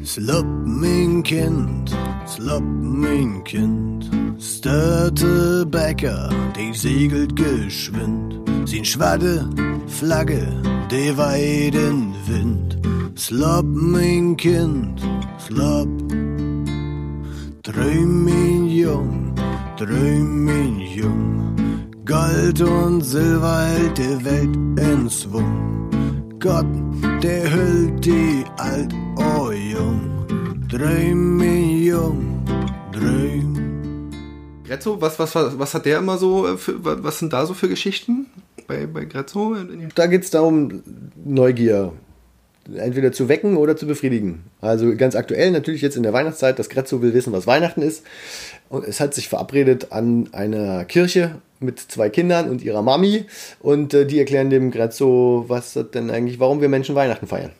Slopp, 0.03 0.47
mein 0.64 1.23
Kind, 1.23 1.95
slopp, 2.27 2.64
mein 2.64 3.45
Kind. 3.45 4.20
Störte 4.38 5.66
Bäcker, 5.66 6.31
die 6.57 6.75
segelt 6.75 7.35
geschwind. 7.37 8.35
Sin 8.64 8.85
schwadde 8.85 9.49
Flagge, 9.87 10.47
de 10.90 11.16
weiden 11.16 12.14
Wind. 12.27 12.79
Slopp, 13.16 13.66
mein 13.66 14.37
Kind, 14.37 15.01
slopp. 15.38 15.88
Träum, 17.62 18.25
mein 18.25 18.66
Jung, 18.69 19.35
träum, 19.77 20.45
mein 20.45 20.81
Jung. 20.81 21.57
Gold 22.07 22.62
und 22.62 23.03
Silber 23.03 23.64
hält 23.66 23.99
die 23.99 24.25
Welt 24.25 24.57
in 24.79 25.11
Schwung. 25.11 25.90
Gott, 26.40 26.66
der 27.23 27.53
hüllt 27.53 28.05
die 28.05 28.45
alt, 28.57 28.95
oh 29.16 29.51
Jung. 29.51 30.01
Träum, 30.71 31.37
mein 31.37 31.83
Jung, 31.83 32.45
träum. 32.93 33.60
Grezzo, 34.71 35.01
was, 35.01 35.19
was, 35.19 35.35
was, 35.35 35.59
was 35.59 35.75
hat 35.75 35.85
der 35.85 35.99
immer 35.99 36.17
so, 36.17 36.47
äh, 36.47 36.57
für, 36.57 36.77
was 37.03 37.19
sind 37.19 37.33
da 37.33 37.45
so 37.45 37.55
für 37.55 37.69
Geschichten 37.69 38.27
bei, 38.69 38.87
bei 38.87 39.05
Grezzo? 39.05 39.57
Da 39.97 40.07
geht 40.07 40.23
es 40.23 40.31
darum, 40.31 40.85
Neugier 41.25 41.93
entweder 42.77 43.11
zu 43.11 43.29
wecken 43.29 43.57
oder 43.57 43.77
zu 43.77 43.89
befriedigen. 43.89 44.45
Also 44.61 44.95
ganz 44.95 45.17
aktuell 45.17 45.51
natürlich 45.51 45.83
jetzt 45.83 45.97
in 45.97 46.05
der 46.05 46.13
Weihnachtszeit, 46.13 46.57
das 46.57 46.69
Grezzo 46.69 47.03
will 47.03 47.15
wissen, 47.15 47.33
was 47.33 47.49
Weihnachten 47.49 47.83
ist. 47.83 48.05
Und 48.69 48.87
es 48.87 49.01
hat 49.01 49.13
sich 49.13 49.29
verabredet 49.29 49.91
an 49.91 50.29
einer 50.31 50.85
Kirche 50.85 51.41
mit 51.59 51.81
zwei 51.81 52.09
Kindern 52.09 52.49
und 52.49 52.63
ihrer 52.63 52.83
Mami 52.83 53.25
und 53.59 53.93
äh, 53.93 54.07
die 54.07 54.21
erklären 54.21 54.51
dem 54.51 54.71
Grezzo, 54.71 55.47
was 55.49 55.77
denn 55.93 56.13
eigentlich, 56.13 56.39
warum 56.39 56.61
wir 56.61 56.69
Menschen 56.69 56.95
Weihnachten 56.95 57.27
feiern. 57.27 57.51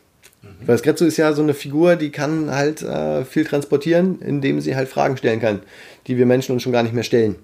Weil 0.43 0.75
das 0.75 0.83
Grezzo 0.83 1.05
ist 1.05 1.17
ja 1.17 1.33
so 1.33 1.43
eine 1.43 1.55
Figur, 1.55 1.97
die 1.97 2.11
kann 2.11 2.51
halt 2.51 2.83
äh, 2.83 3.25
viel 3.25 3.45
transportieren, 3.45 4.21
indem 4.21 4.61
sie 4.61 4.77
halt 4.77 4.89
Fragen 4.89 5.17
stellen 5.17 5.41
kann, 5.41 5.61
die 6.07 6.17
wir 6.17 6.27
Menschen 6.27 6.53
uns 6.53 6.63
schon 6.63 6.73
gar 6.73 6.83
nicht 6.83 6.95
mehr 6.95 7.05
stellen. 7.05 7.37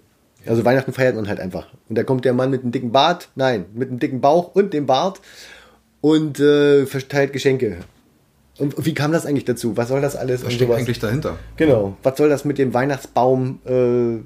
Also 0.46 0.64
Weihnachten 0.64 0.92
feiert 0.92 1.16
man 1.16 1.28
halt 1.28 1.40
einfach. 1.40 1.66
Und 1.88 1.96
da 1.96 2.04
kommt 2.04 2.24
der 2.24 2.32
Mann 2.32 2.50
mit 2.50 2.62
einem 2.62 2.72
dicken 2.72 2.92
Bart, 2.92 3.28
nein, 3.34 3.66
mit 3.74 3.88
einem 3.88 3.98
dicken 3.98 4.20
Bauch 4.20 4.54
und 4.54 4.72
dem 4.72 4.86
Bart 4.86 5.20
und 6.00 6.38
äh, 6.38 6.86
verteilt 6.86 7.32
Geschenke. 7.32 7.78
Und 8.58 8.74
wie 8.86 8.94
kam 8.94 9.12
das 9.12 9.26
eigentlich 9.26 9.44
dazu? 9.44 9.76
Was 9.76 9.88
soll 9.88 10.00
das 10.00 10.16
alles? 10.16 10.44
Was 10.44 10.54
steckt 10.54 10.70
eigentlich 10.72 10.98
dahinter? 10.98 11.38
Genau. 11.56 11.96
Was 12.02 12.16
soll 12.16 12.28
das 12.28 12.44
mit 12.44 12.58
dem 12.58 12.72
Weihnachtsbaum? 12.72 13.58
Äh, 13.66 14.24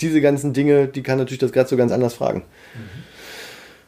diese 0.00 0.20
ganzen 0.20 0.52
Dinge, 0.52 0.88
die 0.88 1.02
kann 1.02 1.18
natürlich 1.18 1.38
das 1.38 1.52
Grezzo 1.52 1.76
ganz 1.76 1.92
anders 1.92 2.14
fragen. 2.14 2.42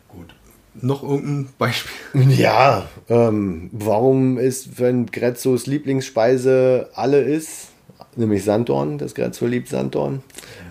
Gut. 0.09 0.35
Noch 0.75 1.03
irgendein 1.03 1.49
Beispiel? 1.59 1.93
Ja, 2.31 2.89
ähm, 3.09 3.71
warum 3.73 4.39
ist, 4.39 4.79
wenn 4.79 5.07
Grezzos 5.07 5.67
Lieblingsspeise 5.67 6.91
alle 6.95 7.21
ist, 7.23 7.69
nämlich 8.17 8.45
Sanddorn, 8.45 8.99
das 8.99 9.15
Grezzo 9.15 9.47
liebt 9.47 9.69
Sanddorn, 9.69 10.23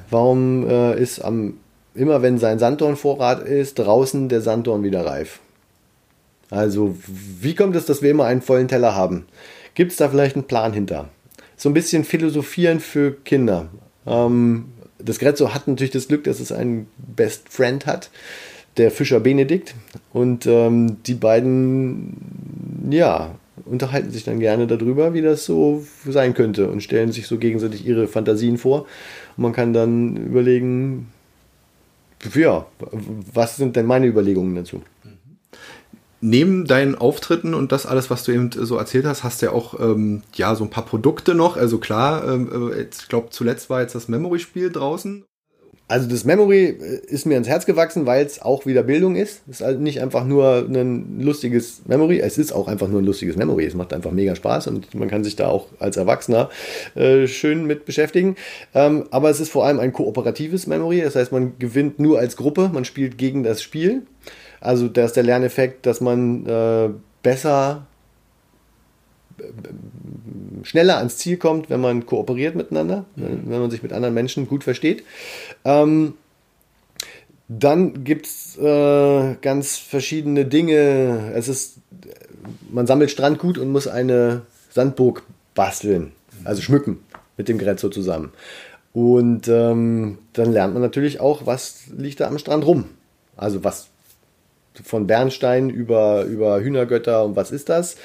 warum 0.09 0.67
äh, 0.67 0.99
ist 0.99 1.19
am, 1.19 1.55
immer 1.93 2.21
wenn 2.21 2.37
sein 2.37 2.59
Sanddornvorrat 2.59 3.47
ist, 3.47 3.79
draußen 3.79 4.29
der 4.29 4.41
Sanddorn 4.41 4.83
wieder 4.83 5.05
reif? 5.05 5.39
Also, 6.49 6.95
wie 7.07 7.55
kommt 7.55 7.75
es, 7.75 7.85
dass 7.85 8.01
wir 8.01 8.11
immer 8.11 8.25
einen 8.25 8.41
vollen 8.41 8.67
Teller 8.67 8.95
haben? 8.95 9.25
Gibt 9.73 9.91
es 9.91 9.97
da 9.97 10.09
vielleicht 10.09 10.35
einen 10.35 10.45
Plan 10.45 10.73
hinter? 10.73 11.09
So 11.57 11.69
ein 11.69 11.73
bisschen 11.73 12.03
philosophieren 12.03 12.79
für 12.79 13.11
Kinder. 13.23 13.67
Ähm, 14.05 14.65
das 14.99 15.19
Grezzo 15.19 15.53
hat 15.53 15.67
natürlich 15.67 15.91
das 15.91 16.07
Glück, 16.07 16.23
dass 16.23 16.39
es 16.39 16.51
einen 16.51 16.87
Best 16.97 17.49
Friend 17.49 17.85
hat, 17.85 18.09
der 18.77 18.91
Fischer 18.91 19.19
Benedikt. 19.19 19.75
Und 20.13 20.45
ähm, 20.45 20.97
die 21.03 21.15
beiden, 21.15 22.87
ja, 22.89 23.35
unterhalten 23.63 24.11
sich 24.11 24.23
dann 24.23 24.39
gerne 24.39 24.67
darüber, 24.67 25.13
wie 25.13 25.21
das 25.21 25.45
so 25.45 25.85
sein 26.05 26.33
könnte 26.33 26.69
und 26.69 26.81
stellen 26.81 27.11
sich 27.11 27.27
so 27.27 27.37
gegenseitig 27.37 27.85
ihre 27.85 28.07
Fantasien 28.07 28.57
vor. 28.57 28.81
Und 29.37 29.43
man 29.43 29.53
kann 29.53 29.73
dann 29.73 30.17
überlegen, 30.17 31.07
ja, 32.33 32.65
was 33.33 33.57
sind 33.57 33.75
denn 33.75 33.85
meine 33.85 34.07
Überlegungen 34.07 34.55
dazu? 34.55 34.81
Neben 36.21 36.65
deinen 36.65 36.95
Auftritten 36.95 37.53
und 37.53 37.71
das 37.71 37.85
alles, 37.85 38.09
was 38.09 38.23
du 38.23 38.31
eben 38.31 38.49
so 38.51 38.77
erzählt 38.77 39.05
hast, 39.05 39.23
hast 39.23 39.41
du 39.41 39.47
ja 39.47 39.51
auch 39.51 39.79
ähm, 39.79 40.23
ja, 40.33 40.55
so 40.55 40.63
ein 40.63 40.69
paar 40.71 40.85
Produkte 40.85 41.35
noch. 41.35 41.55
Also 41.55 41.77
klar, 41.77 42.27
ähm, 42.27 42.71
äh, 42.71 42.81
ich 42.81 43.07
glaube, 43.09 43.29
zuletzt 43.29 43.69
war 43.69 43.81
jetzt 43.81 43.93
das 43.93 44.07
Memory-Spiel 44.07 44.71
draußen. 44.71 45.23
Also 45.87 46.07
das 46.09 46.25
Memory 46.25 46.65
äh, 46.65 47.05
ist 47.07 47.25
mir 47.25 47.35
ans 47.35 47.47
Herz 47.47 47.65
gewachsen, 47.65 48.07
weil 48.07 48.25
es 48.25 48.41
auch 48.41 48.65
wieder 48.65 48.81
Bildung 48.81 49.15
ist. 49.15 49.43
Es 49.47 49.59
ist 49.59 49.65
halt 49.65 49.79
nicht 49.79 50.01
einfach 50.01 50.25
nur 50.25 50.65
ein 50.67 51.19
lustiges 51.21 51.83
Memory, 51.85 52.19
es 52.21 52.39
ist 52.39 52.51
auch 52.53 52.67
einfach 52.67 52.87
nur 52.87 53.01
ein 53.01 53.05
lustiges 53.05 53.35
Memory. 53.35 53.65
Es 53.65 53.75
macht 53.75 53.93
einfach 53.93 54.11
mega 54.11 54.35
Spaß 54.35 54.67
und 54.67 54.95
man 54.95 55.09
kann 55.09 55.23
sich 55.23 55.35
da 55.35 55.47
auch 55.47 55.67
als 55.79 55.97
Erwachsener 55.97 56.49
äh, 56.95 57.27
schön 57.27 57.65
mit 57.65 57.85
beschäftigen. 57.85 58.35
Ähm, 58.73 59.05
aber 59.11 59.29
es 59.29 59.39
ist 59.39 59.51
vor 59.51 59.65
allem 59.65 59.79
ein 59.79 59.93
kooperatives 59.93 60.65
Memory, 60.65 61.01
das 61.01 61.15
heißt, 61.15 61.31
man 61.31 61.53
gewinnt 61.59 61.99
nur 61.99 62.17
als 62.17 62.35
Gruppe, 62.35 62.71
man 62.73 62.85
spielt 62.85 63.17
gegen 63.17 63.43
das 63.43 63.61
Spiel. 63.61 64.03
Also 64.61 64.87
da 64.87 65.05
ist 65.05 65.15
der 65.15 65.23
Lerneffekt, 65.23 65.85
dass 65.85 66.01
man 66.01 66.47
äh, 66.47 66.89
besser, 67.21 67.85
schneller 70.63 70.97
ans 70.97 71.17
Ziel 71.17 71.37
kommt, 71.37 71.69
wenn 71.69 71.81
man 71.81 72.05
kooperiert 72.05 72.55
miteinander, 72.55 73.05
wenn, 73.15 73.49
wenn 73.49 73.59
man 73.59 73.71
sich 73.71 73.83
mit 73.83 73.93
anderen 73.93 74.13
Menschen 74.13 74.47
gut 74.47 74.63
versteht. 74.63 75.03
Ähm, 75.63 76.13
dann 77.47 78.03
gibt 78.03 78.25
es 78.25 78.57
äh, 78.57 79.35
ganz 79.41 79.77
verschiedene 79.77 80.45
Dinge. 80.45 81.31
Es 81.35 81.47
ist, 81.47 81.77
man 82.71 82.87
sammelt 82.87 83.11
Strandgut 83.11 83.57
und 83.57 83.71
muss 83.71 83.87
eine 83.87 84.41
Sandburg 84.71 85.23
basteln, 85.53 86.11
also 86.43 86.61
schmücken 86.61 86.99
mit 87.37 87.47
dem 87.47 87.57
Grezzo 87.57 87.89
zusammen. 87.89 88.31
Und 88.93 89.47
ähm, 89.47 90.19
dann 90.33 90.53
lernt 90.53 90.73
man 90.73 90.81
natürlich 90.81 91.19
auch, 91.19 91.45
was 91.45 91.83
liegt 91.95 92.21
da 92.21 92.27
am 92.27 92.37
Strand 92.37 92.65
rum. 92.65 92.85
Also 93.35 93.63
was 93.63 93.89
von 94.83 95.07
Bernstein 95.07 95.69
über, 95.69 96.23
über 96.23 96.59
Hühnergötter 96.59 97.23
und 97.23 97.35
was 97.35 97.51
ist 97.51 97.69
das? 97.69 97.95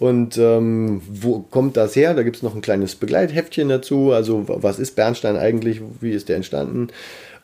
Und 0.00 0.38
ähm, 0.38 1.02
wo 1.06 1.40
kommt 1.40 1.76
das 1.76 1.94
her? 1.94 2.14
Da 2.14 2.22
gibt 2.22 2.36
es 2.36 2.42
noch 2.42 2.54
ein 2.54 2.62
kleines 2.62 2.96
Begleitheftchen 2.96 3.68
dazu. 3.68 4.12
Also 4.12 4.44
was 4.46 4.78
ist 4.78 4.96
Bernstein 4.96 5.36
eigentlich? 5.36 5.82
Wie 6.00 6.12
ist 6.12 6.30
der 6.30 6.36
entstanden? 6.36 6.88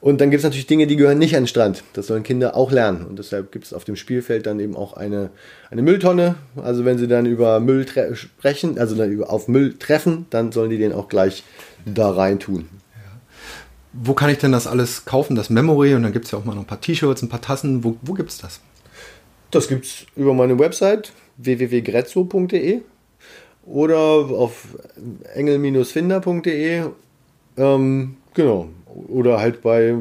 Und 0.00 0.22
dann 0.22 0.30
gibt 0.30 0.38
es 0.38 0.44
natürlich 0.44 0.66
Dinge, 0.66 0.86
die 0.86 0.96
gehören 0.96 1.18
nicht 1.18 1.36
an 1.36 1.42
den 1.42 1.48
Strand. 1.48 1.84
Das 1.92 2.06
sollen 2.06 2.22
Kinder 2.22 2.56
auch 2.56 2.72
lernen. 2.72 3.04
Und 3.04 3.18
deshalb 3.18 3.52
gibt 3.52 3.66
es 3.66 3.74
auf 3.74 3.84
dem 3.84 3.94
Spielfeld 3.94 4.46
dann 4.46 4.58
eben 4.58 4.74
auch 4.74 4.94
eine, 4.94 5.28
eine 5.70 5.82
Mülltonne. 5.82 6.36
Also 6.56 6.86
wenn 6.86 6.96
sie 6.96 7.06
dann 7.08 7.26
über 7.26 7.60
Müll 7.60 7.86
sprechen, 8.14 8.78
also 8.78 8.96
dann 8.96 9.12
über, 9.12 9.30
auf 9.30 9.48
Müll 9.48 9.76
treffen, 9.78 10.24
dann 10.30 10.50
sollen 10.50 10.70
die 10.70 10.78
den 10.78 10.94
auch 10.94 11.08
gleich 11.08 11.44
da 11.84 12.10
rein 12.10 12.38
tun. 12.38 12.70
Wo 13.92 14.14
kann 14.14 14.30
ich 14.30 14.38
denn 14.38 14.52
das 14.52 14.66
alles 14.66 15.04
kaufen? 15.04 15.36
Das 15.36 15.50
Memory 15.50 15.94
und 15.94 16.04
dann 16.04 16.12
gibt 16.14 16.24
es 16.24 16.30
ja 16.30 16.38
auch 16.38 16.44
mal 16.46 16.54
noch 16.54 16.62
ein 16.62 16.66
paar 16.66 16.80
T-Shirts, 16.80 17.20
ein 17.20 17.28
paar 17.28 17.42
Tassen. 17.42 17.84
Wo, 17.84 17.96
wo 18.00 18.14
gibt 18.14 18.30
es 18.30 18.38
das? 18.38 18.60
Das 19.50 19.68
gibt 19.68 19.84
es 19.84 20.06
über 20.16 20.32
meine 20.32 20.58
Website 20.58 21.12
www.grezzo.de 21.38 22.80
oder 23.64 23.96
auf 23.96 24.68
engel-finder.de. 25.34 26.84
Ähm, 27.56 28.16
genau. 28.34 28.68
Oder 29.08 29.40
halt 29.40 29.62
bei 29.62 29.96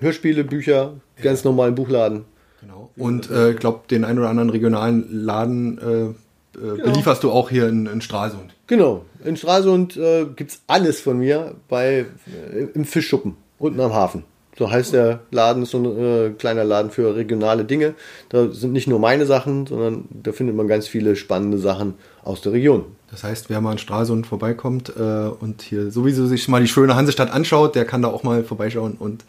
Hörspiele, 0.00 0.44
Bücher, 0.44 0.94
ganz 1.22 1.44
normalen 1.44 1.74
Buchladen. 1.74 2.24
Genau. 2.60 2.90
Und 2.96 3.30
äh, 3.30 3.52
ich 3.52 3.58
glaube, 3.58 3.80
den 3.90 4.04
einen 4.04 4.18
oder 4.18 4.28
anderen 4.28 4.50
regionalen 4.50 5.06
Laden 5.10 5.78
äh, 5.78 6.58
äh, 6.58 6.82
belieferst 6.82 7.22
du 7.24 7.30
auch 7.30 7.48
hier 7.50 7.68
in, 7.68 7.86
in 7.86 8.00
Stralsund. 8.00 8.54
Genau. 8.66 9.04
In 9.24 9.36
Stralsund 9.36 9.96
äh, 9.96 10.26
gibt 10.36 10.50
es 10.50 10.62
alles 10.66 11.00
von 11.00 11.18
mir 11.18 11.54
bei, 11.68 12.06
äh, 12.52 12.64
im 12.74 12.84
Fischschuppen 12.84 13.36
unten 13.58 13.80
am 13.80 13.92
Hafen. 13.92 14.24
So 14.58 14.70
heißt 14.70 14.92
der 14.92 15.20
Laden, 15.30 15.62
ist 15.62 15.70
so 15.70 15.78
ein 15.78 15.84
äh, 15.84 16.30
kleiner 16.30 16.64
Laden 16.64 16.90
für 16.90 17.14
regionale 17.14 17.64
Dinge. 17.64 17.94
Da 18.28 18.50
sind 18.50 18.72
nicht 18.72 18.88
nur 18.88 18.98
meine 18.98 19.24
Sachen, 19.26 19.66
sondern 19.66 20.04
da 20.10 20.32
findet 20.32 20.56
man 20.56 20.68
ganz 20.68 20.86
viele 20.86 21.16
spannende 21.16 21.58
Sachen 21.58 21.94
aus 22.22 22.42
der 22.42 22.52
Region. 22.52 22.84
Das 23.10 23.24
heißt, 23.24 23.48
wer 23.48 23.60
mal 23.60 23.72
in 23.72 23.78
Stralsund 23.78 24.26
vorbeikommt 24.26 24.92
äh, 24.96 25.00
und 25.00 25.62
hier 25.62 25.90
sowieso 25.90 26.26
sich 26.26 26.48
mal 26.48 26.60
die 26.60 26.68
schöne 26.68 26.94
Hansestadt 26.94 27.30
anschaut, 27.30 27.74
der 27.74 27.84
kann 27.84 28.02
da 28.02 28.08
auch 28.08 28.22
mal 28.22 28.44
vorbeischauen 28.44 28.96
und 28.98 29.24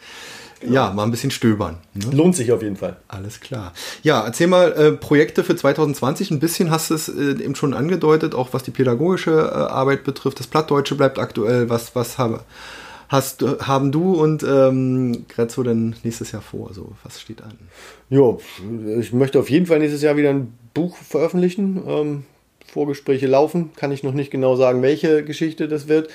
ja, 0.68 0.92
mal 0.92 1.04
ein 1.04 1.10
bisschen 1.10 1.30
stöbern. 1.30 1.78
Ne? 1.94 2.10
Lohnt 2.12 2.36
sich 2.36 2.52
auf 2.52 2.62
jeden 2.62 2.76
Fall. 2.76 2.96
Alles 3.08 3.40
klar. 3.40 3.72
Ja, 4.02 4.24
erzähl 4.24 4.46
mal 4.46 4.72
äh, 4.72 4.92
Projekte 4.92 5.44
für 5.44 5.56
2020. 5.56 6.30
Ein 6.30 6.40
bisschen 6.40 6.70
hast 6.70 6.90
du 6.90 6.94
es 6.94 7.08
äh, 7.08 7.42
eben 7.42 7.54
schon 7.54 7.74
angedeutet, 7.74 8.34
auch 8.34 8.50
was 8.52 8.62
die 8.62 8.70
pädagogische 8.70 9.32
äh, 9.32 9.54
Arbeit 9.54 10.04
betrifft. 10.04 10.38
Das 10.38 10.46
Plattdeutsche 10.46 10.94
bleibt 10.94 11.18
aktuell. 11.18 11.68
Was, 11.68 11.96
was 11.96 12.18
habe, 12.18 12.40
hast, 13.12 13.44
haben 13.60 13.92
du 13.92 14.14
und 14.14 14.42
ähm, 14.42 15.26
Grezzo 15.28 15.62
denn 15.62 15.94
nächstes 16.02 16.32
Jahr 16.32 16.42
vor? 16.42 16.72
So, 16.72 16.92
was 17.04 17.20
steht 17.20 17.42
an? 17.42 17.52
Ja, 18.10 18.36
ich 18.98 19.12
möchte 19.12 19.38
auf 19.38 19.50
jeden 19.50 19.66
Fall 19.66 19.78
nächstes 19.78 20.02
Jahr 20.02 20.16
wieder 20.16 20.30
ein 20.30 20.52
Buch 20.74 20.96
veröffentlichen. 20.96 21.82
Ähm, 21.86 22.24
Vorgespräche 22.66 23.26
laufen, 23.26 23.70
kann 23.76 23.92
ich 23.92 24.02
noch 24.02 24.14
nicht 24.14 24.30
genau 24.30 24.56
sagen, 24.56 24.80
welche 24.80 25.24
Geschichte 25.24 25.68
das 25.68 25.88
wird. 25.88 26.08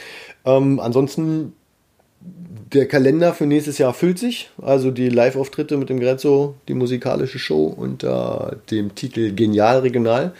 Ähm, 0.43 0.79
ansonsten, 0.79 1.53
der 2.73 2.87
Kalender 2.87 3.35
für 3.35 3.45
nächstes 3.45 3.77
Jahr 3.77 3.93
füllt 3.93 4.17
sich. 4.17 4.49
Also 4.59 4.89
die 4.89 5.09
Live-Auftritte 5.09 5.77
mit 5.77 5.89
dem 5.89 5.99
Grezzo, 5.99 6.55
die 6.67 6.73
musikalische 6.73 7.37
Show 7.37 7.65
unter 7.65 8.57
dem 8.71 8.95
Titel 8.95 9.33
Genial 9.33 9.79
Regional 9.79 10.33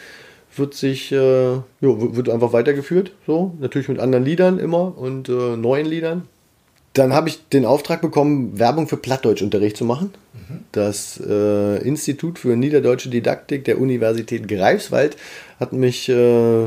wird 0.55 0.73
sich, 0.73 1.11
äh, 1.11 1.51
ja, 1.51 1.61
wird 1.81 2.29
einfach 2.29 2.51
weitergeführt. 2.51 3.11
So, 3.27 3.53
natürlich 3.59 3.89
mit 3.89 3.99
anderen 3.99 4.25
Liedern 4.25 4.57
immer 4.57 4.97
und 4.97 5.29
äh, 5.29 5.55
neuen 5.55 5.85
Liedern. 5.85 6.23
Dann 6.97 7.13
habe 7.13 7.29
ich 7.29 7.47
den 7.49 7.65
Auftrag 7.65 8.01
bekommen, 8.01 8.57
Werbung 8.57 8.87
für 8.87 8.97
Plattdeutschunterricht 8.97 9.77
zu 9.77 9.85
machen. 9.85 10.13
Das 10.71 11.21
äh, 11.23 11.77
Institut 11.87 12.39
für 12.39 12.55
Niederdeutsche 12.55 13.09
Didaktik 13.09 13.65
der 13.65 13.79
Universität 13.79 14.47
Greifswald 14.47 15.15
hat 15.59 15.73
mich 15.73 16.09
äh, 16.09 16.65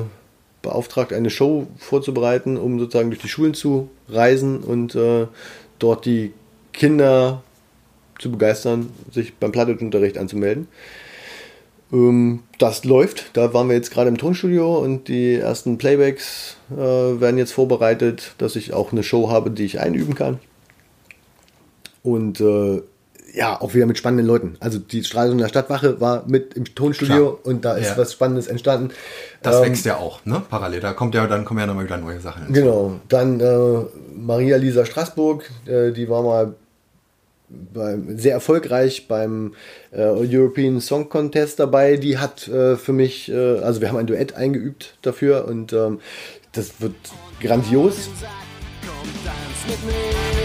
beauftragt, 0.63 1.13
eine 1.13 1.31
Show 1.31 1.67
vorzubereiten, 1.79 2.57
um 2.57 2.79
sozusagen 2.79 3.11
durch 3.11 3.23
die 3.23 3.29
Schulen 3.29 3.55
zu 3.55 3.91
reisen 4.09 4.61
und 4.61 4.95
äh, 4.95 5.27
dort 5.79 6.05
die 6.05 6.33
Kinder 6.73 7.43
zu 8.21 8.31
begeistern, 8.31 8.91
sich 9.11 9.35
beim 9.35 9.51
Plattdeutschunterricht 9.51 10.17
anzumelden. 10.17 10.69
Ähm, 11.93 12.41
das 12.59 12.85
läuft. 12.85 13.37
Da 13.37 13.53
waren 13.55 13.69
wir 13.69 13.75
jetzt 13.77 13.91
gerade 13.91 14.09
im 14.09 14.19
Tonstudio 14.19 14.79
und 14.79 15.09
die 15.09 15.35
ersten 15.37 15.79
Playbacks 15.79 16.57
äh, 16.71 16.77
werden 16.77 17.39
jetzt 17.39 17.53
vorbereitet, 17.53 18.35
dass 18.39 18.57
ich 18.57 18.73
auch 18.73 18.93
eine 18.93 19.03
Show 19.03 19.31
habe, 19.31 19.51
die 19.51 19.65
ich 19.65 19.81
einüben 19.81 20.15
kann. 20.15 20.39
Und 22.03 22.41
äh, 22.41 22.83
ja, 23.33 23.61
auch 23.61 23.75
wieder 23.75 23.87
mit 23.87 23.97
spannenden 23.99 24.27
Leuten. 24.27 24.57
Also 24.61 24.79
die 24.79 25.05
Stralsunder 25.05 25.49
Stadtwache 25.49 26.01
war 26.01 26.25
mit 26.27 26.55
im 26.55 26.65
Tonstudio 26.75 27.33
Klar. 27.35 27.39
und 27.47 27.65
da 27.65 27.75
ist 27.77 27.91
Ja. 27.91 27.97
was 27.99 28.13
Spannendes 28.13 28.47
entstanden. 28.49 28.91
Das 29.43 29.57
Ähm, 29.57 29.65
wächst 29.71 29.85
ja 29.85 29.97
auch, 29.99 30.25
ne? 30.25 30.43
Parallel. 30.49 30.81
Da 30.81 30.93
kommt 30.95 31.15
ja, 31.15 31.27
dann 31.27 31.45
kommen 31.45 31.61
ja 31.61 31.67
nochmal 31.67 31.85
wieder 31.85 31.97
neue 31.99 32.21
Sachen. 32.21 32.53
Genau. 32.53 32.99
Dann 33.09 33.39
äh, 33.41 33.85
Maria 34.17 34.57
Lisa 34.57 34.85
Straßburg, 34.85 35.49
äh, 35.67 35.93
die 35.93 36.09
war 36.09 36.23
mal 36.23 36.55
beim, 37.51 38.19
sehr 38.19 38.33
erfolgreich 38.33 39.09
beim 39.09 39.55
äh, 39.93 40.03
European 40.03 40.81
Song 40.81 41.09
Contest 41.09 41.59
dabei. 41.59 41.97
Die 41.97 42.19
hat 42.19 42.49
äh, 42.49 42.77
für 42.77 42.93
mich, 42.93 43.31
äh, 43.31 43.59
also 43.59 43.81
wir 43.81 43.89
haben 43.89 43.99
ein 43.99 44.07
Duett 44.07 44.35
eingeübt 44.35 44.97
dafür 45.03 45.47
und 45.47 45.73
ähm, 45.73 46.01
das 46.53 46.81
wird 46.81 46.95
grandios. 47.41 48.09
Komm, 48.87 49.09
tanz 49.25 49.69
mit 49.69 49.87
mir. 49.87 50.40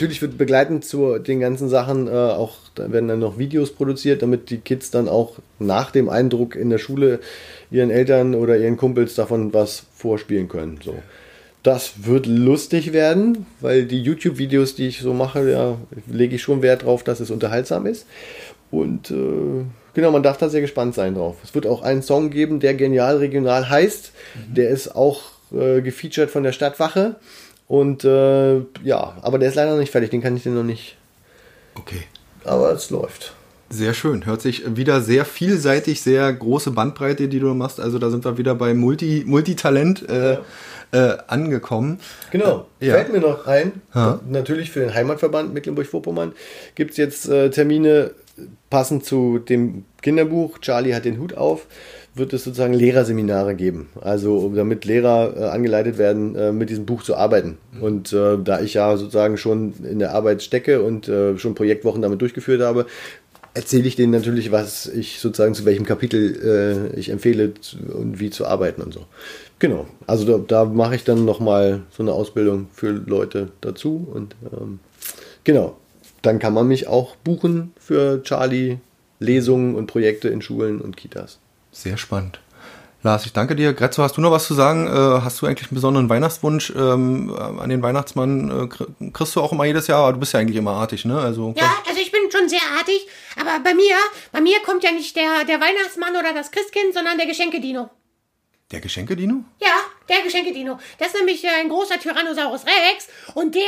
Natürlich 0.00 0.22
wird 0.22 0.38
begleitend 0.38 0.82
zu 0.82 1.18
den 1.18 1.40
ganzen 1.40 1.68
Sachen 1.68 2.08
äh, 2.08 2.10
auch, 2.10 2.56
da 2.74 2.90
werden 2.90 3.08
dann 3.08 3.18
noch 3.18 3.36
Videos 3.36 3.70
produziert, 3.70 4.22
damit 4.22 4.48
die 4.48 4.56
Kids 4.56 4.90
dann 4.90 5.10
auch 5.10 5.36
nach 5.58 5.90
dem 5.90 6.08
Eindruck 6.08 6.56
in 6.56 6.70
der 6.70 6.78
Schule 6.78 7.20
ihren 7.70 7.90
Eltern 7.90 8.34
oder 8.34 8.56
ihren 8.56 8.78
Kumpels 8.78 9.14
davon 9.14 9.52
was 9.52 9.84
vorspielen 9.94 10.48
können. 10.48 10.78
So. 10.82 10.94
Das 11.62 12.06
wird 12.06 12.24
lustig 12.24 12.94
werden, 12.94 13.44
weil 13.60 13.84
die 13.84 14.00
YouTube-Videos, 14.00 14.74
die 14.74 14.88
ich 14.88 15.00
so 15.00 15.12
mache, 15.12 15.50
ja, 15.50 15.76
lege 16.10 16.36
ich 16.36 16.42
schon 16.42 16.62
Wert 16.62 16.84
drauf, 16.84 17.04
dass 17.04 17.20
es 17.20 17.30
unterhaltsam 17.30 17.84
ist. 17.84 18.06
Und 18.70 19.10
äh, 19.10 19.64
genau, 19.92 20.12
man 20.12 20.22
darf 20.22 20.38
da 20.38 20.48
sehr 20.48 20.62
gespannt 20.62 20.94
sein 20.94 21.14
drauf. 21.14 21.36
Es 21.44 21.54
wird 21.54 21.66
auch 21.66 21.82
einen 21.82 22.00
Song 22.00 22.30
geben, 22.30 22.58
der 22.58 22.72
genial 22.72 23.18
regional 23.18 23.68
heißt. 23.68 24.12
Der 24.48 24.70
ist 24.70 24.96
auch 24.96 25.20
äh, 25.52 25.82
gefeatured 25.82 26.30
von 26.30 26.42
der 26.42 26.52
Stadtwache. 26.52 27.16
Und 27.70 28.02
äh, 28.04 28.56
ja, 28.82 29.16
aber 29.22 29.38
der 29.38 29.48
ist 29.48 29.54
leider 29.54 29.70
noch 29.70 29.78
nicht 29.78 29.92
fertig, 29.92 30.10
den 30.10 30.20
kann 30.20 30.36
ich 30.36 30.42
dir 30.42 30.50
noch 30.50 30.64
nicht. 30.64 30.96
Okay. 31.76 32.02
Aber 32.42 32.72
es 32.72 32.90
läuft. 32.90 33.32
Sehr 33.68 33.94
schön. 33.94 34.26
Hört 34.26 34.42
sich 34.42 34.76
wieder 34.76 35.00
sehr 35.00 35.24
vielseitig, 35.24 36.02
sehr 36.02 36.32
große 36.32 36.72
Bandbreite, 36.72 37.28
die 37.28 37.38
du 37.38 37.54
machst. 37.54 37.78
Also 37.78 38.00
da 38.00 38.10
sind 38.10 38.24
wir 38.24 38.38
wieder 38.38 38.56
bei 38.56 38.74
Multi, 38.74 39.22
Multitalent 39.24 40.08
äh, 40.08 40.38
äh, 40.90 41.16
angekommen. 41.28 42.00
Genau. 42.32 42.66
Äh, 42.80 42.88
ja. 42.88 42.94
Fällt 42.94 43.12
mir 43.12 43.20
noch 43.20 43.46
ein, 43.46 43.80
Ja. 43.94 44.18
natürlich 44.28 44.72
für 44.72 44.80
den 44.80 44.92
Heimatverband 44.92 45.54
Mecklenburg-Vorpommern 45.54 46.32
gibt 46.74 46.90
es 46.90 46.96
jetzt 46.96 47.28
äh, 47.28 47.50
Termine 47.50 48.10
passend 48.68 49.04
zu 49.04 49.38
dem 49.38 49.84
Kinderbuch 50.02 50.58
Charlie 50.58 50.92
hat 50.94 51.04
den 51.04 51.20
Hut 51.20 51.36
auf, 51.36 51.66
wird 52.14 52.32
es 52.32 52.44
sozusagen 52.44 52.74
Lehrerseminare 52.74 53.54
geben. 53.54 53.88
Also 54.00 54.50
damit 54.54 54.84
Lehrer 54.84 55.36
äh, 55.36 55.44
angeleitet 55.44 55.98
werden, 55.98 56.34
äh, 56.34 56.52
mit 56.52 56.70
diesem 56.70 56.86
Buch 56.86 57.02
zu 57.02 57.16
arbeiten. 57.16 57.58
Und 57.80 58.12
äh, 58.12 58.36
da 58.42 58.60
ich 58.60 58.74
ja 58.74 58.96
sozusagen 58.96 59.36
schon 59.36 59.74
in 59.84 59.98
der 59.98 60.12
Arbeit 60.12 60.42
stecke 60.42 60.82
und 60.82 61.08
äh, 61.08 61.38
schon 61.38 61.54
Projektwochen 61.54 62.02
damit 62.02 62.20
durchgeführt 62.20 62.62
habe, 62.62 62.86
erzähle 63.54 63.88
ich 63.88 63.96
denen 63.96 64.12
natürlich, 64.12 64.52
was 64.52 64.86
ich 64.86 65.20
sozusagen 65.20 65.54
zu 65.54 65.64
welchem 65.64 65.84
Kapitel 65.84 66.90
äh, 66.94 66.98
ich 66.98 67.10
empfehle 67.10 67.52
und 67.92 68.20
wie 68.20 68.30
zu 68.30 68.46
arbeiten 68.46 68.82
und 68.82 68.92
so. 68.92 69.06
Genau. 69.58 69.86
Also 70.06 70.24
da, 70.24 70.44
da 70.46 70.64
mache 70.64 70.94
ich 70.96 71.04
dann 71.04 71.24
nochmal 71.24 71.82
so 71.90 72.02
eine 72.02 72.12
Ausbildung 72.12 72.68
für 72.72 72.90
Leute 72.90 73.48
dazu 73.60 74.06
und 74.12 74.34
ähm, 74.52 74.80
genau. 75.44 75.76
Dann 76.22 76.38
kann 76.38 76.52
man 76.52 76.68
mich 76.68 76.86
auch 76.86 77.16
buchen 77.16 77.72
für 77.80 78.22
Charlie 78.22 78.76
Lesungen 79.20 79.74
und 79.74 79.86
Projekte 79.86 80.28
in 80.28 80.42
Schulen 80.42 80.80
und 80.80 80.96
Kitas. 80.96 81.38
Sehr 81.72 81.96
spannend. 81.96 82.40
Lars, 83.02 83.24
ich 83.24 83.32
danke 83.32 83.56
dir. 83.56 83.72
Grezzo, 83.72 84.02
hast 84.02 84.18
du 84.18 84.20
noch 84.20 84.30
was 84.30 84.46
zu 84.46 84.52
sagen? 84.52 84.86
Äh, 84.86 84.90
hast 85.22 85.40
du 85.40 85.46
eigentlich 85.46 85.68
einen 85.70 85.76
besonderen 85.76 86.10
Weihnachtswunsch 86.10 86.70
ähm, 86.76 87.34
an 87.58 87.70
den 87.70 87.80
Weihnachtsmann? 87.82 88.50
Äh, 88.50 88.52
kr- 88.64 89.12
kriegst 89.12 89.34
du 89.36 89.40
auch 89.40 89.52
immer 89.52 89.64
jedes 89.64 89.86
Jahr? 89.86 90.00
Aber 90.02 90.12
du 90.12 90.18
bist 90.20 90.34
ja 90.34 90.40
eigentlich 90.40 90.56
immer 90.58 90.72
artig, 90.72 91.06
ne? 91.06 91.18
Also 91.18 91.54
Ja, 91.56 91.72
also 91.88 91.98
ich 91.98 92.12
bin 92.12 92.20
schon 92.30 92.48
sehr 92.50 92.60
artig, 92.78 93.06
aber 93.40 93.58
bei 93.64 93.72
mir, 93.72 93.94
bei 94.32 94.42
mir 94.42 94.60
kommt 94.66 94.84
ja 94.84 94.92
nicht 94.92 95.16
der, 95.16 95.44
der 95.46 95.60
Weihnachtsmann 95.62 96.14
oder 96.14 96.34
das 96.34 96.50
Christkind, 96.50 96.92
sondern 96.92 97.16
der 97.16 97.26
Geschenkedino. 97.26 97.88
der 98.70 98.80
Geschenke-Dino? 98.80 99.44
Ja, 99.62 99.76
der 100.10 100.22
Geschenkedino. 100.22 100.78
Das 100.98 101.08
ist 101.08 101.16
nämlich 101.16 101.44
äh, 101.44 101.48
ein 101.60 101.68
großer 101.68 101.98
Tyrannosaurus 101.98 102.64
Rex 102.66 103.08
und 103.34 103.54
der, 103.54 103.62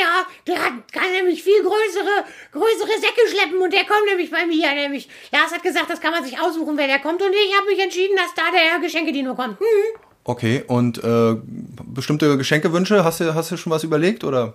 der 0.46 0.62
hat, 0.62 0.92
kann 0.92 1.10
nämlich 1.12 1.42
viel 1.42 1.62
größere, 1.62 2.24
größere 2.52 3.00
Säcke 3.00 3.28
schleppen 3.30 3.60
und 3.60 3.72
der 3.72 3.84
kommt 3.84 4.06
nämlich 4.06 4.30
bei 4.30 4.44
mir. 4.44 4.72
Nämlich, 4.74 5.08
Lars 5.30 5.52
hat 5.52 5.62
gesagt, 5.62 5.88
das 5.88 6.00
kann 6.00 6.12
man 6.12 6.24
sich 6.24 6.38
aussuchen, 6.40 6.76
wer 6.76 6.86
der 6.86 6.98
kommt 6.98 7.22
und 7.22 7.32
ich 7.32 7.56
habe 7.56 7.70
mich 7.70 7.78
entschieden, 7.78 8.16
dass 8.16 8.34
da 8.34 8.50
der 8.50 8.80
Geschenkedino 8.80 9.34
kommt. 9.34 9.58
Hm. 9.60 10.00
Okay, 10.24 10.62
und 10.68 11.02
äh, 11.02 11.36
bestimmte 11.84 12.36
Geschenkewünsche? 12.36 13.04
Hast 13.04 13.20
du, 13.20 13.34
hast 13.34 13.50
du 13.50 13.56
schon 13.56 13.72
was 13.72 13.82
überlegt, 13.82 14.22
oder? 14.22 14.54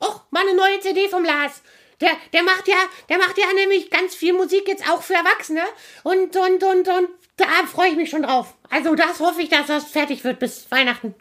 Och, 0.00 0.22
mal 0.30 0.42
eine 0.42 0.54
neue 0.54 0.78
CD 0.80 1.08
vom 1.08 1.24
Lars. 1.24 1.62
Der, 2.00 2.10
der 2.32 2.44
macht 2.44 2.68
ja, 2.68 2.76
der 3.08 3.18
macht 3.18 3.36
ja 3.36 3.46
nämlich 3.54 3.90
ganz 3.90 4.14
viel 4.14 4.32
Musik 4.32 4.68
jetzt 4.68 4.88
auch 4.88 5.02
für 5.02 5.14
Erwachsene. 5.14 5.62
Und, 6.04 6.36
und, 6.36 6.62
und, 6.62 6.88
und 6.88 7.08
da 7.36 7.46
freue 7.66 7.88
ich 7.88 7.96
mich 7.96 8.10
schon 8.10 8.22
drauf. 8.22 8.54
Also 8.70 8.94
das 8.94 9.18
hoffe 9.18 9.42
ich, 9.42 9.48
dass 9.48 9.66
das 9.66 9.84
fertig 9.84 10.22
wird 10.22 10.38
bis 10.38 10.70
Weihnachten. 10.70 11.14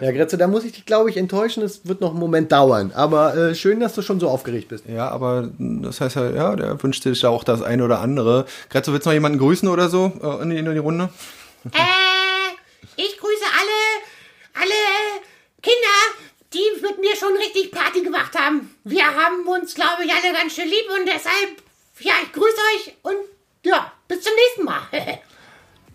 Ja, 0.00 0.12
Gretze, 0.12 0.38
da 0.38 0.46
muss 0.46 0.64
ich 0.64 0.72
dich, 0.72 0.86
glaube 0.86 1.10
ich, 1.10 1.16
enttäuschen. 1.16 1.62
Es 1.62 1.86
wird 1.86 2.00
noch 2.00 2.10
einen 2.10 2.20
Moment 2.20 2.52
dauern. 2.52 2.92
Aber 2.94 3.36
äh, 3.36 3.54
schön, 3.54 3.80
dass 3.80 3.94
du 3.94 4.02
schon 4.02 4.20
so 4.20 4.28
aufgeregt 4.28 4.68
bist. 4.68 4.84
Ja, 4.86 5.08
aber 5.08 5.50
das 5.58 6.00
heißt 6.00 6.16
ja, 6.16 6.30
ja, 6.30 6.56
der 6.56 6.80
wünscht 6.82 7.02
sich 7.02 7.22
ja 7.22 7.28
auch 7.28 7.42
das 7.42 7.60
eine 7.62 7.84
oder 7.84 8.00
andere. 8.00 8.46
Grezzo, 8.68 8.92
willst 8.92 9.06
du 9.06 9.10
noch 9.10 9.14
jemanden 9.14 9.38
grüßen 9.38 9.68
oder 9.68 9.88
so 9.88 10.12
äh, 10.22 10.42
in, 10.42 10.50
die, 10.50 10.58
in 10.58 10.64
die 10.64 10.78
Runde? 10.78 11.08
Äh, 11.72 11.78
ich 12.96 13.18
grüße 13.18 13.44
alle, 13.58 14.62
alle 14.62 15.20
Kinder, 15.60 16.20
die 16.52 16.82
mit 16.82 17.00
mir 17.00 17.16
schon 17.16 17.36
richtig 17.36 17.72
Party 17.72 18.02
gemacht 18.02 18.38
haben. 18.38 18.74
Wir 18.84 19.04
haben 19.06 19.46
uns, 19.46 19.74
glaube 19.74 20.04
ich, 20.04 20.12
alle 20.12 20.32
ganz 20.32 20.54
schön 20.54 20.68
lieb 20.68 20.86
und 20.98 21.06
deshalb, 21.06 21.62
ja, 21.98 22.14
ich 22.22 22.32
grüße 22.32 22.56
euch 22.76 22.94
und 23.02 23.16
ja, 23.64 23.92
bis 24.08 24.22
zum 24.22 24.32
nächsten 24.34 24.64
Mal. 24.64 24.80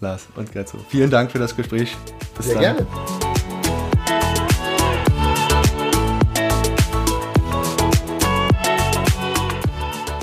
Lars 0.01 0.27
und 0.35 0.51
Gerzo. 0.51 0.77
Vielen 0.89 1.09
Dank 1.09 1.31
für 1.31 1.39
das 1.39 1.55
Gespräch. 1.55 1.95
Bis 2.35 2.47
Sehr 2.47 2.55
dann. 2.55 2.87
gerne. 2.87 3.34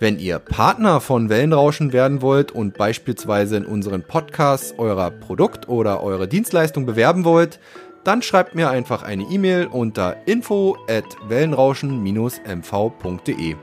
Wenn 0.00 0.20
ihr 0.20 0.38
Partner 0.38 1.00
von 1.00 1.28
Wellenrauschen 1.28 1.92
werden 1.92 2.22
wollt 2.22 2.52
und 2.52 2.78
beispielsweise 2.78 3.56
in 3.56 3.64
unseren 3.64 4.04
Podcasts 4.04 4.72
euer 4.78 5.10
Produkt 5.10 5.68
oder 5.68 6.04
eure 6.04 6.28
Dienstleistung 6.28 6.86
bewerben 6.86 7.24
wollt, 7.24 7.58
dann 8.04 8.22
schreibt 8.22 8.54
mir 8.54 8.70
einfach 8.70 9.02
eine 9.02 9.24
E-Mail 9.24 9.66
unter 9.66 10.16
info 10.26 10.76
at 10.88 11.16
wellenrauschen-mv.de. 11.28 13.56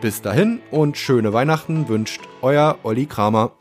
Bis 0.00 0.22
dahin 0.22 0.58
und 0.72 0.96
schöne 0.96 1.32
Weihnachten 1.32 1.88
wünscht 1.88 2.22
euer 2.42 2.76
Olli 2.82 3.06
Kramer. 3.06 3.52